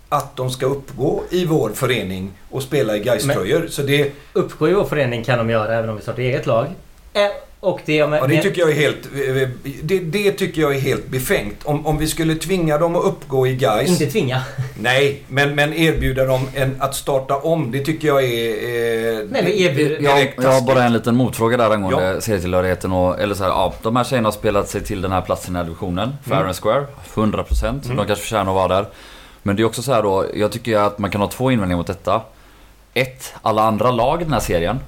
[0.09, 3.67] att de ska uppgå i vår förening och spela i Gais-tröjor.
[3.69, 6.67] Så det, Uppgå i vår förening kan de göra även om vi startar eget lag.
[7.61, 8.97] Och det, ja, det tycker jag är helt...
[9.83, 11.55] Det, det tycker jag är helt befängt.
[11.63, 13.89] Om, om vi skulle tvinga dem att uppgå i Gais...
[13.89, 14.41] Inte tvinga.
[14.79, 17.71] Nej, men, men erbjuda dem en, att starta om.
[17.71, 18.49] Det tycker jag är...
[18.49, 22.21] Eh, Nej, men erbjuder- Jag, jag har bara en liten motfråga där angående Ja.
[22.21, 25.21] serietillhörigheten och, eller så här, ja, de här tjejerna har spelat sig till den här
[25.21, 26.15] platsen i divisionen.
[26.23, 26.47] Fair Mm.
[26.47, 26.85] and square,
[27.15, 27.79] 100%.
[27.87, 28.85] De kanske förtjänar att vara där.
[29.43, 31.77] Men det är också så här då, jag tycker att man kan ha två invändningar
[31.77, 32.21] mot detta.
[32.93, 34.79] Ett, alla andra lag i den här serien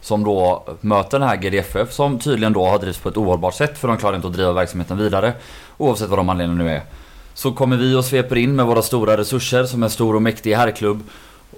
[0.00, 3.78] som då möter den här GDFF som tydligen då har drivits på ett ohållbart sätt
[3.78, 5.32] för de klarar inte att driva verksamheten vidare.
[5.78, 6.82] Oavsett vad de anledningarna nu är.
[7.34, 10.54] Så kommer vi och sveper in med våra stora resurser som en stor och mäktig
[10.54, 11.02] herrklubb.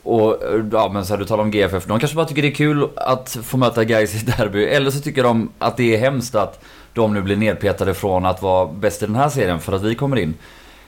[0.02, 0.42] Och
[0.72, 2.88] ja men så här, du talar om GFF, de kanske bara tycker det är kul
[2.96, 4.64] att få möta guys i derby.
[4.64, 6.64] Eller så tycker de att det är hemskt att
[6.94, 9.94] de nu blir nedpetade från att vara bäst i den här serien för att vi
[9.94, 10.34] kommer in.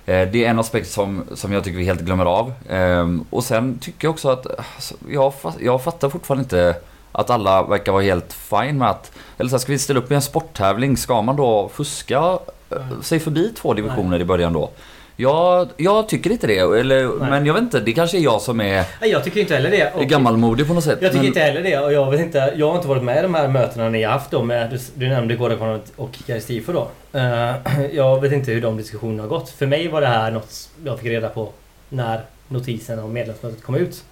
[0.07, 2.53] Eh, Det är en aspekt som, som jag tycker vi helt glömmer av.
[2.71, 6.77] Ehm, Och sen tycker jag också att alltså, jag, fa- jag fattar fortfarande inte
[7.13, 9.13] att alla verkar vara helt fine med att...
[9.39, 10.97] Eller så här, ska vi ställa upp i en sporttävling?
[10.97, 12.39] Ska man då fuska
[12.71, 14.71] eh, sig förbi två divisioner i början då?
[15.19, 16.59] Jag, jag tycker inte det.
[16.59, 17.31] Eller, Nej.
[17.31, 19.71] men jag vet inte, det kanske är jag som är, Nej, jag tycker inte heller
[19.71, 19.93] det.
[19.95, 20.99] Och- gammalmodig på något sätt.
[21.03, 23.19] Jag tycker men- inte heller det och jag vet inte, jag har inte varit med
[23.19, 26.47] i de här mötena ni har haft då med, du, du nämnde Gårdakonot och Gais
[26.47, 26.89] Tifo då.
[27.19, 27.55] Eh,
[27.93, 29.51] jag vet inte hur de diskussionerna har gått.
[29.51, 31.49] För mig var det här något jag fick reda på
[31.89, 34.05] när notisen om medlemsmötet kom ut.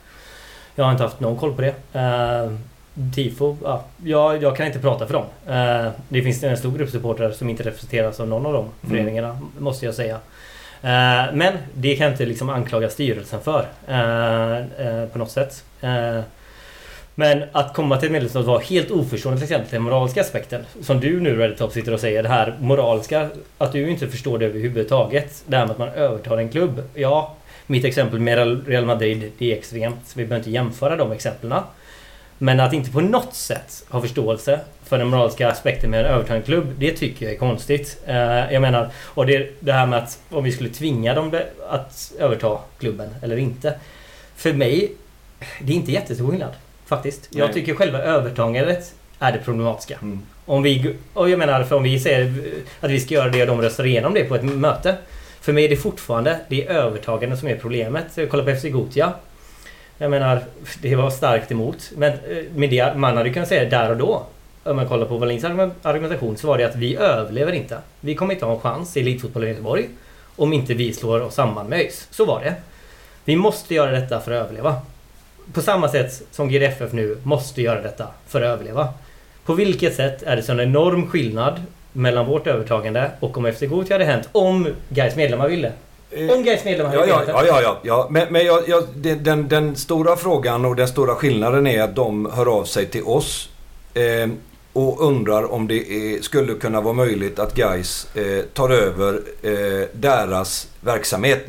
[0.74, 1.74] Jag har inte haft någon koll på det.
[2.00, 2.54] Uh,
[3.14, 5.24] Tifo, ja, jag, jag kan inte prata för dem.
[5.48, 8.72] Eh, det finns en stor grupp supportrar som inte representeras av någon av de Mm.
[8.90, 10.18] föreningarna, måste jag säga.
[10.84, 15.64] Eh, men det kan jag inte liksom anklaga styrelsen för eh, eh, på något sätt.
[15.80, 16.20] Eh,
[17.14, 20.64] men att komma till ett medlemskap var helt oförstående till exempel den moraliska aspekten.
[20.82, 22.22] Som du nu Redtop sitter och säger.
[22.22, 23.28] Det här moraliska.
[23.58, 25.42] Att du inte förstår det överhuvudtaget.
[25.46, 26.82] Det här med att man övertar en klubb.
[26.94, 27.34] Ja,
[27.66, 29.32] mitt exempel med Real- Real Madrid.
[29.38, 30.12] Det är extremt.
[30.16, 31.62] Vi behöver inte jämföra de exemplen.
[32.44, 36.46] Men att inte på något sätt ha förståelse för den moraliska aspekten med en övertagande
[36.46, 36.72] klubb.
[36.78, 37.98] Det tycker jag är konstigt.
[38.06, 42.12] Eh, jag menar, och det, det här med att om vi skulle tvinga dem att
[42.18, 43.74] överta klubben eller inte.
[44.36, 44.92] För mig,
[45.60, 46.52] det är inte jättestor skillnad.
[46.86, 47.28] Faktiskt.
[47.30, 47.54] Jag Nej.
[47.54, 49.98] tycker själva övertagandet är det problematiska.
[50.02, 50.20] Mm.
[50.46, 52.34] Om vi, och jag menar, för om vi säger
[52.80, 54.96] att vi ska göra det och de röstar igenom det på ett möte.
[55.40, 58.18] För mig är det fortfarande det är övertagandet som är problemet.
[58.30, 59.12] Kolla på FC Gotia.
[59.98, 60.42] Jag menar,
[60.82, 61.90] det var starkt emot.
[61.96, 64.22] Men eh, med det, man hade kunnat säga där och då.
[64.64, 65.44] Om man kollar på Wallins
[65.82, 67.78] argumentation så var det att vi överlever inte.
[68.00, 69.88] Vi kommer inte ha en chans i elitfotbollen i Göteborg.
[70.36, 72.08] Om inte vi slår oss samman med ÖIS.
[72.10, 72.54] Så var det.
[73.24, 74.76] Vi måste göra detta för att överleva.
[75.52, 78.88] På samma sätt som GDFF nu måste göra detta för att överleva.
[79.44, 83.60] På vilket sätt är det så en enorm skillnad mellan vårt övertagande och om FC
[83.60, 85.72] Gothia hade hänt om Gais medlemmar ville?
[86.16, 88.06] Eh, Om Gais medlemmar Ja, ja, ja, ja, ja.
[88.10, 92.30] Men, men jag, jag, den, den, stora frågan och den stora skillnaden är att de
[92.32, 93.48] hör av sig till oss
[93.94, 94.28] eh,
[94.72, 99.88] och undrar om det är, skulle kunna vara möjligt att Gais eh, tar över eh,
[99.92, 101.46] deras verksamhet.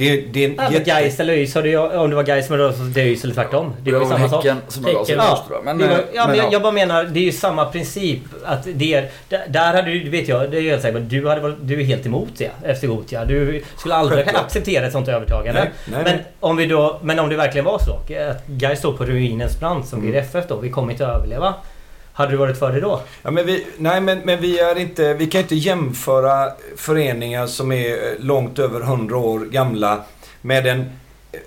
[0.00, 2.50] Det, det är en Ja, men jätte- Gais eller ÖIS, jag- om det var Gais
[2.50, 3.72] röstat till ÖIS eller tvärtom.
[3.84, 4.44] Det var ju samma sak.
[4.44, 5.64] Häcken som av sig Ja, först, tror jag.
[5.64, 6.52] Men, det var, eh, ja, men men jag, ja.
[6.52, 8.20] jag bara menar, det är ju samma princip.
[8.44, 10.98] Att det är, där, där hade du, det vet jag, det är jag helt säker
[10.98, 13.24] på, du, hade varit, du är helt emot det efter Gothia.
[13.24, 14.44] Du skulle aldrig Självklart.
[14.44, 15.60] acceptera ett sånt övertagande.
[15.60, 16.24] Nej, nej, men, nej.
[16.40, 17.92] om vi då, men om det verkligen var så,
[18.30, 20.12] att Gais står på ruinens brant som Mm.
[20.12, 21.54] GDFF då, vi kommer inte att överleva.
[22.20, 23.00] Hade du varit för det då?
[23.22, 25.14] Ja, men vi, nej, men, men vi är inte...
[25.14, 30.04] Vi kan inte jämföra föreningar som är eh, långt över 100 år gamla
[30.40, 30.90] med en...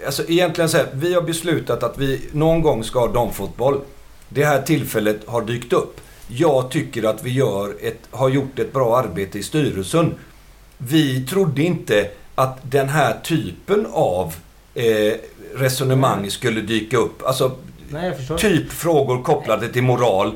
[0.05, 3.79] Alltså egentligen så här, vi har beslutat att vi någon gång ska ha damfotboll.
[4.29, 6.01] Det här tillfället har dykt upp.
[6.27, 10.15] Jag tycker att vi gör ett, har gjort ett bra arbete i styrelsen.
[10.77, 14.35] vi trodde inte att den här typen av
[14.75, 15.13] eh,
[15.55, 17.23] resonemang skulle dyka upp.
[17.25, 17.51] Alltså
[17.89, 20.31] Nej, typ frågor kopplade till moral.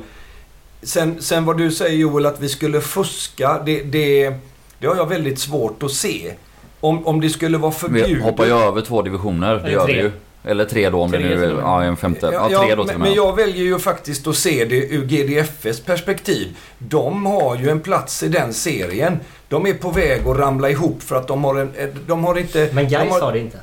[0.82, 3.62] Sen, sen vad du säger Joel, att vi skulle fuska.
[3.66, 4.34] Det, det,
[4.78, 6.32] det har jag väldigt svårt att se.
[6.80, 8.22] Om, om det skulle vara Vi förbjudet.
[8.22, 10.02] hoppar ju över två divisioner, det Eller gör vi tre.
[10.02, 10.10] ju.
[10.44, 12.30] Eller tre då om Tre det nu är ja, en femte.
[12.32, 15.80] Ja, tre då till men, men jag väljer ju faktiskt att se det ur GDFs
[15.80, 16.56] perspektiv.
[16.78, 19.20] De har ju en plats i den serien.
[19.48, 21.72] De är på väg att ramla ihop för att de har en...
[22.06, 22.70] De har inte...
[22.72, 23.58] Men Gais har, har det inte.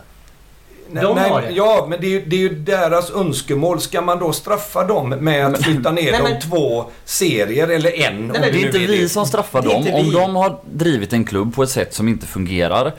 [0.91, 1.51] Nej, de nej, har det.
[1.51, 3.81] Ja, men det är, ju, det är ju deras önskemål.
[3.81, 7.99] Ska man då straffa dem med att flytta ner Nej, dem men- två serier eller
[7.99, 8.17] en?
[8.17, 9.87] om men Det är inte vi som straffar Det dem.
[9.93, 10.11] Om vi.
[10.11, 12.93] de har drivit en klubb på ett sätt som inte fungerar.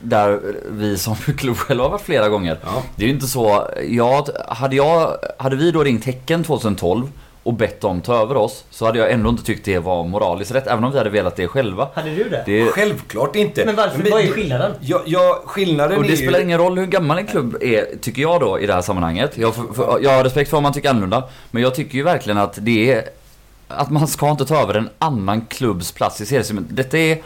[0.00, 0.40] Där
[0.70, 2.58] vi som klubb själva har varit flera gånger.
[2.64, 2.82] Ja.
[2.96, 3.68] Det är ju inte så.
[3.88, 7.06] Jag, hade, jag, hade vi då ringt Häcken 2012
[7.48, 10.50] och bett dem ta över oss så hade jag ändå inte tyckt det var moraliskt
[10.54, 10.66] rätt.
[10.66, 11.88] Även om vi hade velat det själva.
[11.94, 12.42] Hade du det?
[12.46, 13.64] Det, Självklart inte.
[13.66, 14.02] Men varför?
[14.02, 14.72] vi- vad är skillnaden?
[14.80, 16.22] Ja, ja skillnaden och är det ju...
[16.22, 19.38] spelar ingen roll hur gammal en klubb är, tycker jag då i det här sammanhanget.
[19.38, 21.24] Jag, för, för, jag har respekt för om man tycker annorlunda.
[21.50, 23.04] Men jag tycker ju verkligen att det är...
[23.68, 26.66] Att man ska inte ta över en annan klubbs plats i serien.
[26.70, 27.18] Detta är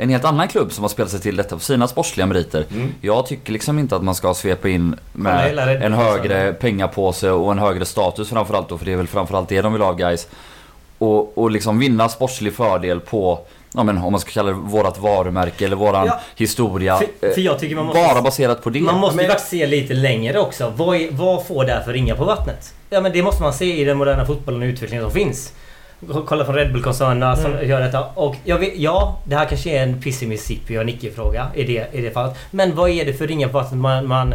[0.00, 2.64] en helt annan klubb som har spelat sig till detta på sina sportsliga meriter.
[2.72, 2.94] Mm.
[3.00, 7.52] Jag tycker liksom inte att man ska svepa in med Red en högre pengapåse och
[7.52, 10.28] en högre status framförallt då, för det är väl framförallt det de vill ha guys.
[10.98, 13.38] Och, och liksom vinna sportslig fördel på,
[13.74, 16.20] ja men om man ska kalla det vårat varumärke eller våran Ja.
[16.36, 16.96] historia.
[16.96, 18.02] För, eh, för jag tycker man måste...
[18.02, 18.80] bara baserat på det.
[18.80, 20.72] Man måste ju faktiskt se lite längre också.
[20.76, 22.74] Vad, är, vad får det här för ringar på vattnet?
[22.90, 25.52] Ja men det måste man se i den moderna fotbollen och utvecklingen som finns.
[26.26, 27.68] Kolla från Red Bull-koncernerna som Mm.
[27.68, 28.04] gör detta.
[28.14, 31.64] Och jag vet, ja, det här kanske är en piss i Mississippi och Nicke-fråga i
[31.64, 32.36] det, i det fallet.
[32.50, 34.34] Men vad är det för ringar på vattnet man, man,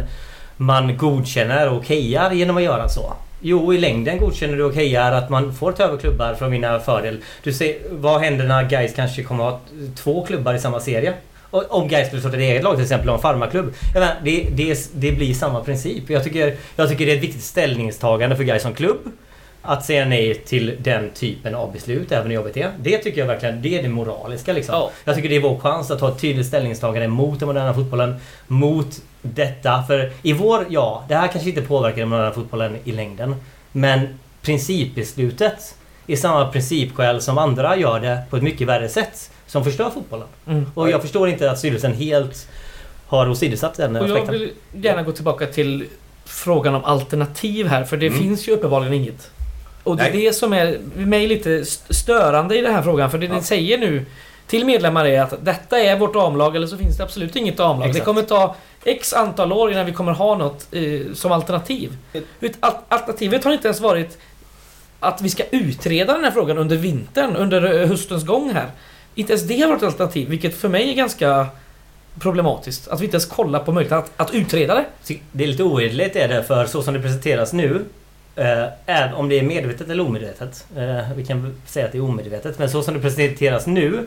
[0.56, 3.12] man godkänner och okejar genom att göra så?
[3.40, 6.80] Jo, i längden godkänner du och okejar att man får ta över klubbar att vinna
[6.80, 7.18] fördel.
[7.42, 9.60] Du ser, vad händer när Gais kanske kommer att ha
[9.96, 11.12] två klubbar i samma serie?
[11.50, 13.74] Om Gais skulle starta ett eget lag till exempel en farmaklubb.
[13.94, 16.10] Jag menar, det, det, det blir samma princip.
[16.10, 18.98] Jag tycker, jag tycker det är ett viktigt ställningstagande för Gais som klubb.
[19.66, 22.70] Att säga nej till den typen av beslut, även i jobbet det.
[22.80, 24.74] Det tycker jag verkligen, det är det moraliska liksom.
[24.74, 24.90] Ja.
[25.04, 28.16] Jag tycker det är vår chans att ta ett tydligt ställningstagande mot den moderna fotbollen.
[28.46, 29.82] Mot detta.
[29.82, 33.34] För i vår, ja, det här kanske inte påverkar den moderna fotbollen i längden.
[33.72, 35.74] Men principbeslutet
[36.06, 39.30] är samma principskäl som andra gör det på ett mycket värre sätt.
[39.46, 40.26] Som förstör fotbollen.
[40.46, 40.66] Mm.
[40.74, 42.48] Och jag förstår inte att styrelsen helt
[43.06, 44.32] har åsidosatt den Och jag aspekten.
[44.40, 44.50] vill
[44.82, 45.84] gärna gå tillbaka till
[46.24, 48.18] frågan om alternativ här, för det Mm.
[48.18, 49.30] finns ju uppenbarligen inget.
[49.86, 50.22] Och det är Nej.
[50.26, 53.34] det som är mig lite st- störande i den här frågan, för det Ja.
[53.34, 54.04] ni säger nu
[54.46, 57.88] till medlemmar är att detta är vårt damlag, eller så finns det absolut inget damlag.
[57.88, 58.04] Exakt.
[58.04, 58.54] Det kommer ta
[58.84, 61.96] X antal år innan vi kommer ha något eh, som alternativ.
[62.88, 64.18] Alternativet har inte ens varit
[65.00, 68.70] att vi ska utreda den här frågan under vintern, under eh, höstens gång här.
[69.14, 71.46] Inte ens det har varit ett alternativ, vilket för mig är ganska
[72.20, 72.88] problematiskt.
[72.88, 74.84] Att vi inte ens kollar på möjligheten att, att utreda det.
[75.32, 77.84] Det är lite ohederligt är det för så som det presenteras nu
[78.36, 80.66] eh, om det är medvetet eller omedvetet.
[80.76, 82.58] Eh, vi kan säga att det är omedvetet.
[82.58, 84.06] Men så som det presenteras nu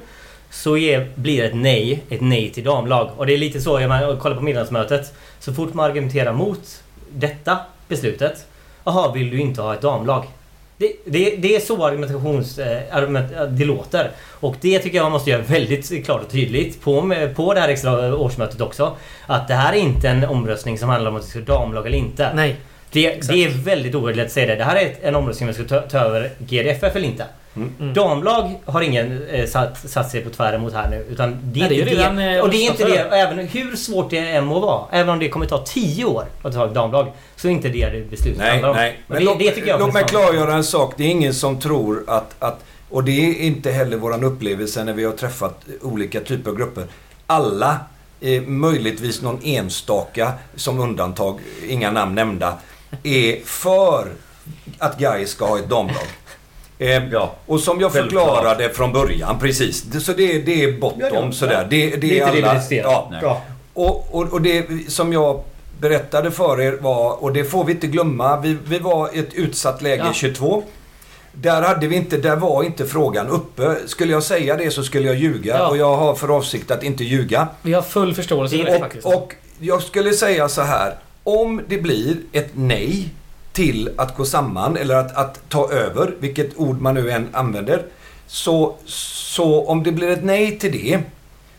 [0.49, 3.10] så är, blir ett nej ett nej till damlag.
[3.18, 5.14] Och det är lite så, om man kollar på middagsmötet.
[5.39, 7.57] Så fort man argumenterar mot detta
[7.88, 8.45] beslutet.
[8.84, 10.26] Jaha, vill du inte ha ett damlag?
[10.77, 12.60] Det, det, det är så argumentations...
[12.60, 14.11] Eh, argument, eh, det låter.
[14.39, 17.69] Och det tycker jag man måste göra väldigt klart och tydligt på, på det här
[17.69, 18.95] extra eh, årsmötet också.
[19.26, 21.88] Att det här är inte en omröstning som handlar om att vi ska ha damlag
[21.88, 22.34] eller inte.
[22.34, 22.56] Nej.
[22.91, 24.56] Det, det är väldigt ohederligt att säga det.
[24.56, 27.26] Det här är ett- en omröstning om vi ska ta, ta över GDFF eller inte.
[27.56, 27.94] Mm.
[27.94, 31.06] Damlag har ingen eh, satt, satt sig på tvären mot här nu.
[31.10, 32.36] Utan det är Nej, det är inte ju redan, det.
[32.36, 32.98] eh, Och det är inte det.
[32.98, 34.86] Även hur svårt det än må vara.
[34.91, 37.11] Även om det kommer ta 10 år att ta ett damlag.
[37.36, 38.76] Så är inte det det beslutet Nej, handlar om.
[38.76, 38.99] nej.
[39.07, 40.94] Men det, låt, det tycker jag låt mig klargöra en sak.
[40.98, 42.60] Det är ingen som tror att, att...
[42.90, 46.84] Och det är inte heller våran upplevelse när vi har träffat olika typer av grupper.
[47.28, 47.78] Alla,
[48.22, 52.53] eh, möjligtvis någon enstaka som undantag, inga namn nämnda,
[53.03, 54.07] är för
[54.78, 55.95] att Gais ska ha ett damlag.
[56.80, 57.36] Eh, Ja.
[57.45, 58.26] Och som jag Självklart.
[58.36, 59.82] förklarade från början, precis.
[59.82, 61.32] Det- Så det, det är bortom Ja, ja.
[61.32, 61.68] sådär.
[61.70, 62.91] Det, det, Det är inte det vi alla, diskuterar.
[62.91, 63.11] ja.
[63.22, 63.41] Bra.
[63.74, 65.44] och, och, och det som jag
[65.80, 69.34] berättade för er var, och det får vi inte glömma, vi, vi var i ett
[69.34, 70.14] utsatt läge Ja.
[70.14, 70.64] 22.
[71.32, 73.76] Där, hade vi inte, där var inte frågan uppe.
[73.86, 75.68] Skulle jag säga det så skulle jag ljuga Ja.
[75.68, 77.48] och jag har för avsikt att inte ljuga.
[77.61, 79.06] Vi har full förståelse för det faktiskt.
[79.06, 80.95] Och, och jag skulle säga så här.
[81.30, 83.10] Om det blir ett nej
[83.53, 87.85] till att gå samman eller att, att ta över, vilket ord man nu än använder.
[88.27, 90.99] Så, så om det blir ett nej till det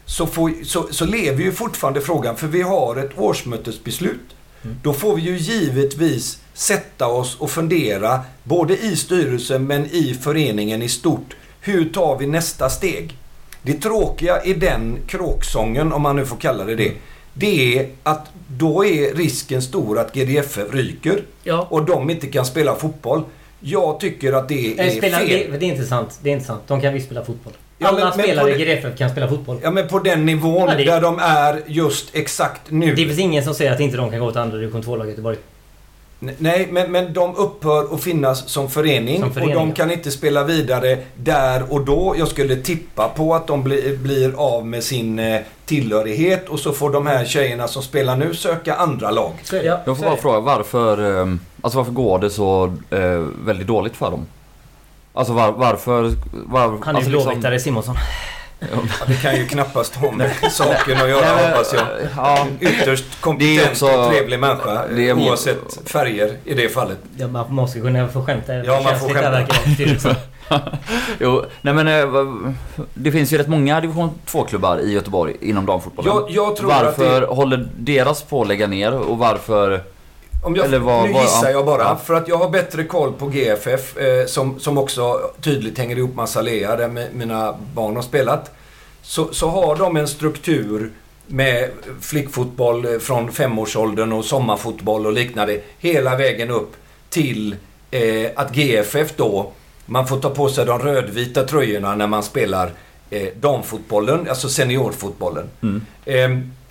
[0.06, 4.34] så, får, så, så lever ju fortfarande frågan för vi har ett årsmötesbeslut.
[4.82, 10.82] Då får vi ju givetvis sätta oss och fundera både i styrelsen men i föreningen
[10.82, 11.36] i stort.
[11.60, 13.16] Hur tar vi nästa steg?
[13.62, 16.92] Det tråkiga i den kråksången, om man nu får kalla det det,
[17.34, 21.66] det är att då är risken stor att GDF ryker Ja.
[21.70, 23.22] och de inte kan spela fotboll.
[23.60, 25.28] Jag tycker att det är Spela, fel.
[25.52, 26.18] det, det är inte sant.
[26.22, 26.62] Det är inte sant.
[26.66, 27.52] De kan visst spela fotboll.
[27.78, 29.58] Ja, Alla men- spelare i det- GDF kan spela fotboll.
[29.62, 32.94] Ja, men på den nivån Ja, det- där de är just exakt nu.
[32.94, 35.10] Det finns ingen som säger att inte de kan gå till andra division 2-lag i
[35.10, 35.36] Göteborg.
[36.20, 39.74] Nej, men, men de upphör att finnas som förening, Som förening, och de ja.
[39.74, 42.14] kan inte spela vidare där och då.
[42.18, 46.72] Jag skulle tippa på att de bli, blir av med sin eh, tillhörighet och så
[46.72, 49.32] får de här tjejerna som spelar nu söka andra lag.
[49.52, 49.80] Ja.
[49.86, 54.10] Jag får bara fråga varför, eh, alltså varför går det så eh, väldigt dåligt för
[54.10, 54.26] dem?
[55.12, 56.12] Alltså var, varför...
[56.32, 57.96] Var, Han är alltså ju blåvittare Simonsson.
[58.60, 58.66] Ja,
[59.06, 61.82] det kan ju knappast ha med saken att göra Nej, hoppas jag.
[62.16, 66.68] Ja, Ytterst Det är kompetent också- och trevlig människa det är- oavsett färger i det
[66.68, 66.98] fallet.
[67.16, 68.54] Ja, man måste kunna få skämta.
[68.54, 69.30] Ja, man får skämta.
[69.30, 70.14] verkar styrelsen.
[71.20, 72.24] jo, nej men eh,
[72.94, 76.12] det finns ju rätt många division 2-klubbar i Göteborg inom damfotbollen.
[76.14, 79.82] Jag, jag tror varför att det, håller deras på att lägga ner och varför...
[80.42, 81.50] Om jag, Eller vad- nu gissar ja.
[81.50, 81.82] jag bara.
[81.82, 81.96] Ja.
[82.04, 86.14] För att jag har bättre koll på GFF eh, som, som också tydligt hänger ihop
[86.14, 88.50] med Salea där mi- mina barn har spelat.
[89.02, 90.90] Så, så har de en struktur
[91.26, 91.68] med
[92.00, 96.76] flickfotboll eh, från femårsåldern och sommarfotboll och liknande hela vägen upp
[97.10, 97.56] till
[97.90, 99.52] eh, att GFF då,
[99.86, 102.72] man får ta på sig de rödvita tröjorna när man spelar
[103.10, 105.48] eh, damfotbollen, alltså seniorfotbollen.
[105.62, 105.82] Mm.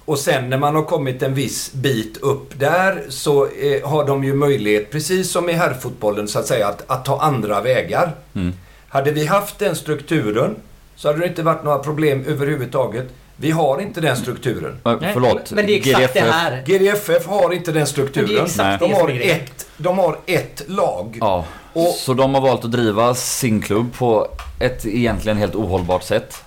[0.10, 4.23] Och sen när man har kommit en viss bit upp där så eh, har de
[4.23, 8.11] ju möjlighet, precis som i herrfotbollen så att säga, att, att ta andra vägar.
[8.36, 8.53] Mm.
[8.88, 10.56] Hade vi haft den strukturen
[10.95, 13.06] så hade det inte varit några problem överhuvudtaget.
[13.36, 14.77] Vi har inte den strukturen.
[14.84, 15.52] Nej, förlåt.
[15.52, 16.34] Men det är exakt det GDF.
[16.34, 16.64] här.
[16.65, 18.27] GDFF har inte den strukturen.
[18.57, 21.18] det de, det har ett, de har ett lag.
[21.22, 21.45] Ja.
[21.73, 24.27] Och- Så de har valt att driva sin klubb på
[24.60, 26.44] ett egentligen helt ohållbart sätt.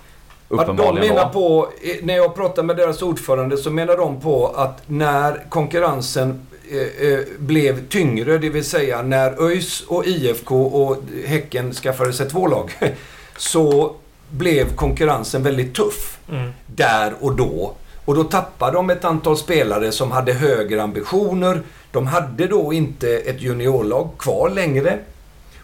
[0.59, 1.33] Att de Uppenbarligen menar var.
[1.33, 6.41] på, eh, när jag pratar med deras ordförande så menar de på att när konkurrensen
[6.71, 12.29] eh, eh, blev tyngre, det vill säga när ÖIS och IFK och Häcken skaffade sig
[12.29, 12.71] två lag,
[13.37, 13.95] så
[14.29, 16.51] blev konkurrensen väldigt tuff Mm.
[16.67, 17.73] där och då.
[18.05, 21.61] Och då tappade de ett antal spelare som hade högre ambitioner.
[21.91, 24.99] De hade då inte ett juniorlag kvar längre.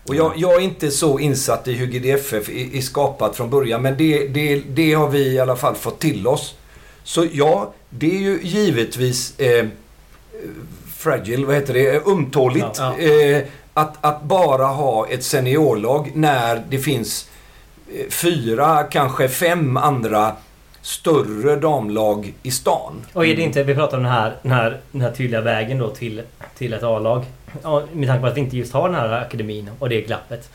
[0.08, 3.82] Och jag, jag är inte så insatt i hur GDFF är, är skapat från början,
[3.82, 6.56] men det, det, det har vi i alla fall fått till oss.
[7.04, 9.66] Så ja, det är ju givetvis eh,
[10.98, 12.78] fragile, vad heter det, ömtåligt.
[12.78, 12.98] Ja.
[12.98, 13.44] Eh,
[13.74, 17.30] att, att bara ha ett seniorlag när det finns
[17.94, 20.36] eh, fyra, kanske fem andra
[20.82, 23.06] större damlag i stan.
[23.14, 25.78] Och är det inte, vi pratar om den här, den här, den här tydliga vägen
[25.78, 26.22] då till,
[26.58, 27.26] till ett A-lag.
[27.64, 30.50] Ja, med tanke på att vi inte just har den här akademin och det glappet.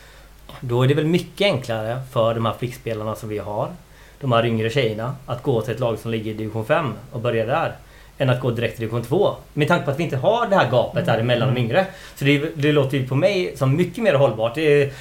[0.59, 3.69] Då är det väl mycket enklare för de här flickspelarna som vi har.
[4.19, 5.15] De här yngre tjejerna.
[5.25, 7.75] Att gå till ett lag som ligger i division 5 och börja där.
[8.17, 9.35] Än att gå direkt till division 2.
[9.53, 11.85] Med tanke på att vi inte har det här gapet där emellan de yngre.
[12.15, 14.57] Så det, det låter ju på mig som mycket mer hållbart.
[14.57, 14.91] Är,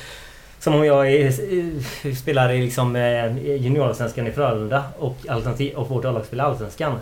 [0.59, 5.89] som om jag är, eh, spelar i liksom eh, juniorallsvenskan i Frölunda och, alternativ, och
[5.89, 6.99] vårt A-lag spelar allsvenskan.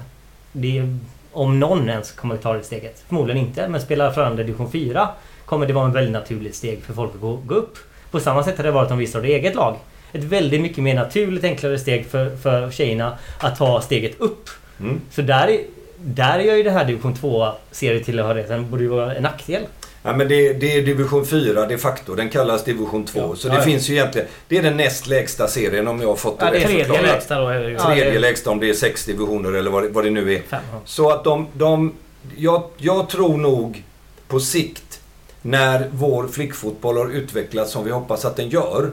[0.53, 0.99] Det
[1.33, 3.05] om någon ens kommer att ta det steget.
[3.09, 5.09] Förmodligen inte, men spelar Frölunda division 4
[5.45, 7.79] kommer det vara en väldigt naturligt steg för folk att gå, gå upp.
[8.11, 9.77] På samma sätt har det varit om vi startar eget lag.
[10.13, 14.49] Ett väldigt mycket mer naturligt, enklare steg för, för tjejerna att ta steget upp.
[14.81, 15.01] Mm.
[15.11, 15.61] Så där, är-
[15.97, 19.63] där gör ju det här division 2-serietillhörigheten borde ju vara en nackdel.
[20.03, 22.15] Ja, men det, det är division 4 de facto.
[22.15, 23.19] Den kallas division 2.
[23.21, 23.37] Ja.
[23.37, 24.29] Så det Ja, finns ju egentligen...
[24.49, 27.07] Det är den näst lägsta serien om jag har fått det Ja, rätt Tredje förklarat.
[27.07, 27.79] lägsta då är det ju.
[27.79, 30.43] Tredje lägsta om det är sex divisioner eller vad det, vad det nu är.
[30.43, 30.61] Fem.
[30.85, 31.47] Så att de...
[31.53, 31.93] de
[32.37, 33.83] jag, jag tror nog
[34.29, 35.01] på sikt
[35.43, 38.91] när vår flickfotboll har utvecklats som vi hoppas att den gör.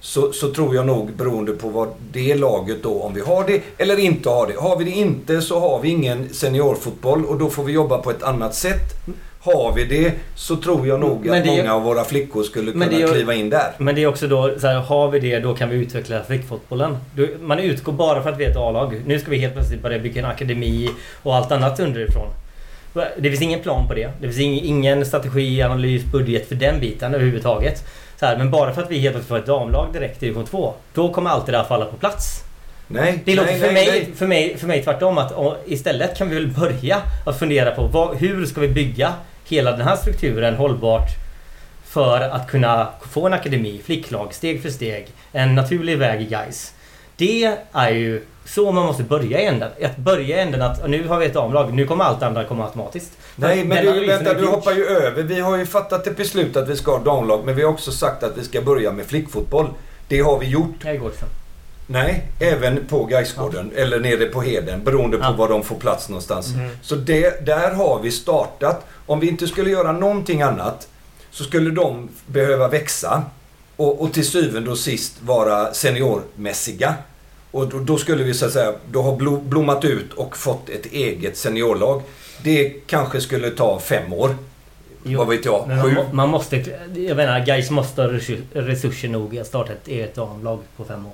[0.00, 3.62] Så, så tror jag nog beroende på vad det laget då, om vi har det
[3.78, 4.54] eller inte har det.
[4.60, 8.10] Har vi det inte så har vi ingen seniorfotboll och då får vi jobba på
[8.10, 9.06] ett annat sätt.
[9.42, 12.84] Har vi det så tror jag nog att är- många av våra flickor skulle kunna
[12.86, 13.72] är- kliva in där.
[13.78, 16.96] Men det är också då, så här, har vi det då kan vi utveckla flickfotbollen.
[17.40, 19.02] Man utgår bara för att vi är ett A-lag.
[19.06, 20.90] Nu ska vi helt plötsligt börja bygga en akademi
[21.22, 22.26] och allt annat underifrån.
[23.18, 24.10] Det finns ingen plan på det.
[24.20, 27.84] Det finns ing- ingen strategi, analys, budget för den biten överhuvudtaget.
[28.20, 30.46] Så här, men bara för att vi helt plötsligt får ett damlag direkt i division
[30.46, 30.74] 2.
[30.94, 32.42] Då kommer allt det där falla på plats.
[32.88, 34.08] Nej, Det låter nej, för, nej, mig, nej.
[34.16, 35.32] För, mig, för mig tvärtom att
[35.66, 36.96] istället kan vi väl börja
[37.26, 39.12] att fundera på vad, hur ska vi bygga
[39.44, 41.08] hela den här strukturen hållbart
[41.84, 45.06] för att kunna få en akademi, flicklag, steg för steg.
[45.32, 46.74] En naturlig väg i guys.
[47.16, 49.70] Det är ju så man måste börja i änden.
[49.82, 52.64] Att börja i änden att nu har vi ett damlag, nu kommer allt andra komma
[52.64, 53.12] automatiskt.
[53.36, 55.22] Nej, men du, vänta, du hoppar ju över.
[55.22, 57.92] Vi har ju fattat ett beslut att vi ska ha damlag, men vi har också
[57.92, 59.68] sagt att vi ska börja med flickfotboll.
[60.08, 60.84] Det har vi gjort.
[61.92, 65.32] Nej, även på Gaisgården eller nere på Heden beroende på Ja.
[65.32, 66.54] var de får plats någonstans.
[66.54, 66.70] Mm.
[66.82, 68.86] Så det, där har vi startat.
[69.06, 70.88] Om vi inte skulle göra någonting annat
[71.30, 73.22] så skulle de behöva växa
[73.76, 76.94] och, och till syvende och sist vara seniormässiga.
[77.50, 80.68] Och då, då skulle vi så att säga då ha blo- blommat ut och fått
[80.68, 82.02] ett eget seniorlag.
[82.42, 84.36] Det kanske skulle ta fem år.
[85.04, 85.68] Jo, Vad vet jag?
[85.68, 86.56] Man, man måste...
[86.94, 91.06] Jag menar, guys måste ha resu- resurser nog att starta ett eget damlag på fem
[91.06, 91.12] år.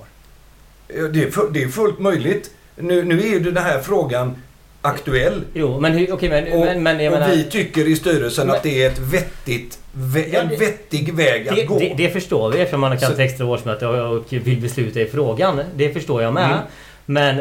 [0.89, 2.51] Det är, det är fullt möjligt.
[2.77, 4.37] Nu, nu är ju den här frågan
[4.83, 5.43] aktuell.
[5.55, 6.13] Jo, men hur...
[6.13, 7.29] Okej, men, Och, men, men och menar...
[7.37, 11.49] vi tycker i styrelsen Men- att det är ett vettigt, vä- Ja, en vettig väg
[11.49, 11.79] att Det, gå.
[11.79, 15.07] det, det förstår vi eftersom man har kallat extra årsmöte och, och vill besluta i
[15.07, 15.61] frågan.
[15.77, 16.45] Det förstår jag med.
[16.47, 16.59] Mm.
[17.07, 17.41] Men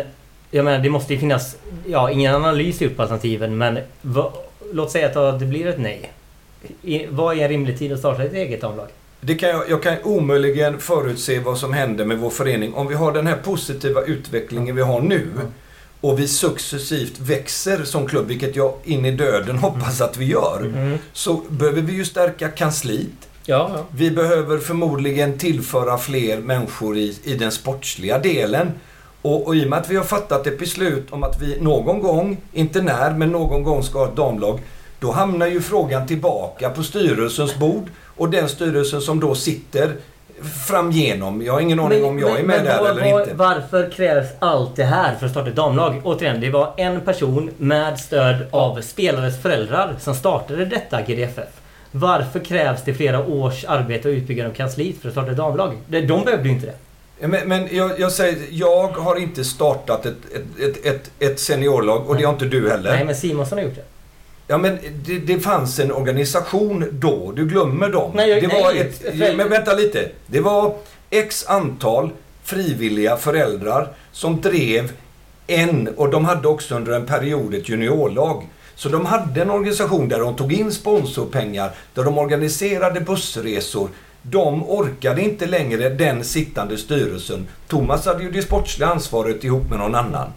[0.52, 1.56] jag menar, det måste ju finnas...
[1.88, 4.32] Ja, ingen analys gjort på alternativen men vad,
[4.74, 6.12] låt säga att det blir ett nej.
[6.82, 8.88] I, vad är en rimlig tid att starta ett eget damlag?
[9.22, 12.74] Det kan jag, jag kan omöjligen förutse vad som händer med vår förening.
[12.74, 15.28] Om vi har den här positiva utvecklingen vi har nu
[16.02, 20.62] och vi successivt växer som klubb, vilket jag in i döden hoppas att vi gör,
[20.76, 20.98] Mm.
[21.14, 23.10] så behöver vi ju stärka kansliet.
[23.46, 23.86] Ja, ja.
[23.92, 28.72] Vi behöver förmodligen tillföra fler människor i, i den sportsliga delen.
[29.22, 32.00] Och, och i och med att vi har fattat ett beslut om att vi någon
[32.02, 34.60] gång, inte när, men någon gång ska ha ett damlag.
[35.00, 37.90] Då hamnar ju frågan tillbaka på styrelsens bord.
[38.18, 39.96] Och den styrelsen som då sitter
[40.68, 41.42] framgenom.
[41.42, 43.34] Jag har ingen aning om jag är med där vad- eller vad- inte.
[43.36, 46.02] Varför krävs allt det här för att starta ett damlag?
[46.04, 51.48] Återigen, det var en person med stöd av spelares föräldrar som startade detta GDFF.
[51.92, 55.78] Varför krävs det flera års arbete och utbyggande av kansliet för att starta ett damlag?
[55.88, 57.28] De de behövde ju inte det.
[57.28, 60.16] Men, men jag, jag säger, jag har inte startat ett,
[60.60, 62.92] ett, ett, ett, seniorlag och det har inte du heller.
[62.92, 63.84] Nej, men Simonsson har gjort det.
[64.48, 68.12] Ja men det, det fanns en organisation då, du glömmer dem.
[68.16, 70.10] Nej, jag- det var nej, ett, för- men vänta lite.
[70.28, 70.76] Det var
[71.10, 72.10] x antal
[72.44, 74.92] frivilliga föräldrar som drev
[75.48, 78.48] en, och de hade också under en period ett juniorlag.
[78.76, 83.90] Så de hade en organisation där de tog in sponsorpengar, där de organiserade bussresor.
[84.22, 87.48] De orkade inte längre den sittande styrelsen.
[87.68, 90.28] Thomas hade ju det sportsliga ansvaret ihop med någon annan.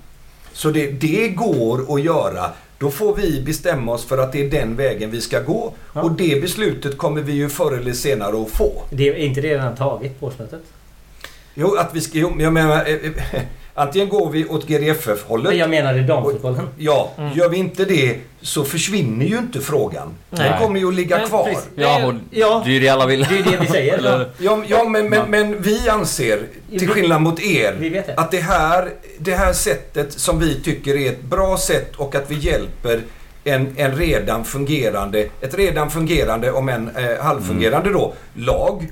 [0.52, 2.50] Så det, det går att göra.
[2.78, 5.72] Då får vi bestämma oss för att det är den vägen vi ska gå.
[5.94, 6.02] Ja.
[6.02, 8.82] Och det beslutet kommer vi ju förr eller senare att få.
[8.90, 10.62] Det är inte det redan tagit på årsmötet?
[11.54, 12.94] Jo, att vi ska, jo, jag menar, eh,
[13.32, 13.42] eh,
[13.78, 15.48] antingen går vi åt GDFF-hållet.
[15.48, 16.68] Men jag menar i damfotbollen.
[16.78, 17.32] Ja, Mm.
[17.38, 20.08] gör vi inte det så försvinner ju inte frågan.
[20.30, 20.48] Nej.
[20.50, 21.44] Den kommer ju att ligga Men kvar.
[21.44, 21.68] precis.
[21.74, 22.62] Ja, och Ja.
[22.64, 23.20] det är ju det alla vill.
[23.30, 23.94] Det är det vi säger.
[23.98, 26.42] Eller- Ja, ja men, men, men vi anser,
[26.78, 28.14] till skillnad mot er, Vi vet det.
[28.16, 28.88] att det här,
[29.18, 33.00] det här sättet som vi tycker är ett bra sätt och att vi hjälper
[33.44, 38.88] en, en redan fungerande, ett redan fungerande, om en eh, halvfungerande då, lag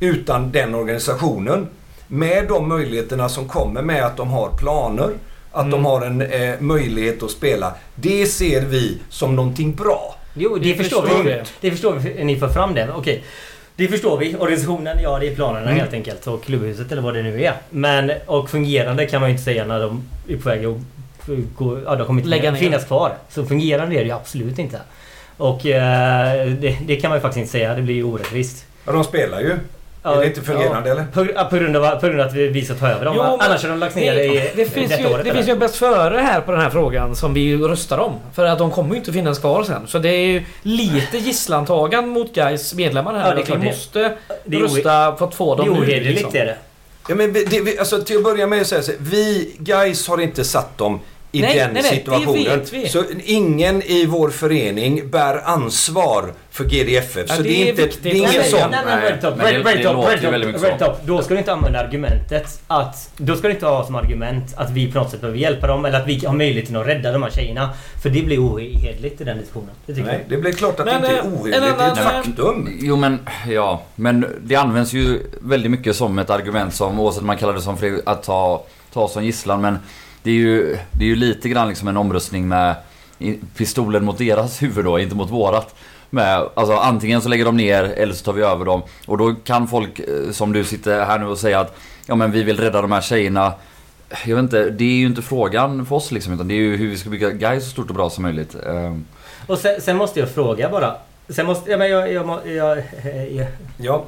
[0.00, 1.66] utan den organisationen.
[2.12, 5.10] Med de möjligheterna som kommer med att de har planer,
[5.52, 5.70] att Mm.
[5.70, 7.74] de har en eh, möjlighet att spela.
[7.94, 10.14] Det ser vi som någonting bra.
[10.34, 11.30] Jo, det, Vi förstår vi.
[11.30, 11.44] det.
[11.60, 12.24] Det förstår vi.
[12.24, 12.88] Ni får fram det.
[12.96, 13.24] Okej.
[13.76, 14.36] Det förstår vi.
[14.36, 15.76] Organisationen, ja det är planerna Mm.
[15.80, 16.26] helt enkelt.
[16.26, 17.52] Och klubbhuset eller vad det nu är.
[17.70, 20.76] Men, och fungerande kan man ju inte säga när de är på väg att
[21.56, 22.58] gå, ja, de kommer inte Lägga ner.
[22.58, 23.12] finnas kvar.
[23.28, 24.80] Så fungerande är det ju absolut inte.
[25.36, 27.74] Och eh, det, det kan man ju faktiskt inte säga.
[27.74, 28.64] Det blir ju orättvist.
[28.86, 29.56] Ja, de spelar ju.
[30.02, 31.04] Är det inte fungerande eller?
[31.12, 33.14] På, ja, på, grund av, på grund av att vi, vi ska ta över dem.
[33.16, 35.24] Jo, Annars har de lagts ner i det finns detta ju, året.
[35.24, 35.42] det eller?
[35.42, 38.14] finns ju bäst före här på den här frågan som vi röstar om.
[38.34, 39.86] För att de kommer ju inte finnas kvar sen.
[39.86, 43.28] Så det är ju lite gisslantagan mot Gais medlemmar här.
[43.28, 43.70] Ja, det är att klart vi det.
[43.70, 46.40] måste Det är rösta för att få Det är dem nu, ohederligt liksom.
[46.40, 46.56] är det.
[47.08, 49.56] Ja, men det, vi, alltså, till att börja med så är det så här, vi
[49.58, 51.00] guys har inte satt dem
[51.32, 52.44] i Nej, den nej, nej, det situationen.
[52.44, 52.88] vet vi.
[52.88, 57.24] Så ingen i vår förening bär ansvar för GDFF.
[57.28, 58.02] Ja, så det det är, inte, viktigt.
[58.02, 58.70] det är ingen Nej, nej, sån.
[58.70, 59.20] Nej, nej, Nej, Red
[60.60, 60.84] så.
[60.84, 61.06] Top.
[61.06, 63.10] Då ska du inte använda argumentet att...
[63.16, 65.84] Då ska du inte ha som argument att vi på något sätt behöver hjälpa dem
[65.84, 67.70] eller att vi har möjlighet till att rädda de här tjejerna.
[68.02, 69.70] För det blir ohederligt i den diskussionen.
[69.86, 71.78] Det tycker Nej, det blir klart att Men, det inte är eh, en ohederligt.
[71.78, 72.78] Det är ett faktum.
[72.80, 73.82] Jo men, ja.
[73.94, 77.60] Men det används ju väldigt mycket som ett argument som, oavsett om man kallar det
[77.60, 79.60] som att ta, ta som gisslan.
[79.60, 79.78] Men
[80.22, 82.74] det är ju, det är ju lite grann liksom en omröstning med
[83.56, 85.74] pistolen mot deras huvud då, inte mot vårat.
[86.12, 88.82] Med, alltså antingen så lägger de ner eller så tar vi över dem.
[89.06, 91.76] Och då kan folk eh, som du sitter här nu och säga att
[92.06, 93.52] ja men vi vill rädda de här tjejerna.
[94.26, 96.76] Jag vet inte, det är ju inte frågan för oss liksom utan det är ju
[96.76, 98.54] hur vi ska bygga Gais så stort och bra som möjligt.
[98.66, 99.04] Ehm,
[99.46, 100.94] Och sen, sen måste jag fråga bara.
[101.28, 101.70] Sen måste...
[101.70, 102.78] Ja, men jag, jag, må- jag,
[103.30, 104.04] jag, Ja,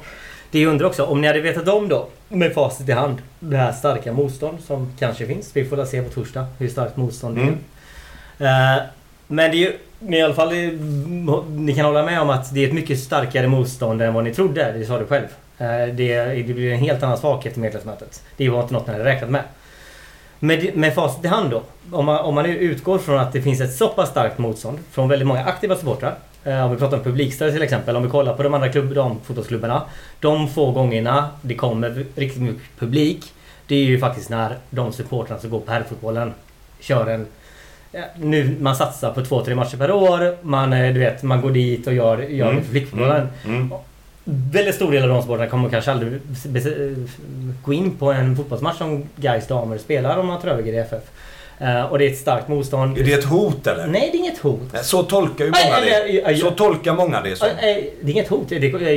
[0.53, 3.57] det jag undrar också, om ni hade vetat om då, med facit i hand, det
[3.57, 5.55] här starka motstånd som kanske finns.
[5.55, 7.41] Vi får väl se på torsdag hur starkt motstånd det
[8.39, 8.77] är.
[8.77, 8.83] Eh,
[9.27, 10.49] men det är ju ni i alla fall
[11.49, 14.33] ni kan hålla med om att det är ett mycket starkare motstånd än vad ni
[14.33, 14.71] trodde.
[14.71, 15.27] Det sa du själv.
[15.57, 18.23] Eh, det, det blir en helt annan svaghet i medlemsmötet.
[18.37, 19.43] Det var inte något ni hade räknat med.
[20.39, 21.63] Med, med facit i hand då.
[21.91, 25.09] Om man, om man utgår från att det finns ett så pass starkt motstånd från
[25.09, 26.15] väldigt många aktiva supportrar.
[26.43, 27.95] Eh, om vi pratar om publikstöd till exempel.
[27.95, 29.81] Om vi kollar på de andra klubb, de fotbollsklubbarna.
[30.19, 33.33] De få gångerna det kommer riktigt mycket publik.
[33.67, 36.33] Det är ju faktiskt när de supportrarna som går på herrfotbollen
[36.79, 37.27] kör en
[38.15, 40.37] nu man satsar på två, tre matcher per år.
[40.41, 42.55] Man, eh, du vet, man går dit och gör, gör mm.
[42.55, 43.27] det för flickfotbollen.
[43.45, 43.55] Mm.
[43.55, 43.71] Mm.
[44.25, 46.21] Väldigt stor del av de sporterna kommer kanske aldrig
[47.63, 51.03] gå in på en fotbollsmatch som Gais damer spelar om man tar över GDFF.
[51.61, 52.97] Uh, och det är ett starkt motstånd.
[52.97, 53.87] Är det ett hot eller?
[53.87, 54.59] Nej, det är inget hot.
[54.83, 56.37] Så tolkar ju många nej, det.
[56.37, 57.47] Så tolkar många det som.
[57.61, 58.51] Det är inget hot.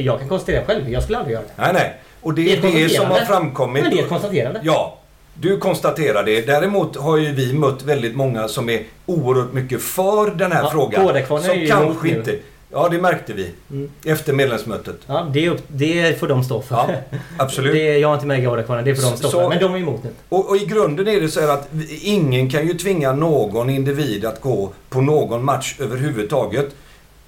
[0.05, 0.91] Jag kan konstatera själv.
[0.91, 1.63] Jag skulle aldrig göra det.
[1.63, 1.95] Nej, nej.
[2.21, 3.83] Och det är det, det som har framkommit.
[3.83, 4.61] Men det är ett konstaterande.
[4.63, 4.99] Ja.
[5.35, 6.47] Du konstaterar det.
[6.47, 10.71] Däremot har ju vi mött väldigt många som är oerhört mycket för den här ja,
[10.71, 11.27] frågan.
[11.27, 12.31] Som kanske inte...
[12.31, 12.41] Nu.
[12.71, 13.51] Ja, det märkte vi.
[13.71, 13.91] Mm.
[14.05, 14.97] Efter medlemsmötet.
[15.07, 16.75] Ja, det, upp, det får de stå för.
[16.75, 17.73] Ja, absolut.
[17.75, 19.49] det, jag har inte med Gardakvarnen, det får de stå så, för.
[19.49, 20.11] Men de är emot nu.
[20.29, 21.69] Och, och, i grunden är det så här att
[22.03, 26.75] ingen kan ju tvinga någon individ att gå på någon match överhuvudtaget.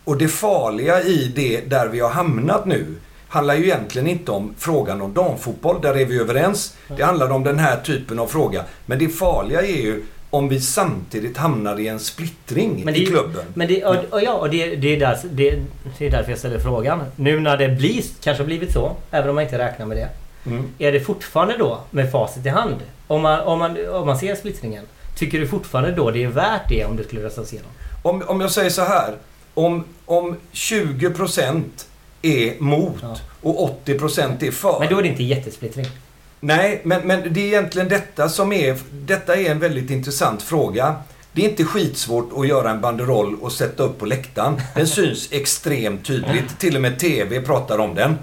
[0.04, 2.86] Och det farliga i det, där vi har hamnat nu,
[3.28, 5.80] handlar ju egentligen inte om frågan om damfotboll.
[5.82, 6.76] Där är vi överens.
[6.96, 8.64] Det handlar om den här typen av fråga.
[8.86, 13.44] Men det farliga är ju om vi samtidigt hamnar i en splittring det, i klubben.
[13.54, 15.62] Men det, och, ja, och det, det, är där, det,
[15.98, 17.04] det, är därför jag ställer frågan.
[17.16, 20.08] Nu när det blir, kanske har blivit så, även om man inte räknar med det.
[20.46, 20.68] Mm.
[20.78, 22.76] Är det fortfarande då, med facit i hand,
[23.06, 24.84] om man, om, man, om man ser splittringen.
[25.16, 27.70] Tycker du fortfarande då det är värt det om det skulle röstas igenom?
[28.02, 29.14] Om, om jag säger så här.
[29.54, 31.62] Om, om 20%
[32.22, 33.16] är mot ja.
[33.42, 34.80] och 80% är för.
[34.80, 35.86] Men då är det inte jättesplittring.
[36.40, 38.76] Nej, men, men det är egentligen detta som är...
[38.92, 40.94] Detta är en väldigt intressant fråga.
[41.32, 44.60] Det är inte skitsvårt att göra en banderoll och sätta upp på läktaren.
[44.74, 46.58] Den syns extremt tydligt.
[46.58, 48.16] Till och med TV pratar om den.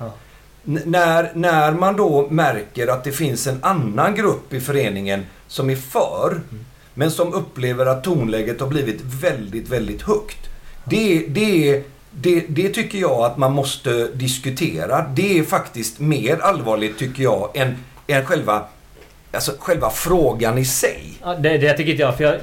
[0.63, 5.75] När, när man då märker att det finns en annan grupp i föreningen som är
[5.75, 6.65] för, mm.
[6.93, 10.49] men som upplever att tonläget har blivit väldigt, väldigt högt.
[10.85, 15.05] Det, det, det, det tycker jag att man måste diskutera.
[15.15, 17.75] Det är faktiskt mer allvarligt, tycker jag, än
[18.07, 18.65] än själva,
[19.31, 21.17] alltså själva frågan i sig.
[21.23, 22.17] Ja, det, det tycker inte jag.
[22.17, 22.39] För jag,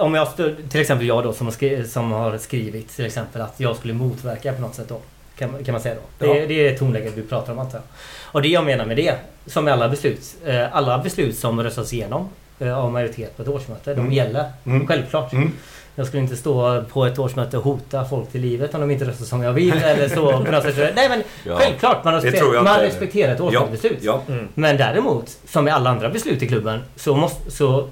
[0.00, 0.36] om jag
[0.70, 3.94] till exempel jag då som har, skrivit, som har skrivit till exempel att jag skulle
[3.94, 5.00] motverka på något sätt då.
[5.36, 6.26] Kan, kan man säga då.
[6.26, 6.34] Ja.
[6.34, 7.84] Det, det är tonläget du pratar om antar jag.
[8.32, 9.14] Och det jag menar med det,
[9.46, 10.36] som med alla beslut.
[10.44, 12.28] Eh, alla beslut som röstas igenom
[12.58, 14.04] eh, av majoritet på ett årsmöte, mm.
[14.04, 14.52] de gäller.
[14.64, 14.86] Mm.
[14.86, 15.32] Självklart.
[15.32, 15.52] Mm.
[15.94, 19.04] Jag skulle inte stå på ett årsmöte och hota folk till livet om de inte
[19.04, 20.92] röstar som jag vill eller så på något sätt.
[20.96, 21.56] Nej men ja.
[21.56, 23.98] självklart, man, respekterar, man respekterar ett årsmötesbeslut.
[24.02, 24.22] Ja.
[24.26, 24.34] Ja.
[24.34, 24.48] Mm.
[24.54, 27.88] Men däremot, som med alla andra beslut i klubben, så, måste, så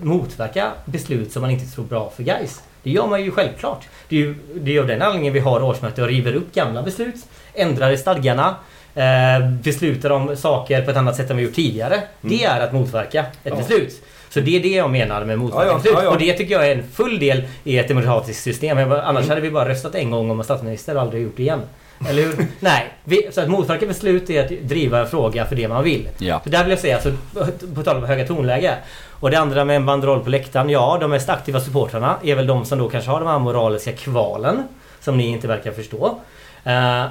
[0.00, 2.62] motverka beslut som man inte tror bra för guys.
[2.82, 3.88] Det gör man ju självklart.
[4.08, 6.82] Det är ju det är av den anledningen vi har årsmöte och river upp gamla
[6.82, 7.14] beslut,
[7.54, 8.54] ändrar i stadgarna,
[8.94, 11.94] eh, beslutar om saker på ett annat sätt än vi gjort tidigare.
[11.94, 12.06] Mm.
[12.20, 14.02] Det är att motverka ett beslut.
[14.34, 15.94] Så det är det jag menar med motverkningsbeslut.
[15.94, 18.78] Ja, ja, ja, Och det tycker jag är en full del i ett demokratiskt system.
[18.78, 19.28] Annars mm.
[19.28, 21.60] hade vi bara röstat en gång om statsminister och aldrig gjort det igen.
[22.08, 22.46] Eller hur?
[22.60, 22.88] Nej.
[23.04, 26.08] Vi, så att motverka beslut är att driva en fråga för det man vill.
[26.18, 26.40] Ja.
[26.40, 27.12] För där vill jag säga, alltså,
[27.74, 28.74] på tal om höga tonläge.
[29.10, 30.70] Och det andra med en banderoll på läktaren.
[30.70, 33.92] Ja, de mest aktiva supportrarna är väl de som då kanske har de här moraliska
[33.92, 34.62] kvalen.
[35.00, 36.18] Som ni inte verkar förstå.
[36.66, 37.04] Uh,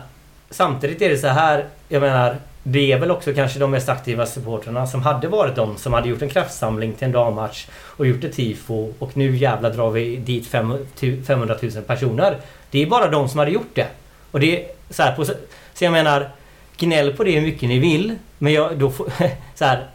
[0.50, 4.26] samtidigt är det så här, jag menar det är väl också kanske de mest aktiva
[4.26, 8.24] supportrarna som hade varit de som hade gjort en kraftsamling till en dammatch och gjort
[8.24, 12.38] ett tifo och nu jävlar drar vi dit 500 000 personer.
[12.72, 13.88] Det är bara de som hade gjort det.
[14.32, 15.34] Och det är så här, på, så
[15.80, 16.30] jag menar
[16.78, 18.16] gnäll på det hur mycket ni vill.
[18.38, 19.08] Men jag, då får,
[19.56, 19.88] så här,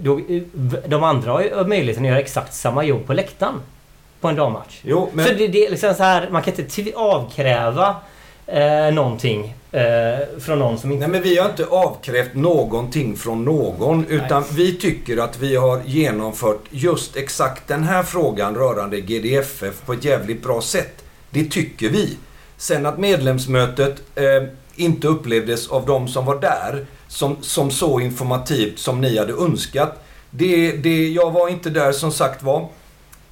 [0.00, 0.20] då,
[0.86, 3.60] de andra har ju möjligheten att göra exakt samma jobb på läktaren.
[4.20, 4.80] På en dammatch.
[4.82, 5.24] Jo, men...
[5.24, 7.96] Så det, det är liksom så här, man kan inte avkräva
[8.46, 11.06] eh, någonting eh, från någon som inte...
[11.06, 14.50] Nej men vi har inte avkrävt någonting från någon utan Nej.
[14.52, 20.04] vi tycker att vi har genomfört just exakt den här frågan rörande GDFF på ett
[20.04, 21.04] jävligt bra sätt.
[21.30, 22.16] Det tycker vi.
[22.56, 24.24] Sen att medlemsmötet eh,
[24.76, 30.04] inte upplevdes av de som var där som, som så informativt som ni hade önskat.
[30.30, 32.68] Det, det, jag var inte där som sagt var.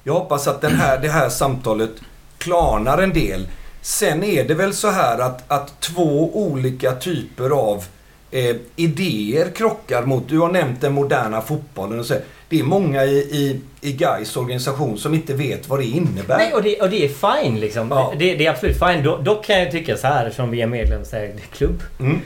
[0.03, 1.91] Jag hoppas att den här, det här samtalet
[2.37, 3.47] klarnar en del.
[3.85, 7.85] Sen är det väl så här att, att två olika typer av
[8.31, 10.29] eh, idéer krockar mot...
[10.29, 12.15] Du har nämnt den moderna fotbollen och så.
[12.49, 16.37] Det är många i, i, i Gais organisation som inte vet vad det innebär.
[16.37, 17.87] Nej, och det, och det är fine liksom.
[17.91, 18.13] Ja.
[18.19, 19.03] Det, det, är absolut fine.
[19.03, 21.83] Dock då kan jag tycka så här som vi är medlemsägd klubb.
[21.99, 22.21] Mm.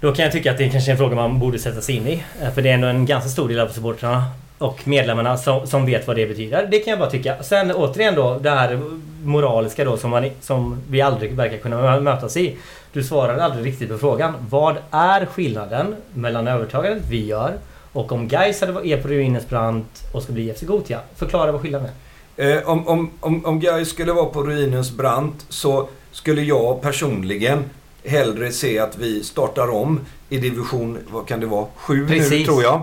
[0.00, 2.06] Då kan jag tycka att det kanske är en fråga man borde sätta sig in
[2.06, 2.24] i.
[2.42, 4.24] Eh, för det är ändå en ganska stor del av supportrarna
[4.58, 6.68] och medlemmarna som, som vet vad det betyder.
[6.70, 7.42] Det kan jag bara tycka.
[7.42, 8.80] Sen återigen då det här
[9.24, 12.56] moraliska då som, man, som vi aldrig verkar kunna mötas i.
[12.92, 14.34] Du svarade aldrig riktigt på frågan.
[14.50, 17.52] Vad är skillnaden mellan övertagandet vi gör
[17.92, 21.00] och om Gais är på ruinens brant och ska bli FC Gotia?
[21.16, 21.88] Förklara vad skillnaden
[22.36, 22.56] är.
[22.56, 27.64] Eh, om, om, om, om Gais skulle vara på ruinens brant så skulle jag personligen
[28.04, 32.62] hellre se att vi startar om i division, vad kan det vara, 7 nu tror
[32.62, 32.82] jag.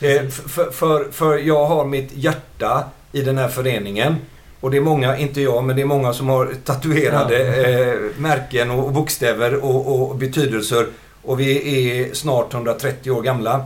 [0.00, 4.16] Eh, för, för, för jag har mitt hjärta i den här föreningen.
[4.60, 8.70] Och det är många, inte jag, men det är många som har tatuerade eh, märken
[8.70, 10.86] och bokstäver och, och, betydelser.
[11.22, 13.64] Och vi är snart 130 år gamla.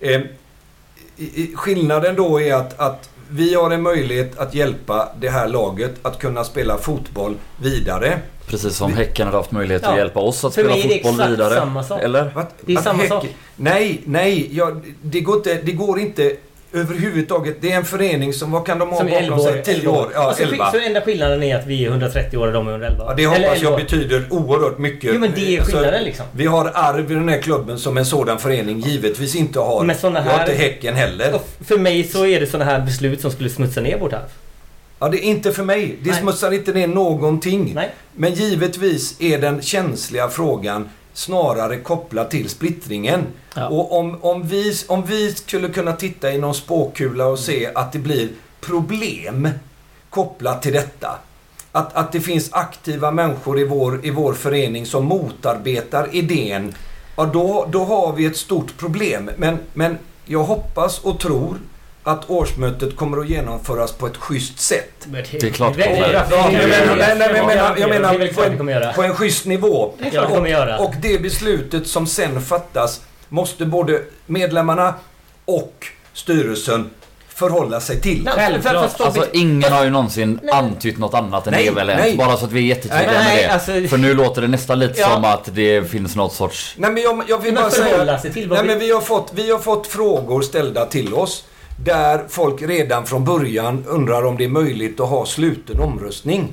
[0.00, 0.20] Eh,
[1.54, 6.18] skillnaden då är att, att vi har en möjlighet att hjälpa det här laget att
[6.18, 8.18] kunna spela fotboll vidare.
[8.46, 9.90] Precis som Häcken har haft möjlighet ja.
[9.90, 11.54] att hjälpa oss att För spela fotboll vidare.
[11.54, 12.02] Samma sak.
[12.02, 12.46] Eller?
[12.60, 13.26] Det är samma sak.
[13.56, 14.48] Nej, nej.
[14.52, 14.72] Ja,
[15.02, 16.36] det, går inte, det går inte
[16.76, 17.56] överhuvudtaget.
[17.60, 19.62] Det är en förening som, vad kan de ha bakom sig?
[19.62, 20.10] 10 år?
[20.14, 20.72] Ja, alltså, 11.
[20.72, 23.04] Så enda skillnaden är att vi är 130 år och de är 111?
[23.08, 25.10] Ja, det hoppas jag betyder oerhört mycket.
[25.14, 26.26] Jo, men det är alltså, skillnaden alltså, liksom.
[26.32, 29.84] Vi har arv i den här klubben som en sådan förening givetvis inte har.
[29.84, 31.38] Men såna här, har inte Häcken heller.
[31.66, 34.30] För mig så är det sådana här beslut som skulle smutsa ner vårt arv.
[34.98, 35.98] Ja, det är inte för mig.
[36.02, 36.20] Det Nej.
[36.20, 37.72] smutsar inte ner någonting.
[37.74, 37.90] Nej.
[38.12, 43.26] Men givetvis är den känsliga frågan snarare kopplad till splittringen.
[43.54, 43.68] Ja.
[43.68, 47.92] Och om, om, vi, om vi skulle kunna titta i någon spåkula och se att
[47.92, 48.28] det blir
[48.60, 49.48] problem
[50.10, 51.18] kopplat till detta.
[51.72, 56.74] Att, att det finns aktiva människor i vår, i vår förening som motarbetar idén.
[57.16, 59.30] Ja, då, då har vi ett stort problem.
[59.36, 61.58] Men, men jag hoppas och tror
[62.06, 65.06] att årsmötet kommer att genomföras på ett schysst sätt.
[65.06, 66.12] Det är klart det kommer.
[67.80, 69.94] Jag menar på en, på en schysst nivå.
[70.78, 74.94] Och, och det beslutet som sen fattas måste både medlemmarna
[75.44, 76.90] och styrelsen
[77.28, 78.28] förhålla sig till.
[78.28, 79.00] Självklart.
[79.00, 80.54] Alltså ingen har ju någonsin nej.
[80.54, 83.48] antytt något annat än nej, EVL Bara så att vi är jättetydliga med det.
[83.48, 85.08] Alltså, För nu låter det nästan lite ja.
[85.08, 86.74] som att det finns något sorts...
[86.78, 88.18] Nej men jag, jag vill bara säga...
[88.34, 91.44] Nej men vi har, fått, vi har fått frågor ställda till oss.
[91.84, 96.52] Där folk redan från början undrar om det är möjligt att ha sluten omröstning.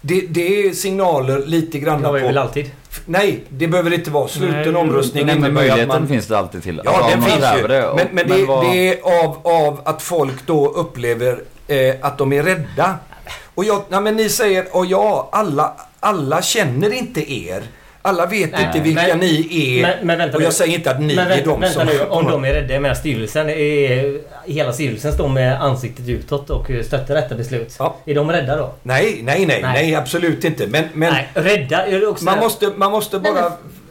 [0.00, 2.12] Det, det är signaler lite grann på...
[2.12, 2.70] Det väl alltid?
[3.06, 5.26] Nej, det behöver inte vara sluten Nej, omröstning.
[5.26, 6.08] Nej, men möjligheten man...
[6.08, 6.80] finns det alltid till.
[6.84, 7.68] Ja, den finns ju.
[7.68, 8.64] Det, och, men, men, det, vad...
[8.64, 12.98] det, är av, av att folk då upplever eh, att de är rädda.
[13.54, 17.62] Och jag, nej, men ni säger, och ja, alla, alla känner inte er.
[18.04, 19.82] Alla vet Nej, inte vilka men, ni är.
[19.82, 20.52] Men, men vänta och jag nu.
[20.52, 21.86] säger inte att ni men, är de vänta som...
[21.86, 22.74] Nu, om de är rädda.
[22.74, 24.20] Jag menar styrelsen är...
[24.44, 27.76] Hela styrelsen står med ansiktet utåt och stöttar detta beslut.
[27.78, 27.96] Ja.
[28.04, 28.74] Är de rädda då?
[28.82, 29.62] Nej, nej, nej.
[29.62, 30.66] Nej, nej absolut inte.
[30.66, 30.84] Men...
[30.92, 32.24] men nej, rädda är det också...
[32.24, 33.32] Man måste, man måste bara...
[33.34, 33.50] Nej,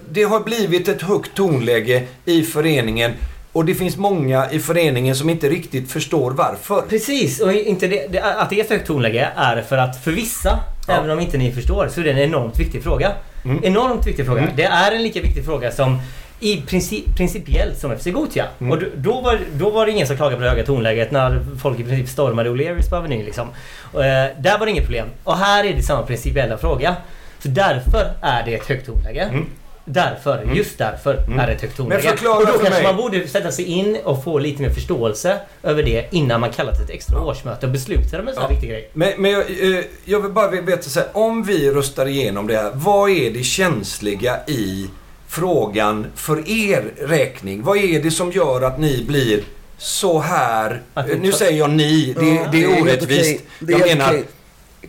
[0.09, 3.13] det har blivit ett högt tonläge i föreningen.
[3.51, 6.81] Och det finns många i föreningen som inte riktigt förstår varför.
[6.81, 10.11] Precis, och inte det, det, att det är ett högt tonläge är för att för
[10.11, 10.93] vissa, ja.
[10.93, 13.11] även om inte ni förstår, så är det en enormt viktig fråga.
[13.43, 13.63] Mm.
[13.63, 14.41] Enormt viktig fråga.
[14.41, 14.53] Mm.
[14.55, 15.99] Det är en lika viktig fråga som
[16.39, 18.45] i princip, principiellt som FC Gotia.
[18.59, 18.71] Mm.
[18.71, 21.79] Och då, var, då var det ingen som klagade på det höga tonläget när folk
[21.79, 23.25] i princip stormade O'Learys på Avenyn.
[23.25, 23.47] Liksom.
[23.91, 25.07] Och, eh, där var det inget problem.
[25.23, 26.95] Och här är det samma principiella fråga.
[27.39, 29.21] Så därför är det ett högt tonläge.
[29.21, 29.45] Mm.
[29.85, 30.55] Därför, mm.
[30.55, 31.39] just därför mm.
[31.39, 32.11] är det ett högt tonläge.
[32.11, 32.83] Och då kanske mig.
[32.83, 36.73] man borde sätta sig in och få lite mer förståelse över det innan man kallar
[36.73, 37.23] till ett extra ja.
[37.23, 38.49] årsmöte och beslutar om en sån ja.
[38.49, 38.89] viktig grej.
[38.93, 42.57] Men, men jag, eh, jag vill bara veta så här, om vi röstar igenom det
[42.57, 44.89] här, vad är det känsliga i
[45.27, 47.63] frågan för er räkning?
[47.63, 49.43] Vad är det som gör att ni blir
[49.77, 50.81] så här...
[51.21, 53.43] Nu säger jag ni, det, ja, det är orättvist.
[53.59, 54.23] Jag menar,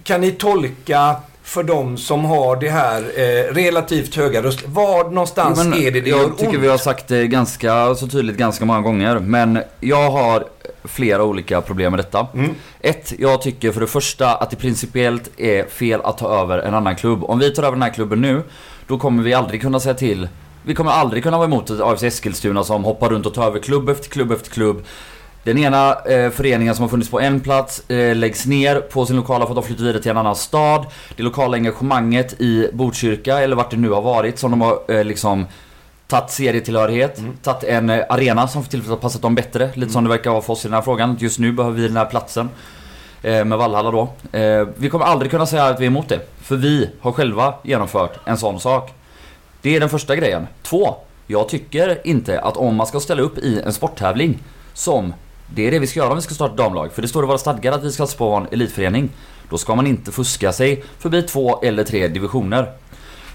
[0.04, 4.62] kan ni tolka för de som har det här eh, relativt höga röst...
[4.66, 6.62] Var någonstans men, är det det Jag tycker ont?
[6.62, 9.18] vi har sagt det ganska så tydligt ganska många gånger.
[9.18, 10.44] Men jag har
[10.84, 12.26] flera olika problem med detta.
[12.34, 12.50] Mm.
[12.80, 16.74] Ett, jag tycker för det första att det principiellt är fel att ta över en
[16.74, 17.24] annan klubb.
[17.24, 18.42] Om vi tar över den här klubben nu,
[18.86, 20.28] då kommer vi aldrig kunna säga till
[20.64, 23.58] vi kommer aldrig kunna vara emot ett AFC Eskilstuna som hoppar runt och tar över
[23.58, 24.84] klubb efter klubb efter klubb.
[25.44, 29.16] Den ena eh, föreningen som har funnits på en plats eh, läggs ner på sin
[29.16, 30.86] lokala för att de flyttar vidare till en annan stad.
[31.16, 35.04] Det lokala engagemanget i Botkyrka, eller vart det nu har varit, som de har eh,
[35.04, 35.46] liksom
[36.06, 37.36] tagit serietillhörighet, mm.
[37.42, 39.66] tagit en eh, arena som för tillfället har passat dem bättre.
[39.66, 39.90] Lite mm.
[39.90, 41.16] som det verkar vara för oss i den här frågan.
[41.20, 42.48] Just nu behöver vi den här platsen.
[43.22, 44.08] Eh, med Valhalla då.
[44.38, 46.20] Eh, vi kommer aldrig kunna säga att vi är emot det.
[46.40, 48.92] För vi har själva genomfört en sån sak.
[49.62, 50.46] Det är den första grejen.
[50.62, 50.94] Två.
[51.26, 54.38] Jag tycker inte att om man ska ställa upp i en sporttävling
[54.74, 55.14] som
[55.46, 56.92] det är det vi ska göra om vi ska starta damlag.
[56.92, 59.10] För det står i våra stadgar att vi ska på en elitförening.
[59.50, 62.72] Då ska man inte fuska sig förbi två eller tre divisioner.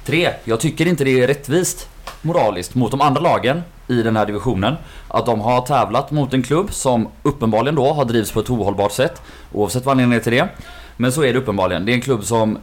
[0.05, 1.89] Tre, jag tycker inte det är rättvist
[2.21, 4.75] moraliskt mot de andra lagen i den här divisionen.
[5.07, 8.91] Att de har tävlat mot en klubb som uppenbarligen då har drivits på ett ohållbart
[8.91, 9.21] sätt.
[9.53, 10.49] Oavsett vad anledningen är till det.
[10.97, 11.85] Men så är det uppenbarligen.
[11.85, 12.57] Det är en klubb som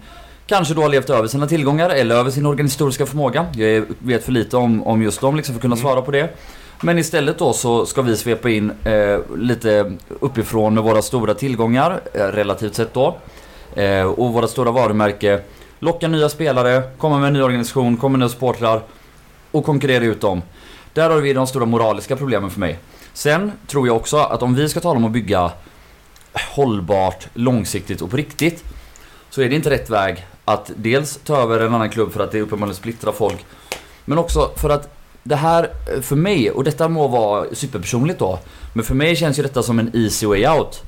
[0.47, 3.47] kanske då har levt över sina tillgångar eller över sin organisatoriska förmåga.
[3.53, 6.37] Jag vet för lite om, om just dem liksom för att kunna svara på det.
[6.81, 12.01] Men istället då så ska vi svepa in eh, lite uppifrån med våra stora tillgångar,
[12.15, 13.17] eh, relativt sett då.
[13.75, 15.41] Eh, och våra stora varumärke.
[15.79, 18.83] Locka nya spelare, komma med en ny organisation, komma med nya supportrar
[19.51, 20.43] och konkurrera ut dem.
[20.93, 22.79] Där har vi de stora moraliska problemen för mig.
[23.13, 25.51] Sen tror jag också att om vi ska tala om att bygga
[26.55, 28.65] hållbart, långsiktigt och på riktigt
[29.31, 32.33] så är det inte rätt väg att dels ta över en annan klubb för att
[32.33, 33.45] det uppenbarligen splittrar folk
[34.05, 34.95] men också för att
[35.25, 35.69] det här,
[36.03, 38.39] för mig, och detta må vara superpersonligt då
[38.73, 40.83] men för mig känns ju detta som en easy way out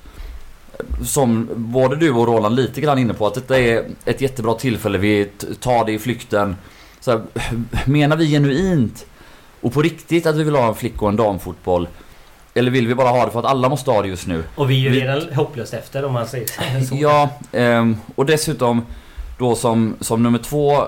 [1.04, 4.98] som både du och Roland lite grann inne på att detta är ett jättebra tillfälle,
[4.98, 5.24] vi
[5.60, 6.56] tar det i flykten.
[7.00, 7.20] Så här,
[7.86, 9.06] menar vi genuint
[9.60, 11.88] och på riktigt att vi vill ha en flick och en damfotboll?
[12.54, 14.44] Eller vill vi bara ha det för att alla måste ha det just nu?
[14.54, 16.46] Och vi är ju Vi- redan hopplöst efter om man säger
[16.86, 16.94] så.
[17.00, 18.86] Ja, ehm, och dessutom
[19.38, 20.82] då som, som nummer två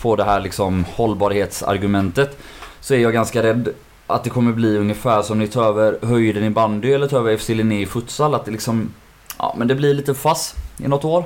[0.00, 2.38] på det här liksom hållbarhetsargumentet
[2.82, 3.68] så är jag ganska rädd
[4.06, 7.36] att det kommer bli ungefär som ni tar över höjden i bandy eller tar över
[7.36, 8.34] FC Linné i futsal.
[8.34, 8.92] Att det liksom,
[9.38, 11.24] ja men det blir lite fass i något år.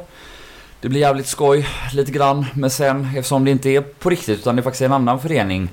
[0.80, 4.56] Det blir jävligt skoj lite grann men sen eftersom det inte är på riktigt utan
[4.56, 5.68] det faktiskt är en annan förening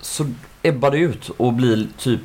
[0.00, 0.26] så
[0.62, 2.20] ebbar det ut och blir typ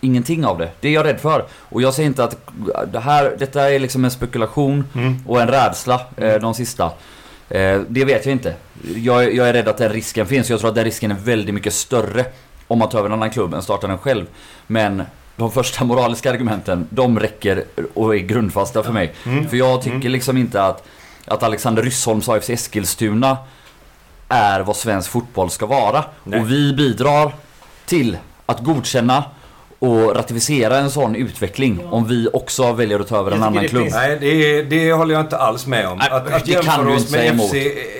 [0.00, 0.70] ingenting av det.
[0.80, 1.44] Det är jag rädd för.
[1.52, 2.36] Och jag säger inte att
[2.92, 5.16] det här, detta är liksom en spekulation Mm.
[5.26, 6.90] och en rädsla eh, de sista.
[7.48, 8.54] Eh, det vet jag inte.
[8.96, 10.50] Jag, jag är rädd att den risken finns.
[10.50, 12.24] Jag tror att den risken är väldigt mycket större
[12.66, 14.26] om man tar över en annan klubb än startar den själv.
[14.66, 15.02] Men
[15.36, 17.64] de första moraliska argumenten, de räcker
[17.94, 19.14] och är grundfasta för mig.
[19.26, 19.48] Mm.
[19.48, 20.86] För jag tycker liksom inte att,
[21.24, 23.36] att Alexander Ryssholms AFC Eskilstuna
[24.28, 26.04] är vad svensk fotboll ska vara.
[26.24, 26.40] Nej.
[26.40, 27.32] Och vi bidrar
[27.86, 29.24] till att godkänna
[29.78, 33.68] och ratificera en sån utveckling om vi också väljer att ta över en annan det
[33.68, 33.82] klubb.
[33.82, 35.98] finns- Nej, det, det håller jag inte alls med om.
[35.98, 37.50] Nej, Att, att det kan jämföra du oss inte säga med emot.
[37.50, 37.54] FC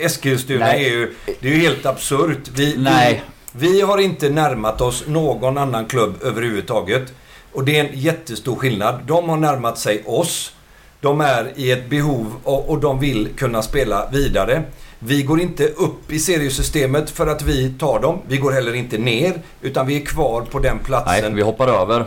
[0.05, 0.85] Eskilstuna Nej.
[0.87, 2.49] är ju, det är ju helt absurt.
[2.55, 3.23] Vi, Nej.
[3.53, 7.03] Vi, vi har inte närmat oss någon annan klubb överhuvudtaget.
[7.53, 9.01] Och det är en jättestor skillnad.
[9.07, 10.53] De har närmat sig oss.
[11.01, 14.63] De är i ett behov och, och de vill kunna spela vidare.
[14.99, 18.19] Vi går inte upp i seriesystemet för att vi tar dem.
[18.29, 19.43] Vi går heller inte ner.
[19.63, 21.23] Utan vi är kvar på den platsen.
[21.23, 22.05] Nej, vi hoppar över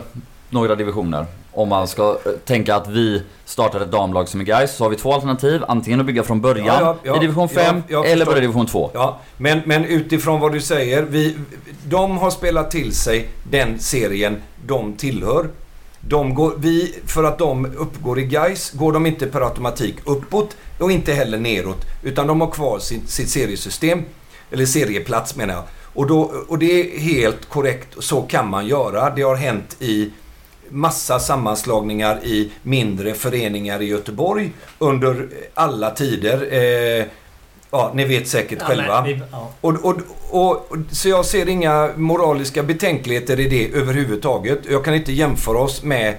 [0.50, 1.26] några divisioner.
[1.52, 4.90] Om man ska eh, tänka att vi startar ett damlag som är guys så har
[4.90, 5.62] vi två alternativ.
[5.68, 8.38] Antingen att bygga från början Ja, ja, ja, i division ja, 5 jag eller börja
[8.38, 8.90] i division 2.
[8.94, 11.02] Ja, men, men utifrån vad du säger.
[11.02, 11.36] Vi,
[11.84, 15.48] de har spelat till sig den serien de tillhör.
[16.00, 20.56] De går, vi, för att de uppgår i guys går de inte per automatik uppåt
[20.78, 21.86] och inte heller neråt.
[22.02, 24.02] Utan de har kvar sitt, sitt seriesystem.
[24.50, 25.64] Eller serieplats menar jag.
[25.92, 27.88] Och, då, och det är helt korrekt.
[27.98, 29.10] Så kan man göra.
[29.10, 30.10] Det har hänt i
[30.68, 36.54] massa sammanslagningar i mindre föreningar i Göteborg under alla tider.
[37.00, 37.04] Eh,
[37.70, 39.02] ja, ni vet säkert Ja, själva.
[39.02, 39.50] men vi- ja.
[39.60, 39.96] Och, och,
[40.30, 44.58] och, och, så jag ser inga moraliska betänkligheter i det överhuvudtaget.
[44.70, 46.14] Jag kan inte jämföra oss med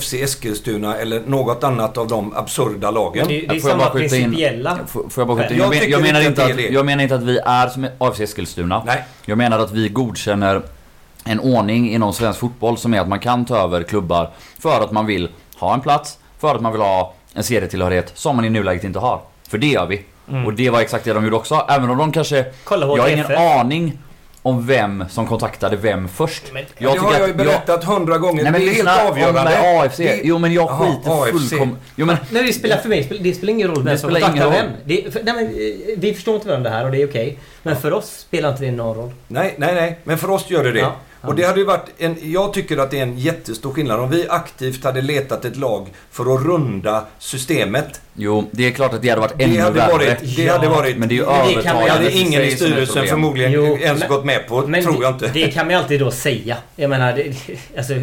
[0.00, 3.28] FC Eskilstuna eller något annat av de absurda lagen.
[3.28, 4.78] Det, det är Får jag bara samma in- principiella.
[4.86, 5.58] Får, får jag bara skjuta in?
[5.60, 8.20] Jag Jag, men, jag, menar inte att jag menar inte att vi är som AFC
[8.20, 8.82] Eskilstuna.
[8.86, 10.62] Nej, Jag menar att vi godkänner
[11.24, 14.92] en ordning inom svensk fotboll som är att man kan ta över klubbar för att
[14.92, 15.28] man vill
[15.58, 18.98] ha en plats, för att man vill ha en serietillhörighet som man i nuläget inte
[18.98, 19.20] har.
[19.48, 20.04] För det gör vi.
[20.46, 21.66] Och det var exakt det de gjorde också.
[21.68, 22.44] Även om de kanske...
[22.64, 23.98] Kolla Jag har ingen aning
[24.42, 26.42] om vem som kontaktade vem först.
[26.52, 28.42] Men- det har jag ju berättat hundra gånger.
[28.42, 29.44] Nej men det är lyssna, helt om avgörande.
[29.44, 29.96] med AFC.
[29.96, 31.78] Det- Jo men jag skiter fullkomligt...
[31.96, 32.16] Jo men...
[32.30, 34.52] Nej det spelar för mig, det spelar ingen roll vem som kontaktar roll.
[34.52, 34.70] vem.
[34.84, 37.38] Det, för, nej, men, eh, vi förstår inte varandra här och det är okej.
[37.62, 39.10] Men för oss spelar inte det någon roll.
[39.28, 39.98] Nej, nej, nej.
[40.04, 40.78] Men för oss gör det det.
[40.78, 40.92] Ja, ja.
[41.28, 44.10] Och det hade ju varit en, jag tycker att det är en jättestor skillnad om
[44.10, 48.00] vi aktivt hade letat ett lag för att runda systemet.
[48.14, 49.92] Jo, det är klart att det hade varit ännu Det hade värre.
[49.92, 50.36] varit...
[50.36, 52.18] Det Ja, hade varit Men det är ju Men det kan man- det övertagandet hade
[52.18, 54.66] ingen i styrelsen förmodligen Jo, ens men- gått med på.
[54.66, 55.30] Men tror jag inte.
[55.34, 56.56] det kan man ju alltid då säga.
[56.76, 57.34] Jag menar, det,
[57.78, 57.94] alltså,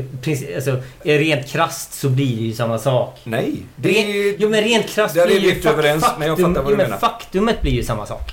[0.55, 3.19] alltså, rent krasst så blir det ju samma sak.
[3.23, 3.53] Nej.
[3.75, 3.89] Det
[4.29, 4.35] är...
[4.37, 6.65] jo men rent krasst där är blir vi ju inte överens, men jag fattar vad
[6.65, 6.97] du jo, menar.
[6.97, 8.31] faktumet blir ju samma sak.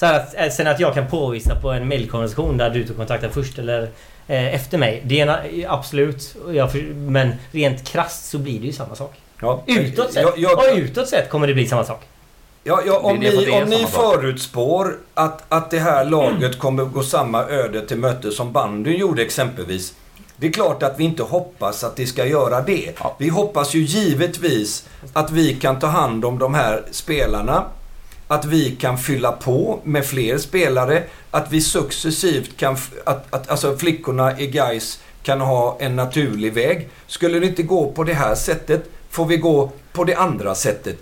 [0.00, 2.96] Så här att, eh, sen att jag kan påvisa på en mailkonversation där du tog
[2.96, 3.82] kontakten först eller
[4.26, 5.02] eh, efter mig.
[5.04, 6.36] Det är en, absolut.
[6.52, 9.12] Jag, men rent krasst så blir det ju samma sak.
[9.40, 9.62] Ja.
[9.66, 12.00] Utåt sett, Jag, jag, och utåt sett kommer det bli samma sak.
[12.64, 16.84] Ja, ja, om Det det ni, om ni förutspår att, att det här laget kommer
[16.84, 19.94] gå samma öde till möte som bandyn gjorde exempelvis.
[20.36, 22.92] Det är klart att vi inte hoppas att det ska göra det.
[23.18, 27.64] Vi hoppas ju givetvis att vi kan ta hand om de här spelarna.
[28.30, 31.02] Att vi kan fylla på med fler spelare.
[31.30, 32.76] Att vi successivt kan...
[33.04, 36.88] Att, att alltså flickorna i Gais kan ha en naturlig väg.
[37.06, 40.96] Skulle det inte gå på det här sättet får vi gå på det andra sättet.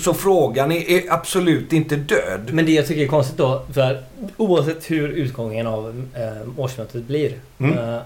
[0.00, 2.50] Så frågan är, är absolut inte död.
[2.52, 4.04] Men det jag tycker är konstigt då, för
[4.36, 7.32] oavsett hur utgången av eh, årsmötet blir.
[7.58, 7.78] Mm.
[7.78, 8.00] Eh,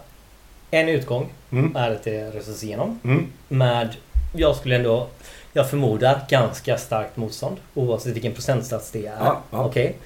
[0.70, 1.76] en utgång Mm.
[1.76, 3.26] är att det röstas igenom Mm.
[3.48, 3.88] med,
[4.36, 5.08] jag skulle ändå,
[5.52, 7.56] jag förmodar, ganska starkt motstånd.
[7.74, 9.16] Oavsett vilken procentsats det är.
[9.18, 9.64] Ja, ja.
[9.64, 9.96] Okej.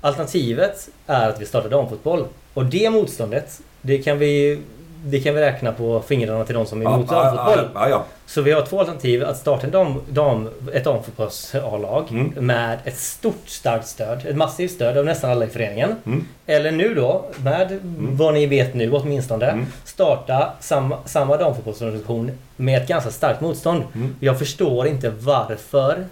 [0.00, 2.26] Alternativet är att vi startar damfotboll.
[2.54, 4.58] Och det motståndet, det kan vi,
[5.04, 7.68] det kan vi räkna på fingrarna till de som är emot ja, damfotboll.
[7.74, 8.04] ja, ja.
[8.26, 9.24] Så vi har två alternativ.
[9.24, 12.46] Att starta en dam, dam, ett damfotbolls-A-lag Mm.
[12.46, 14.26] med ett stort starkt stöd.
[14.26, 15.96] Ett massivt stöd av nästan alla i föreningen.
[16.06, 16.26] Mm.
[16.46, 19.66] Eller nu då, med vad ni vet nu åtminstone, Mm.
[19.84, 23.82] starta samma, samma damfotbollsorganisation med ett ganska starkt motstånd.
[23.94, 24.14] Mm.
[24.20, 26.04] Jag förstår inte varför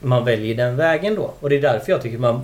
[0.00, 1.30] man väljer den vägen då.
[1.40, 2.42] Och det är därför jag tycker man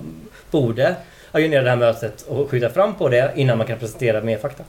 [0.51, 0.95] borde
[1.31, 4.63] ajournera det här mötet och skjuta fram på det innan man kan presentera mer fakta.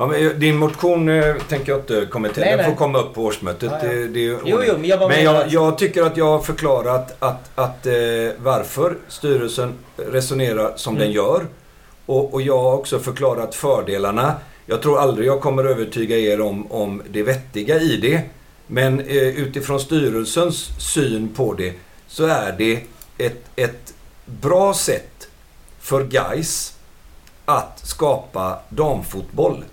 [0.00, 2.44] Ja, men din motion eh, tänker jag inte kommentera.
[2.44, 2.78] Nej, Den får nej.
[2.78, 3.70] komma upp på årsmötet.
[3.72, 3.92] Ja, ja.
[3.92, 7.16] Det, det är Jo, jo, men jag Men jag, jag tycker att jag har förklarat
[7.18, 7.92] att, att eh,
[8.38, 11.06] varför styrelsen resonerar som Mm.
[11.06, 11.46] den gör.
[12.06, 14.34] Och, och jag har också förklarat fördelarna.
[14.66, 18.20] Jag tror aldrig jag kommer övertyga er om, om det vettiga i det.
[18.66, 21.72] Men eh, utifrån styrelsens syn på det
[22.06, 22.80] så är det
[23.18, 23.94] ett, ett
[24.24, 25.28] bra sätt
[25.80, 26.74] för guys
[27.44, 29.64] att skapa damfotboll.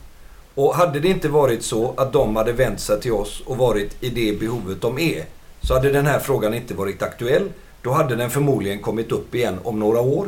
[0.56, 4.04] Och hade det inte varit så att de hade vänt sig till oss och varit
[4.04, 5.26] i det behovet de är,
[5.62, 7.50] så hade den här frågan inte varit aktuell.
[7.82, 10.28] Då hade den förmodligen kommit upp igen om några år.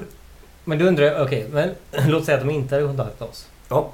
[0.63, 1.69] Men då undrar okej, men
[2.07, 3.47] låt säga att de inte hade kontaktat oss.
[3.69, 3.91] Ja,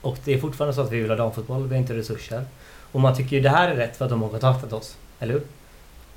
[0.00, 2.44] Och det är fortfarande så att vi vill ha damfotboll, vi har inte resurser.
[2.92, 4.96] Och man tycker ju det här är rätt för att de har kontaktat oss.
[5.20, 5.42] Eller hur?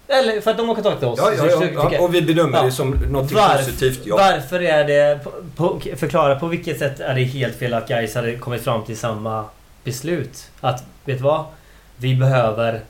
[0.07, 1.19] Eller för att de har kontaktat oss.
[1.19, 2.01] ja, ja, ja, ja.
[2.01, 3.99] och vi bedömer det som något Varf- positivt.
[4.03, 4.15] Ja.
[4.15, 5.19] Varför är det...
[5.23, 8.85] På, på, förklara på vilket sätt är det helt fel att guys hade kommit fram
[8.85, 9.45] till samma
[9.87, 10.51] beslut?
[10.61, 11.45] Att, vet du vad?
[11.97, 12.81] Vi behöver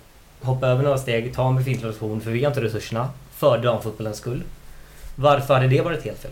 [0.41, 3.09] hoppa över några steg, ta en befintlig organisation för vi har inte resurserna.
[3.35, 4.43] För damfotbollens skull.
[5.15, 6.31] Varför hade det varit helt fel?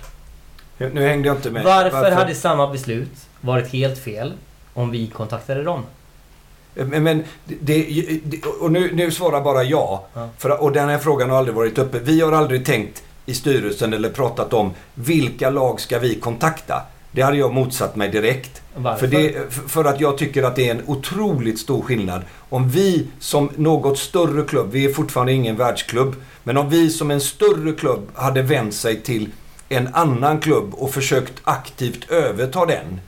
[0.77, 1.63] Nu hängde jag inte med.
[1.63, 4.33] Varför, hade samma beslut varit helt fel
[4.73, 5.83] om vi kontaktade dem?
[6.73, 7.83] Men, men det,
[8.23, 10.05] det, och nu, nu svarar bara ja.
[10.13, 10.29] Ja.
[10.37, 11.99] För, och den här frågan har aldrig varit uppe.
[11.99, 16.81] Vi har aldrig tänkt i styrelsen eller pratat om vilka lag ska vi kontakta.
[17.15, 18.61] Det hade jag motsatt mig direkt.
[18.75, 18.99] Varför?
[19.07, 19.33] För, det,
[19.67, 22.21] för att jag tycker att det är en otroligt stor skillnad.
[22.49, 27.11] Om vi som något större klubb, vi är fortfarande ingen världsklubb, men om vi som
[27.11, 29.29] en större klubb hade vänt sig till
[29.69, 32.99] en annan klubb och försökt aktivt överta den.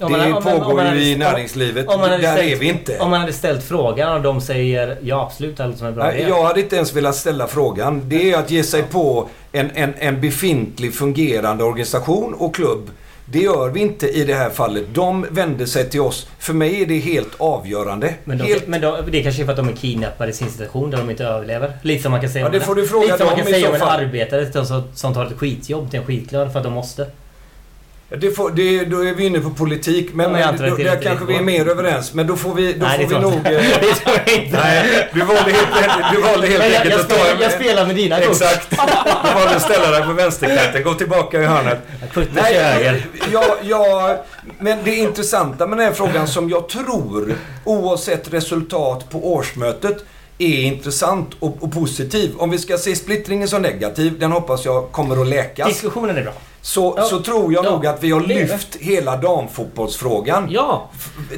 [0.00, 1.88] Om man- det om man- pågår ju i näringslivet.
[1.88, 2.98] om man Där ställt- är vi inte.
[2.98, 6.16] Om man hade ställt frågan och de säger ja absolut, allt som är bra.
[6.16, 8.02] Jag hade inte ens velat ställa frågan.
[8.08, 12.90] Det är att ge sig på en, en, en befintlig fungerande organisation och klubb.
[13.28, 14.84] Det gör vi inte i det här fallet.
[14.92, 16.28] De vände sig till oss.
[16.38, 18.14] För mig är det helt avgörande.
[18.24, 20.50] Men, de, helt, men de, det kanske är för att de är kidnappade i sin
[20.50, 21.72] situation där de inte överlever.
[21.82, 23.46] Lite som man kan säga Ja, om det får du fråga Lite som man kan
[23.46, 26.72] säga om en arbetare som- som tar ett skitjobb till en skitlön för att de
[26.72, 27.06] måste.
[28.08, 30.08] Det får, det, då är vi inne på politik.
[30.14, 32.14] Men, Ja, då, där kanske vi är mer överens.
[32.14, 33.34] Men då får vi, då Nej, får vi nog...
[33.34, 33.42] eh,
[33.80, 34.56] Det tror jag inte.
[34.58, 38.20] Nej, du valde helt, du valde helt enkelt jag, att ta jag spelar med dina
[38.20, 38.30] kort.
[38.30, 38.70] Exakt.
[38.70, 40.82] Du valde att ställa dig på vänsterkanten.
[40.82, 41.78] Gå tillbaka i hörnet.
[42.00, 43.06] Jag puttar till höger.
[43.32, 44.24] ja, ja,
[44.58, 47.34] men det intressanta med den här frågan som jag tror,
[47.64, 50.04] oavsett resultat på årsmötet,
[50.38, 52.34] är intressant och, och positiv.
[52.38, 55.68] Om vi ska se splittringen som negativ, den hoppas jag kommer att läkas.
[55.68, 56.32] Diskussionen är bra.
[56.66, 57.02] Så, Ja.
[57.04, 58.34] så tror jag Ja, nog att vi har är det.
[58.34, 60.88] lyft hela damfotbollsfrågan Ja,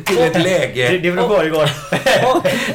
[0.05, 0.89] till ett läge...
[0.89, 1.71] det det går.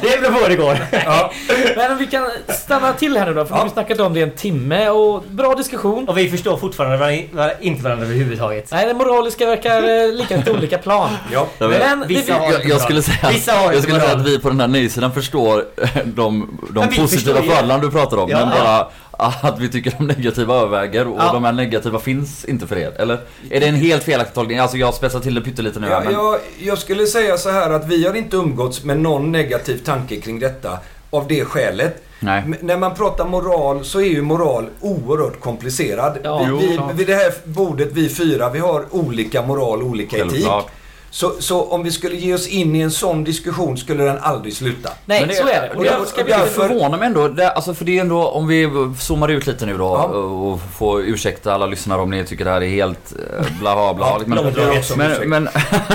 [0.00, 0.78] det beror på hur det går.
[1.04, 1.30] Ja,
[1.76, 3.56] men vi kan stanna till här nu då för Ja.
[3.56, 6.08] vi har snackat om det i en timme och bra diskussion.
[6.08, 8.68] Och vi förstår fortfarande varandra, inte varandra överhuvudtaget.
[8.72, 11.10] Nej, det moraliska verkar eh, ligga på olika plan.
[11.32, 11.46] ja.
[11.58, 14.38] Men det, Vissa har jag, jag skulle säga, Vissa har jag skulle säga att vi
[14.38, 15.64] på den här nej-sidan förstår
[16.04, 18.30] de, de vi positiva fördelarna du pratar om.
[18.30, 18.88] Ja, men bara
[19.18, 21.32] att vi tycker de negativa överväger och Ja.
[21.32, 22.92] de här negativa finns inte för er.
[22.98, 23.18] Eller?
[23.50, 24.58] Är det en helt felaktig tolkning?
[24.58, 25.86] Alltså jag spetsar till det pyttelite nu.
[25.86, 26.12] Ja, här, men...
[26.12, 30.20] jag, jag skulle säga så här att vi har inte umgåtts med någon negativ tanke
[30.20, 30.78] kring detta
[31.10, 32.02] av det skälet.
[32.20, 32.44] Nej.
[32.60, 36.18] När man pratar moral så är ju moral oerhört komplicerad.
[36.22, 40.16] Ja, vi, jo, vi, vid det här bordet, vi fyra, vi har olika moral, olika
[40.16, 40.30] etik.
[40.30, 40.70] Självklart.
[41.14, 44.54] Så, så om vi skulle ge oss in i en sån diskussion skulle den aldrig
[44.56, 44.90] sluta.
[45.06, 45.70] nej, det- så är det.
[45.76, 47.28] Och det jag- ska bli därför- Det förvånar mig ändå.
[47.28, 48.68] Det, alltså för det är ändå, om vi
[48.98, 50.04] zoomar ut lite nu då Ja.
[50.18, 53.94] och får ursäkta alla lyssnare om ni tycker det här är helt eh, bla bla
[53.94, 54.06] bla.
[54.06, 55.48] Ja, men, men,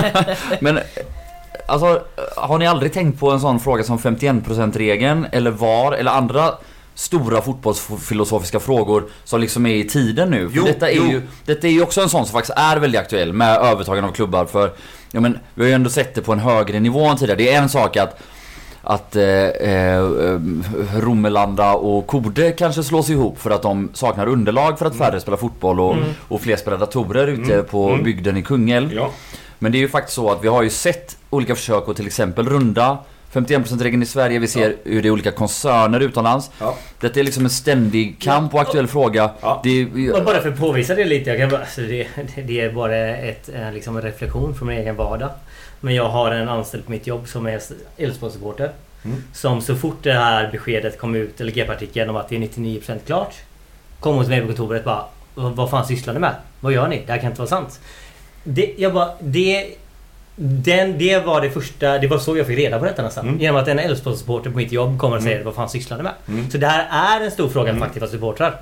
[0.60, 0.78] men
[1.68, 2.00] alltså
[2.36, 6.54] har ni aldrig tänkt på en sån fråga som 51%-regeln eller VAR eller andra
[7.00, 10.48] stora fotbollsfilosofiska frågor som liksom är i tiden nu.
[10.48, 11.06] För Jo, detta, är jo.
[11.06, 14.12] ju, detta är ju också en sån som faktiskt är väldigt aktuell med övertagande av
[14.12, 14.44] klubbar.
[14.44, 14.72] För
[15.12, 17.38] ja, men, vi har ju ändå sett det på en högre nivå än tidigare.
[17.38, 18.20] Det är en sak att
[18.82, 20.02] att eh, eh,
[20.96, 25.38] Romelanda och Kode kanske slås ihop för att de saknar underlag för att färre spelar
[25.38, 25.96] fotboll och,
[26.28, 28.92] och fler spelar datorer ute på bygden i Kungälv.
[28.92, 29.10] Ja.
[29.58, 32.06] Men det är ju faktiskt så att vi har ju sett olika försök att till
[32.06, 32.98] exempel runda
[33.32, 34.38] 51%-regeln i Sverige.
[34.38, 36.50] Vi ser hur det är olika koncerner utomlands.
[36.60, 36.76] Ja.
[37.00, 39.30] Detta är liksom en ständig kamp och aktuell fråga.
[39.40, 39.60] Ja.
[39.64, 41.30] Det är, bara för att påvisa det lite.
[41.30, 42.06] Jag kan bara, alltså det,
[42.46, 45.30] det är bara ett, eh, liksom en reflektion från min egen vardag.
[45.80, 47.60] Men jag har en anställd på mitt jobb som är
[47.96, 48.72] Elfsborgssupporter.
[49.04, 49.22] Mm.
[49.32, 52.98] Som så fort det här beskedet kom ut, eller GP-artikeln om att det är 99%
[53.06, 53.34] klart.
[54.00, 55.04] Kom hon till mig på kontoret och bara
[55.34, 56.34] "Vad- Vad fan sysslar ni med?
[56.60, 57.02] Vad gör ni?
[57.06, 57.80] Det här kan inte vara sant.
[58.44, 59.66] Det, jag bara, det...
[60.42, 63.28] Den, det var det första, det var så jag fick reda på detta nästan.
[63.28, 63.40] Mm.
[63.40, 66.12] Genom att en Elfsborgssupporter på mitt jobb kommer och säger vad fan sysslar ni med?
[66.28, 66.50] Mm.
[66.50, 68.60] Så det här är en stor fråga för aktiva supportrar.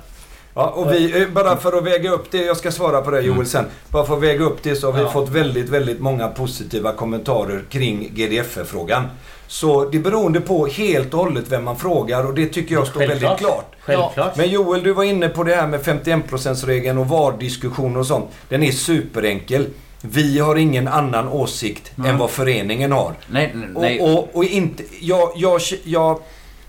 [0.53, 3.21] Ja, och vi, eh, bara för att väga upp det, jag ska svara på det
[3.21, 3.65] Joel sen.
[3.89, 5.09] Bara för att väga upp det så har vi Ja.
[5.11, 9.03] fått väldigt, väldigt många positiva kommentarer kring GDF-frågan.
[9.47, 12.87] Så det är beroende på helt och hållet vem man frågar och det tycker jag
[12.87, 13.75] står väldigt klart.
[13.81, 14.37] Självklart.
[14.37, 18.25] Men Joel, du var inne på det här med 51%-regeln och VAR-diskussioner och sånt.
[18.49, 19.65] Den är superenkel.
[20.01, 23.13] Vi har ingen annan åsikt än vad föreningen har.
[23.27, 23.99] nej, nej.
[24.01, 26.19] Och, och, och inte, jag, jag, jag,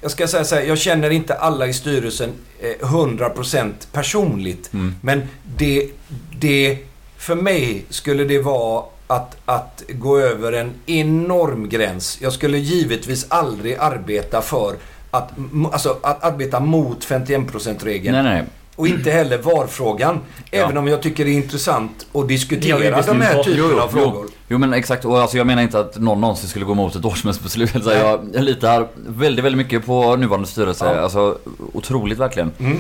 [0.01, 2.31] jag ska säga så här, jag känner inte alla i styrelsen
[2.61, 4.73] eh, 100% personligt.
[4.73, 4.95] Mm.
[5.01, 5.23] Men
[5.57, 5.91] det,
[6.39, 6.79] det,
[7.17, 12.19] för mig skulle det vara att, att gå över en enorm gräns.
[12.23, 14.75] Jag skulle givetvis aldrig arbeta för
[15.11, 15.31] att,
[15.73, 18.15] alltså, att arbeta mot 51%-regeln.
[18.15, 18.45] nej, nej.
[18.81, 20.21] Och inte heller VAR-frågan.
[20.51, 20.59] Ja.
[20.59, 24.27] Även om jag tycker det är intressant att diskutera vi de här typerna av frågor.
[24.49, 27.05] Jo men exakt, och alltså jag menar inte att någon någonsin skulle gå emot ett
[27.05, 27.75] årsmötesbeslut.
[27.75, 30.85] Alltså jag, jag litar väldigt, väldigt mycket på nuvarande styrelse.
[30.85, 31.01] Ja.
[31.01, 31.39] Alltså
[31.73, 32.53] otroligt verkligen.
[32.59, 32.79] Mm.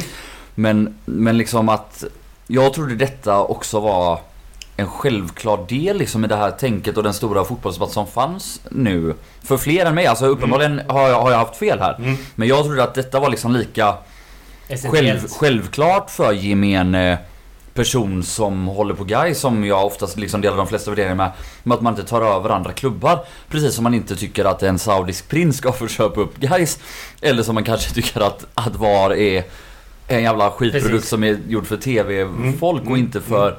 [0.55, 2.05] Men, men liksom att
[2.47, 4.20] jag trodde detta också var
[4.77, 9.14] en självklar del liksom i det här tänket och den stora fotbollsdebatt som fanns nu.
[9.43, 11.94] För fler än mig, alltså uppenbarligen har, jag, har jag haft fel här.
[11.98, 12.16] Mm.
[12.35, 13.94] Men jag trodde att detta var liksom lika
[14.77, 17.19] själv, självklart för gemene
[17.75, 21.31] person som håller på guy som jag oftast liksom delar de flesta värderingar med.
[21.63, 23.25] Med att man inte tar över andra klubbar.
[23.49, 26.79] Precis som man inte tycker att en saudisk prins ska få köpa upp guys.
[27.21, 29.45] Eller som man kanske tycker att, att VAR är
[30.09, 31.09] en jävla skitprodukt Precis.
[31.09, 33.59] som är gjord för TV-folk och inte för,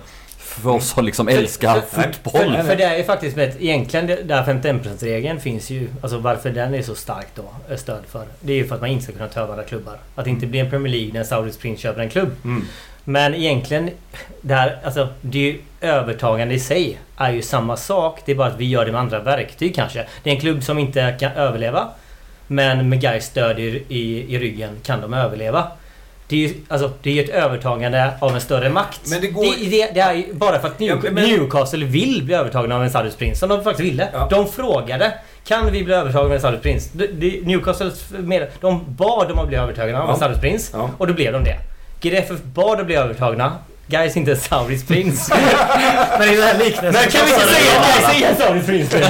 [0.59, 2.55] för oss som liksom älskar för, fotboll.
[2.55, 5.87] För, för det är ju faktiskt med att egentligen det- där 51%-regeln finns ju...
[6.01, 8.25] Alltså varför den är så stark då, stöd för.
[8.39, 9.97] Det är ju för att man inte ska kunna ta över andra klubbar.
[10.15, 12.31] Att det inte blir en Premier League när en Saudisk prins köper en klubb.
[12.43, 12.67] Mm.
[13.03, 13.89] Men egentligen,
[14.41, 18.19] där, alltså, det är ju övertagande i sig är ju samma sak.
[18.25, 20.05] Det är bara att vi gör det med andra verktyg kanske.
[20.23, 21.87] Det är en klubb som inte kan överleva.
[22.47, 25.67] Men med Gais stöd i, i, i ryggen kan de överleva.
[26.31, 28.99] Det är ju alltså, det är ett övertagande av en större makt.
[29.05, 31.85] Men det går- det, det, det är ju bara för att New, Ja, men- Newcastle
[31.85, 33.39] vill bli övertagna av en Saudisk prins.
[33.39, 34.07] Som de faktiskt ville.
[34.13, 34.27] Ja.
[34.31, 35.13] De frågade
[35.47, 36.89] Kan vi bli övertagna av en Saudisk prins?
[36.93, 40.13] De, de, Newcastle med, de bad om att bli övertagna av Ja.
[40.13, 40.71] en Saudisk prins.
[40.73, 40.89] Ja.
[40.97, 41.57] Och då blev de det.
[42.01, 43.53] GDF bad att bli övertagna.
[43.87, 45.29] Guys inte en Saudisk prins.
[46.19, 46.91] Men i den här liknelsen...
[46.93, 48.95] Men kan vi inte säga Guys är en Saudisk prins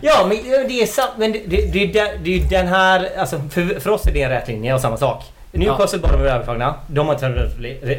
[0.00, 1.10] ja, men det är sant.
[1.18, 3.08] Men det, det, det, är det är den här...
[3.18, 5.24] Alltså, för, för oss är det en rätt linje och samma sak.
[5.52, 6.74] Newcastle bad om att bli övertagna.
[6.86, 7.50] De har inte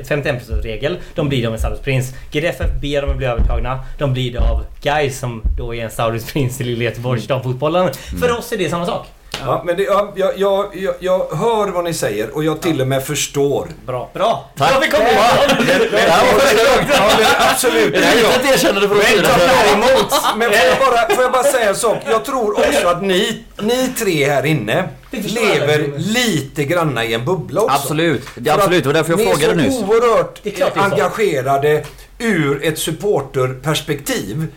[0.04, 0.98] 51% regel.
[1.16, 2.14] De blir det av en Saudisk prins.
[2.32, 3.80] GDFF ber om att bli övertagna.
[3.98, 7.90] De blir det av Guys som då är en Saudisk prins i lilla Göteborgs damfotbollen.
[8.20, 9.08] För oss är det samma sak.
[9.40, 12.82] Ja, men det, ja, jag, jag, jag, jag hör vad ni säger och jag till
[12.82, 13.68] och med förstår.
[13.86, 14.10] Bra.
[14.14, 14.50] Bra!
[14.58, 14.72] Tack.
[14.74, 16.90] Ja, vi kommer Det här var första gången.
[16.94, 17.96] Ja, men absolut.
[17.96, 19.30] Jag är inte ett erkännande för att Men, det.
[19.48, 21.98] däremot, men får, jag bara, får jag bara säga en sak?
[22.10, 25.98] Jag tror också att ni, ni tre här inne lever det.
[25.98, 27.76] lite granna i en bubbla också.
[27.76, 28.22] Absolut.
[28.36, 28.84] Det är För absolut.
[28.84, 29.80] Det var därför jag frågade Ni är nyss.
[29.80, 31.84] så oerhört Det det engagerade
[32.20, 34.48] ur ett supporterperspektiv.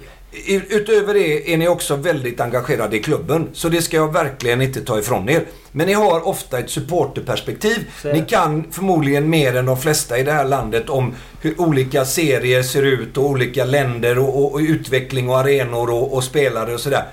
[0.68, 3.48] Utöver det är ni också väldigt engagerade i klubben.
[3.52, 5.44] Så det ska jag verkligen inte ta ifrån er.
[5.72, 7.90] Men ni har ofta ett supporterperspektiv.
[8.04, 12.62] Ni kan förmodligen mer än de flesta i det här landet om hur olika serier
[12.62, 16.80] ser ut och olika länder och, och, och utveckling och arenor och, och spelare och
[16.80, 17.04] sådär.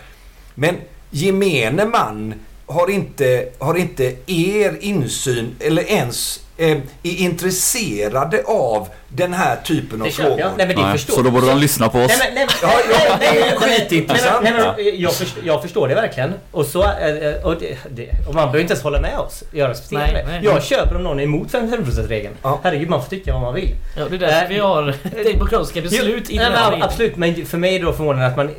[0.56, 0.76] Men
[1.10, 2.34] gemene man
[2.66, 10.08] har inte, har inte er insyn eller ens är intresserade av den här typen av
[10.08, 10.40] Det köper jag.
[10.40, 10.54] frågor.
[10.58, 12.08] Nej men det Nej, förstår så då borde de lyssna på oss.
[12.08, 12.80] Nej, men, nej, men, Ja,
[13.10, 14.44] ja, det är nej, men- skitintressant.
[14.44, 16.34] Nej, men, nej, men, jag, förstår, jag förstår det verkligen.
[16.52, 19.44] Och, så, eh, och, det, det, och man behöver inte ens hålla med oss.
[19.52, 20.32] Jag respekterar Nej, det.
[20.32, 20.42] nej.
[20.44, 22.34] Jag köper om någon är emot 55%-regeln.
[22.42, 22.60] Ja.
[22.64, 23.76] Herregud, man får tycka vad man vill.
[23.98, 24.96] Ja, det är därför Eh, vi har
[25.34, 27.94] demokratiska beslut i Jo, den nej, här men, Absolut, men för mig är det då
[27.94, 28.50] förvånande att man...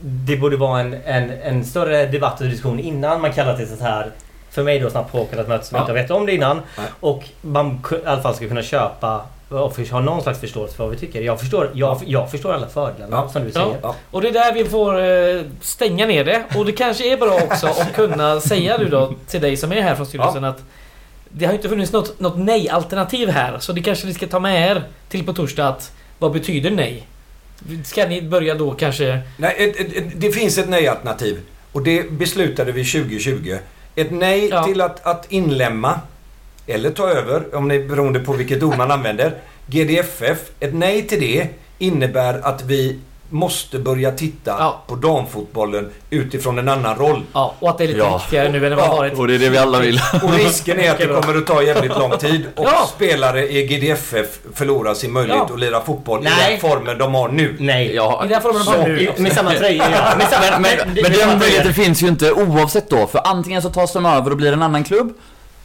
[0.00, 3.80] Det borde vara en, en, en större debatt och diskussion innan man kallar till sånt
[3.80, 4.10] här
[4.54, 5.80] för mig då snabbt påkalla ett möte som Ja.
[5.82, 6.60] jag inte vet om det innan.
[6.78, 6.86] Nej.
[7.00, 10.92] Och man i alla fall ska kunna köpa och ha någon slags förståelse för vad
[10.92, 11.22] vi tycker.
[11.22, 13.28] Jag förstår, jag, jag förstår alla fördelarna Ja.
[13.28, 13.52] som du Ja.
[13.54, 13.78] säger.
[13.82, 13.94] Ja.
[14.10, 16.42] Och det är där vi får eh, stänga ner det.
[16.56, 19.80] Och det kanske är bra också att kunna säga du då till dig som är
[19.82, 20.62] här från styrelsen att
[21.28, 23.58] det har inte funnits något, något nej-alternativ här.
[23.58, 27.06] Så det kanske ni ska ta med er till på torsdag att vad betyder nej?
[27.84, 29.20] Ska ni börja då kanske...
[29.36, 31.40] Nej, det finns ett nej-alternativ.
[31.72, 33.56] Och det beslutade vi 2020.
[33.96, 34.64] Ett nej Ja.
[34.64, 36.00] till att, att inlämna,
[36.66, 39.34] eller ta över, om det är beroende på vilket ord man använder,
[39.66, 40.38] GDFF.
[40.60, 41.48] Ett nej till det
[41.78, 42.98] innebär att vi
[43.34, 44.82] måste börja titta Ja.
[44.86, 47.22] på damfotbollen utifrån en annan roll.
[47.32, 48.18] Ja, och att det är lite Ja.
[48.18, 49.18] viktigare nu än det har Ja, varit.
[49.18, 50.00] Och det är det vi alla vill.
[50.22, 52.88] Och risken är att det kommer att ta jävligt lång tid och Ja.
[52.94, 55.54] spelare i GDFF förlorar sin möjlighet Ja.
[55.54, 56.32] att lira fotboll i Nej.
[56.50, 57.56] den formen de har nu.
[57.58, 57.94] Nej.
[57.94, 58.22] Ja.
[58.24, 59.00] I den formen de har nu.
[59.00, 60.16] I- Med samma tröja, ja.
[60.18, 63.06] Med samma, Men, men, men den möjligheten finns ju inte oavsett då.
[63.06, 65.12] För antingen så tas de över och blir en annan klubb.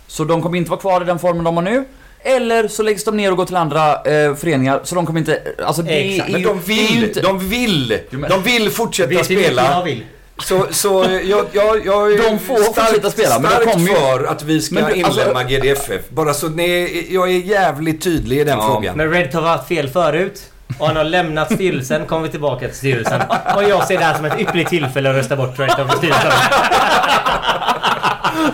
[0.07, 1.85] Så de kommer inte vara kvar i den formen de har nu.
[2.23, 4.79] Eller så läggs de ner och går till andra eh, föreningar.
[4.83, 5.41] Så de kommer inte...
[5.65, 6.29] Alltså det Exakt.
[6.29, 9.27] är Men ju, de det är ju vill, inte, de vill, de vill fortsätta Vet
[9.27, 9.83] du vilken jag spela.
[9.83, 10.03] vill?
[10.37, 14.23] Så, så jag, jag, jag är De får fortsätta spela, men starkt kommer ju- för
[14.23, 16.01] att vi ska Men du, alltså- inlemma GDFF.
[16.09, 18.97] Bara så ni, jag är jävligt tydlig i den Ja, frågan.
[18.97, 20.41] Men Red har varit fel förut.
[20.79, 23.21] Och han har lämnat styrelsen, kommer vi tillbaka till styrelsen.
[23.55, 26.31] Och jag ser det här som ett ypperligt tillfälle att rösta bort Red från styrelsen.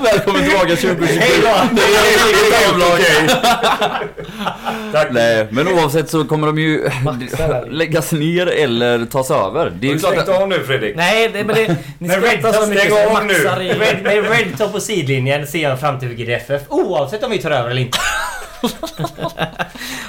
[0.03, 1.19] Välkommen tillbaka 2027.
[1.19, 1.75] Hej då!
[1.75, 3.29] Det är helt okej.
[4.91, 5.07] Tack.
[5.11, 6.89] Nej, men oavsett så kommer de ju
[7.69, 9.73] läggas ner eller tas över.
[9.79, 10.29] Det är ju klart att...
[10.29, 10.95] av nu Fredrik?
[10.95, 11.75] Nej, det, men det...
[11.99, 13.33] Ni inte så mycket stäng som av nu.
[13.33, 13.69] maxar i...
[13.69, 16.61] Red, med Red Top på sidlinjen ser jag en framtid för GDFF.
[16.69, 17.97] Oavsett om vi tar över eller inte.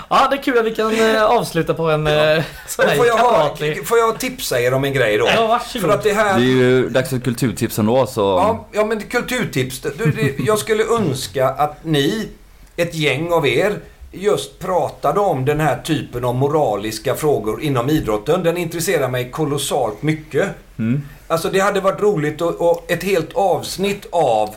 [0.08, 3.06] Ja, det är kul att vi kan eh, avsluta på en eh, sån här Får
[3.06, 5.28] jag, ha, får jag tipsa er om en grej då?
[5.34, 5.88] Ja, varsågod.
[5.88, 6.38] För att det här...
[6.38, 8.20] Det är ju dags för kulturtips ändå så...
[8.20, 9.80] Ja, ja men kulturtips.
[9.80, 12.28] Du, det, jag skulle önska att ni,
[12.76, 13.78] ett gäng av er,
[14.12, 18.42] just pratade om den här typen av moraliska frågor inom idrotten.
[18.42, 20.48] Den intresserar mig kolossalt mycket.
[20.78, 21.02] Mm.
[21.26, 24.54] Alltså det hade varit roligt och ett helt avsnitt av...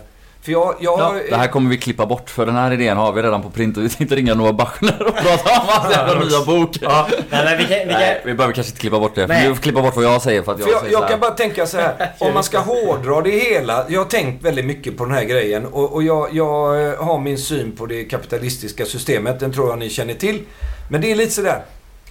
[0.49, 0.75] För jag...
[0.79, 3.41] jag Ja, Det här kommer vi klippa bort för den här idén har vi redan
[3.41, 6.69] på print och vi tänkte ringa Noah Bachner och prata om hans jävla nya bok.
[6.81, 9.27] Ja, nej, men vi kan, vi Nej, kan, vi behöver kanske inte klippa bort det.
[9.27, 9.47] Nej.
[9.49, 11.19] Vi får klippa bort vad jag säger för att jag, För jag, säger jag kan
[11.19, 12.11] bara tänka så här.
[12.19, 13.85] Om man ska hårdra det hela.
[13.89, 15.65] Jag har tänkt väldigt mycket på den här grejen.
[15.65, 19.39] Och, och jag, jag eh, har min syn på det kapitalistiska systemet.
[19.39, 20.41] Den tror jag ni känner till.
[20.89, 21.61] Men det är lite sådär.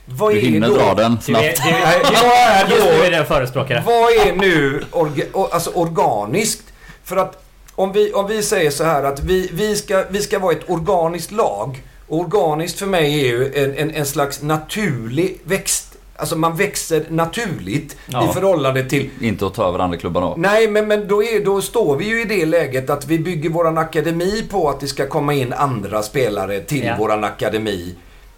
[0.05, 0.75] Vad Du är hinner då...
[0.77, 1.45] dra den snabbt.
[1.45, 3.11] är- du, Nej, du, vad är just nu är då...
[3.11, 3.83] det en förespråkare.
[3.87, 6.63] Vad är nu orga, alltså organiskt?
[7.05, 7.45] För att
[7.79, 10.71] om vi, om vi säger så här att vi, vi, ska, vi ska vara ett
[10.71, 11.83] organiskt lag.
[12.09, 15.85] Organiskt för mig är ju en, en, en slags naturlig växt.
[16.17, 18.31] Alltså man växer naturligt Ja.
[18.31, 20.35] i förhållande till Inte att ta över andra klubbar då.
[20.39, 23.51] Nej, men, men då, är, då står vi ju i det läget att vi bygger
[23.51, 26.97] våran akademi på att det ska komma in andra spelare till Ja.
[26.99, 27.95] våran akademi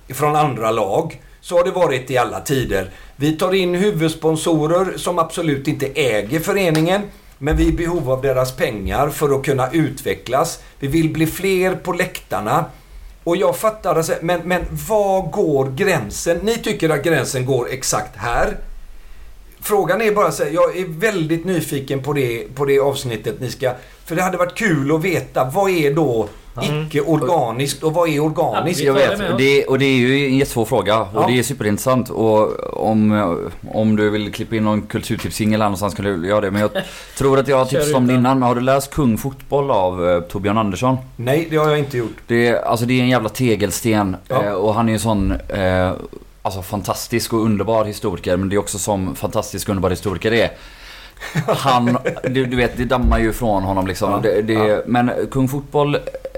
[0.08, 1.20] från andra lag.
[1.40, 2.90] Så har det varit i alla tider.
[3.16, 7.00] Vi tar in huvudsponsorer som absolut inte äger föreningen.
[7.42, 10.60] Men vi är i behov av deras pengar för att kunna utvecklas.
[10.78, 12.64] Vi vill bli fler på läktarna.
[13.24, 16.38] Och jag fattar, alltså, men, men var går gränsen?
[16.42, 18.56] Ni tycker att gränsen går exakt här.
[19.60, 23.50] Frågan är bara så här, jag är väldigt nyfiken på det, på det avsnittet ni
[23.50, 23.72] ska...
[24.04, 26.28] För det hade varit kul att veta, vad är då
[26.62, 28.80] icke-organiskt och vad är organiskt?
[28.80, 31.26] Jag vet, det, och det är ju en jättesvår fråga och Ja.
[31.26, 33.38] det är superintressant och om,
[33.72, 36.70] om du vill klippa in någon kulturtipsingel här någonstans kan du göra det men jag
[37.18, 40.10] tror att jag har tipsat om det innan men har du läst Kung Fotboll av
[40.10, 40.96] eh, Torbjörn Andersson?
[41.16, 42.16] Nej, det har jag inte gjort.
[42.26, 44.44] Det är, alltså det är en jävla tegelsten Ja.
[44.44, 45.92] eh, och han är ju en sån eh,
[46.42, 50.50] alltså fantastisk och underbar historiker men det är också som fantastisk och underbar historiker är.
[51.46, 54.10] Han, du, du vet det dammar ju från honom liksom.
[54.12, 54.80] Ja, Det, det, ja.
[54.86, 55.94] Men Kung Fotboll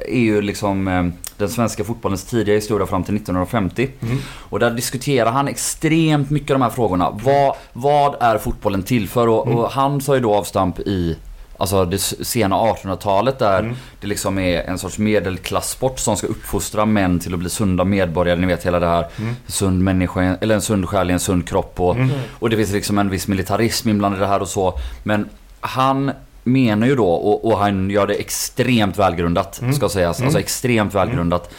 [0.09, 1.04] är ju liksom eh,
[1.36, 3.88] den svenska fotbollens tidiga historia fram till 1950.
[4.02, 4.18] Mm.
[4.48, 7.10] Och där diskuterar han extremt mycket de här frågorna.
[7.22, 9.28] Vad, vad är fotbollen till för?
[9.28, 9.59] Och, Mm.
[9.59, 11.16] och han sa ju då avstamp i
[11.56, 13.74] Alltså det sena 1800-talet där Mm.
[14.00, 18.38] det liksom är en sorts medelklasssport som ska uppfostra män till att bli sunda medborgare.
[18.40, 19.06] Ni vet hela det här.
[19.18, 19.36] Mm.
[19.46, 21.80] Sund människa, eller en sund själ i en sund kropp.
[21.80, 22.10] Och, Mm.
[22.38, 24.74] och det finns liksom en viss militarism inblandad i det här och så.
[25.02, 25.28] Men
[25.60, 26.10] han
[26.44, 29.72] menar ju då, och, och han gör det extremt välgrundat Mm.
[29.74, 30.18] ska sägas.
[30.18, 30.26] Mm.
[30.26, 31.50] Alltså extremt välgrundat.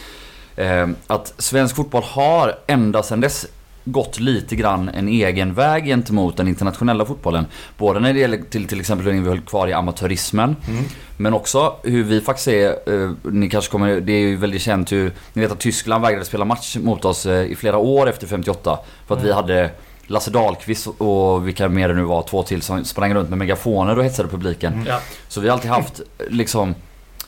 [0.56, 3.46] Eh, att svensk fotboll har ända sedan dess
[3.86, 7.46] gått lite grann en egen väg gentemot den internationella fotbollen.
[7.78, 10.56] Både när det gäller till, till exempel hur vi höll kvar i amatörismen.
[10.68, 10.84] Mm.
[11.18, 14.92] Men också hur vi faktiskt är, eh, ni kanske kommer, det är ju väldigt känt
[14.92, 18.28] hur, ni vet att Tyskland vägrade spela match mot oss eh, i flera år efter
[18.28, 18.80] 58.
[19.08, 19.70] För att vi hade
[20.08, 23.98] Lasse Dahlqvist och vilka mer det nu var, två till som sprang runt med megafoner
[23.98, 24.86] och hetsade publiken.
[24.88, 25.00] Ja.
[25.28, 26.76] Så vi har alltid haft liksom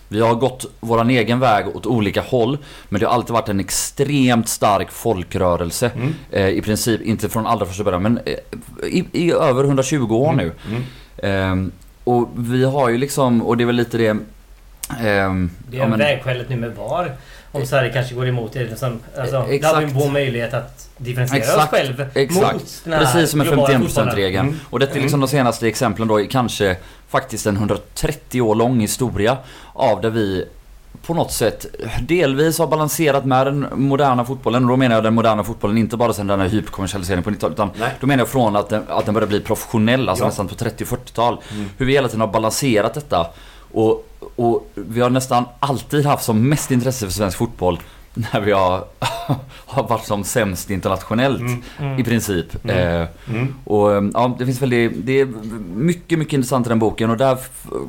[0.07, 2.57] Vi har gått våran egen väg åt olika håll.
[2.89, 5.91] Men det har alltid varit en extremt stark folkrörelse.
[5.95, 6.13] Mm.
[6.31, 8.33] Eh, I princip, inte från allra första början, men eh,
[8.89, 10.51] i, i över 120 år nu.
[10.69, 10.83] Mm.
[11.17, 11.71] Ehm,
[12.03, 14.07] och vi har ju liksom, och det är väl lite det...
[14.07, 17.11] ehm, Det är ja, en men- vägskälet nu med VAR.
[17.51, 18.79] Om Sverige kanske går emot det.
[18.79, 19.91] Som, alltså, Eh, Där har vi exakt.
[20.05, 22.53] vår möjlighet att differentiera Exakt, oss själv exakt.
[22.53, 24.15] mot den här Precis som med globala 51% fotbollen.
[24.15, 24.47] regeln.
[24.47, 24.59] Mm.
[24.69, 26.77] Och detta är liksom de senaste exemplen då kanske
[27.09, 29.37] faktiskt en 130 år lång historia
[29.73, 30.45] av där vi
[31.05, 31.65] på något sätt
[32.01, 34.63] delvis har balanserat med den moderna fotbollen.
[34.63, 37.53] Och då menar jag den moderna fotbollen inte bara sen den här hyperkommersialiseringen på 90-talet
[37.55, 37.91] utan Nej.
[37.99, 40.27] då menar jag från att den, att den började bli professionell, alltså Ja.
[40.27, 41.37] nästan på 30 och 40-tal.
[41.53, 41.69] Mm.
[41.77, 43.27] Hur vi hela tiden har balanserat detta.
[43.73, 47.79] Och, och vi har nästan alltid haft som mest intresse för svensk fotboll
[48.15, 48.83] när vi har,
[49.65, 51.61] har varit som sämst internationellt Mm.
[51.79, 51.99] Mm.
[51.99, 52.45] i princip.
[52.65, 52.77] Mm.
[53.01, 53.55] Eh, Mm.
[53.63, 55.25] och eh, ja, det finns väldigt, det är
[55.75, 57.37] mycket, mycket intressant i den boken och där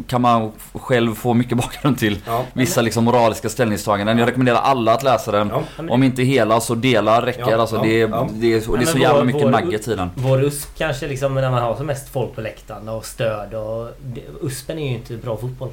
[0.06, 2.44] kan man själv få mycket bakgrund till Ja.
[2.52, 4.18] vissa liksom moraliska ställningstaganden.
[4.18, 5.48] Jag rekommenderar alla att läsa den.
[5.78, 5.84] Ja.
[5.90, 7.50] Om inte hela så delar räcker.
[7.50, 8.28] Ja, alltså ja, det, är, ja.
[8.32, 10.10] det, är, och det är så jävla vår- mycket vår- nugget i den.
[10.14, 13.88] Vår USP kanske liksom när man har som mest folk på läktaren och stöd och...
[14.02, 15.70] det- USPen är ju inte bra fotboll.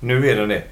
[0.00, 0.62] Nu är den det.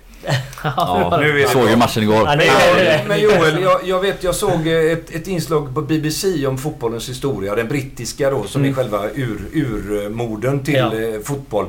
[0.64, 2.16] Ja, nu jag såg ju matchen igår.
[2.26, 3.04] Ja, nej.
[3.08, 7.08] Men Joel, jag, jag vet, jag såg eh, ett, ett inslag på BBC om fotbollens
[7.08, 7.54] historia.
[7.54, 8.72] Den brittiska då, som Mm.
[8.72, 10.94] är själva ur, urmodern till Ja.
[10.94, 11.66] eh, fotboll.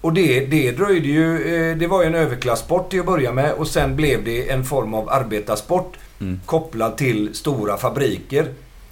[0.00, 1.54] Och det, det dröjde ju...
[1.70, 4.64] Eh, det var ju en överklassport till att börja med och sen blev det en
[4.64, 6.40] form av arbetarsport Mm.
[6.46, 8.46] kopplad till stora fabriker.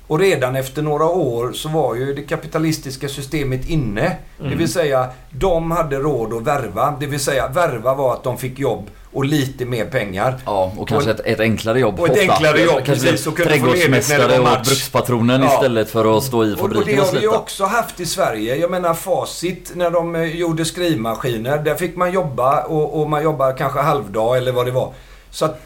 [0.07, 4.17] Och redan efter några år så var ju det kapitalistiska systemet inne.
[4.39, 4.59] Det Mm.
[4.59, 6.97] vill säga, de hade råd att värva.
[7.01, 10.35] Det vill säga, värva var att de fick jobb och lite mer pengar.
[10.47, 12.33] Ja, och kanske Och- ett, ett enklare jobb och ett ofta.
[12.33, 15.55] enklare jobb, Kanske precis, och när trädgårdsmästare det och brukspatronen Ja.
[15.55, 18.07] istället för att stå i Och, och det fabriken har vi ju också haft i
[18.07, 18.57] Sverige.
[18.57, 21.59] Jag menar Facit när de eh, gjorde skrivmaskiner.
[21.59, 24.93] Där fick man jobba och, och man jobbar kanske halvdag eller vad det var.
[25.31, 25.61] Så att,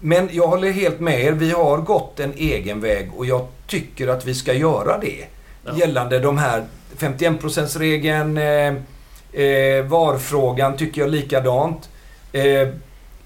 [0.00, 1.32] men jag håller helt med er.
[1.32, 5.24] Vi har gått en egen väg och jag tycker att vi ska göra det.
[5.64, 5.76] Ja.
[5.78, 6.64] Gällande de här
[6.98, 8.74] 51%-regeln, eh,
[9.44, 11.88] eh, VAR-frågan tycker jag likadant.
[12.32, 12.68] Eh,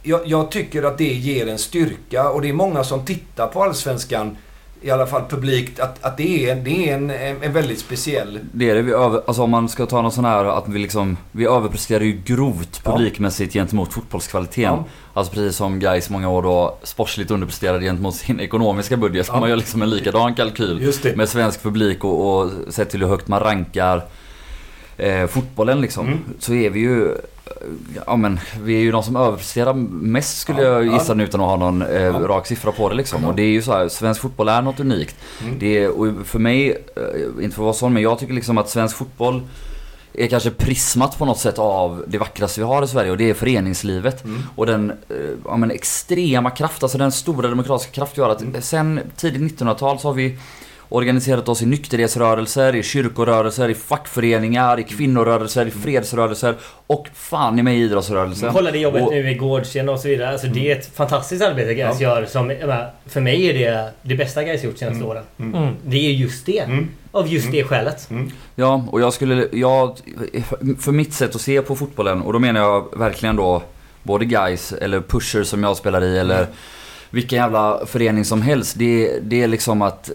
[0.03, 3.63] jag, jag tycker att det ger en styrka och det är många som tittar på
[3.63, 4.37] Allsvenskan
[4.83, 8.39] i alla fall publikt, att, att det är, det är en, en, en väldigt speciell...
[8.53, 8.83] Det är det.
[8.83, 11.17] Vi över, alltså om man ska ta någon sån här att vi liksom...
[11.33, 12.91] Vi överpresterar ju grovt Ja.
[12.93, 14.63] publikmässigt gentemot fotbollskvaliteten.
[14.75, 14.85] Ja.
[15.15, 19.27] Alltså precis som Gais många år då sportsligt underpresterade gentemot sin ekonomiska budget.
[19.27, 19.41] Så Ja.
[19.41, 23.29] man gör liksom en likadan kalkyl med svensk publik och, och sett till hur högt
[23.29, 24.03] man rankar
[24.99, 26.07] eh, fotbollen liksom.
[26.07, 26.19] Mm.
[26.39, 27.15] Så är vi ju...
[28.07, 30.93] Ja men vi är ju de som överpresterar mest skulle Ja, jag ja.
[30.93, 32.13] gissa nu utan att ha någon eh, Ja.
[32.13, 33.25] rak siffra på det liksom.
[33.25, 35.17] Och det är ju så här, svensk fotboll är något unikt.
[35.43, 35.59] Mm.
[35.59, 38.59] Det är, och för mig, eh, inte för att vara sån, men jag tycker liksom
[38.59, 39.43] att svensk fotboll
[40.15, 43.31] är kanske prismat på något sätt av det vackraste vi har i Sverige och det
[43.31, 44.25] är föreningslivet.
[44.25, 44.43] Mm.
[44.57, 48.63] Och den eh, ja, men extrema kraft, alltså den stora demokratiska kraft gör att Mm.
[48.63, 50.39] sen tidigt 1900-tal så har vi
[50.89, 56.55] organiserat oss i nykterhetsrörelser, i kyrkorörelser, i fackföreningar, i kvinnorörelser, i fredsrörelser
[56.87, 58.53] och fan i mig i idrottsrörelsen.
[58.53, 60.31] Kolla det jobbet Och- nu i Gårdsten och så vidare.
[60.31, 62.27] Alltså det är ett fantastiskt arbete Gais gör.
[62.27, 62.53] Som,
[63.07, 65.09] för mig är det det bästa Gais gjort senaste Mm.
[65.09, 65.25] åren.
[65.39, 65.75] Mm.
[65.87, 66.59] Det är just det.
[66.59, 66.89] Mm.
[67.13, 68.11] Av just det skälet.
[68.11, 68.31] Mm.
[68.55, 69.49] Ja, och jag skulle...
[69.53, 69.99] Jag,
[70.81, 73.63] för mitt sätt att se på fotbollen, och då menar jag verkligen då
[74.03, 76.47] både guys eller pusher som jag spelar i eller
[77.11, 78.75] vilken jävla förening som helst.
[78.79, 80.11] Det, det är liksom att...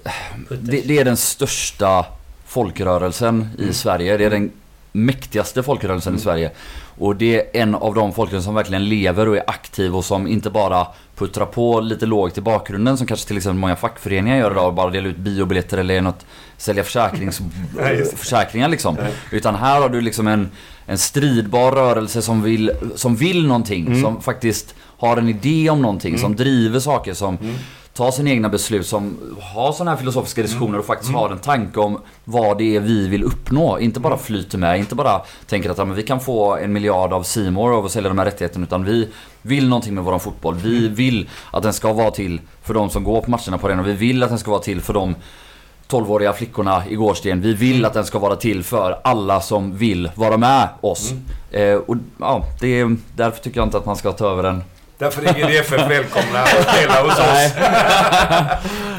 [0.49, 2.06] Det, det är den största
[2.45, 3.74] folkrörelsen i Mm.
[3.74, 4.18] Sverige.
[4.18, 4.52] Det är den
[4.91, 6.52] mäktigaste folkrörelsen i Sverige.
[6.98, 10.28] Och det är en av de folkrörelser som verkligen lever och är aktiv och som
[10.28, 14.52] inte bara puttrar på lite lågt i bakgrunden som kanske till exempel många fackföreningar gör
[14.52, 14.74] idag.
[14.74, 16.26] Bara delar ut biobiljetter eller något,
[16.57, 17.41] sälja försäkrings,
[18.15, 18.98] försäkringar liksom.
[19.32, 20.52] Utan här har du liksom en,
[20.85, 23.88] en stridbar rörelse som vill, som vill någonting.
[23.88, 24.01] Mm.
[24.01, 26.10] Som faktiskt har en idé om någonting.
[26.10, 26.22] Mm.
[26.22, 27.14] Som driver saker.
[27.14, 27.55] Som Mm.
[27.93, 28.88] tar sina egna beslut.
[28.88, 31.19] Som har sådana här filosofiska diskussioner och faktiskt Mm.
[31.22, 33.80] har en tanke om vad det är vi vill uppnå.
[33.80, 34.26] Inte bara Mm.
[34.26, 34.80] flyter med.
[34.80, 37.91] Inte bara tänker att ja, men vi kan få en miljard av Simor av att
[37.91, 38.64] sälja de här rättigheterna.
[38.65, 39.07] Utan vi
[39.41, 40.55] vill någonting med våran fotboll.
[40.55, 40.95] Vi Mm.
[40.95, 43.85] vill att den ska vara till för de som går på matcherna på arenan.
[43.85, 45.15] Vi vill att den ska vara till för de
[45.89, 47.41] 12-åriga flickorna i Gårdsten.
[47.41, 51.11] Vi vill att den ska vara till för alla som vill vara med oss.
[51.11, 51.73] Mm.
[51.73, 54.64] Eh, och ja, det är, därför tycker jag inte att man ska ta över den.
[54.97, 57.53] Därför är GDFF välkomna att spela hos oss.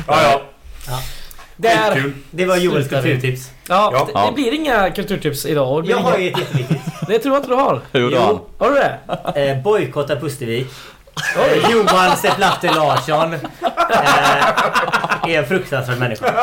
[0.06, 0.40] ja, ja.
[1.56, 1.93] Där!
[1.94, 2.12] Skitkul.
[2.31, 3.51] Det var Joels kulturtips.
[3.69, 4.05] Ja, Ja.
[4.05, 4.27] det, Ja.
[4.27, 5.86] det blir inga kulturtips idag.
[5.86, 6.81] Jag har inga, ju ett jätteviktigt.
[7.09, 7.81] det tror jag inte du har.
[7.93, 8.39] Jo, har han.
[8.59, 8.77] Har du
[9.35, 9.51] det?
[9.51, 10.66] Eh, bojkotta Pustervik.
[11.70, 12.39] Johan Sepp
[12.74, 13.35] Larsson.
[13.35, 13.41] Eh,
[15.23, 16.35] är en fruktansvärd människa.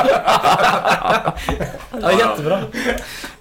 [2.02, 2.60] Ja, jättebra.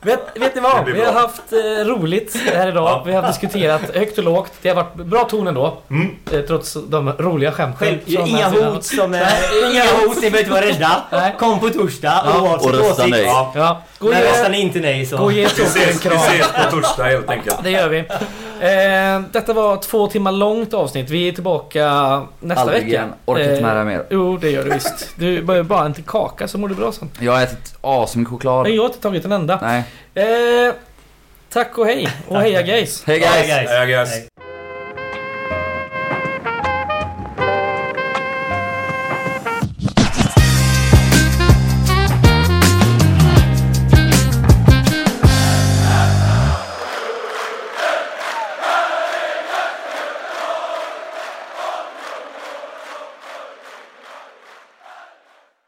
[0.02, 0.88] Vet, vet ni vad?
[0.88, 3.02] Vi har haft eh, roligt här idag.
[3.06, 4.52] Vi har diskuterat högt och lågt.
[4.62, 5.78] Det har varit bra ton ändå.
[5.90, 6.16] Mm.
[6.32, 7.88] Eh, trots de roliga skämten.
[7.88, 9.14] Själv, inga hot som...
[9.14, 9.20] Eh,
[9.72, 11.02] inga hot, ni behöver inte vara rädda.
[11.12, 11.34] Nej.
[11.38, 13.24] Kom på torsdag Ja, oavsett och rösta nej.
[13.24, 15.16] Ja, Ja, gå och Men röstar ge, ni inte nej så...
[15.16, 17.56] gå och ge vi ses, vi ses på torsdag helt enkelt.
[17.62, 17.98] Det gör vi.
[18.60, 21.10] Eh, detta var två timmar långt avsnitt.
[21.10, 22.88] Vi är tillbaka nästa Aldrig vecka.
[22.88, 23.12] igen.
[23.24, 24.06] Orkar inte med det mer.
[24.10, 25.08] Jo, det gör du visst.
[25.16, 27.10] Du behöver bara en till kaka så mår du bra sen.
[27.20, 28.62] Jag har ätit asmycket choklad.
[28.62, 29.58] Nej, jag har inte tagit en enda.
[29.62, 29.82] Nej.
[30.14, 30.74] Eh,
[31.52, 32.08] tack och hej.
[32.28, 33.04] Och heja guys.
[33.06, 33.46] Hej guys!
[33.46, 33.70] guys.
[33.70, 34.29] Ja, guys.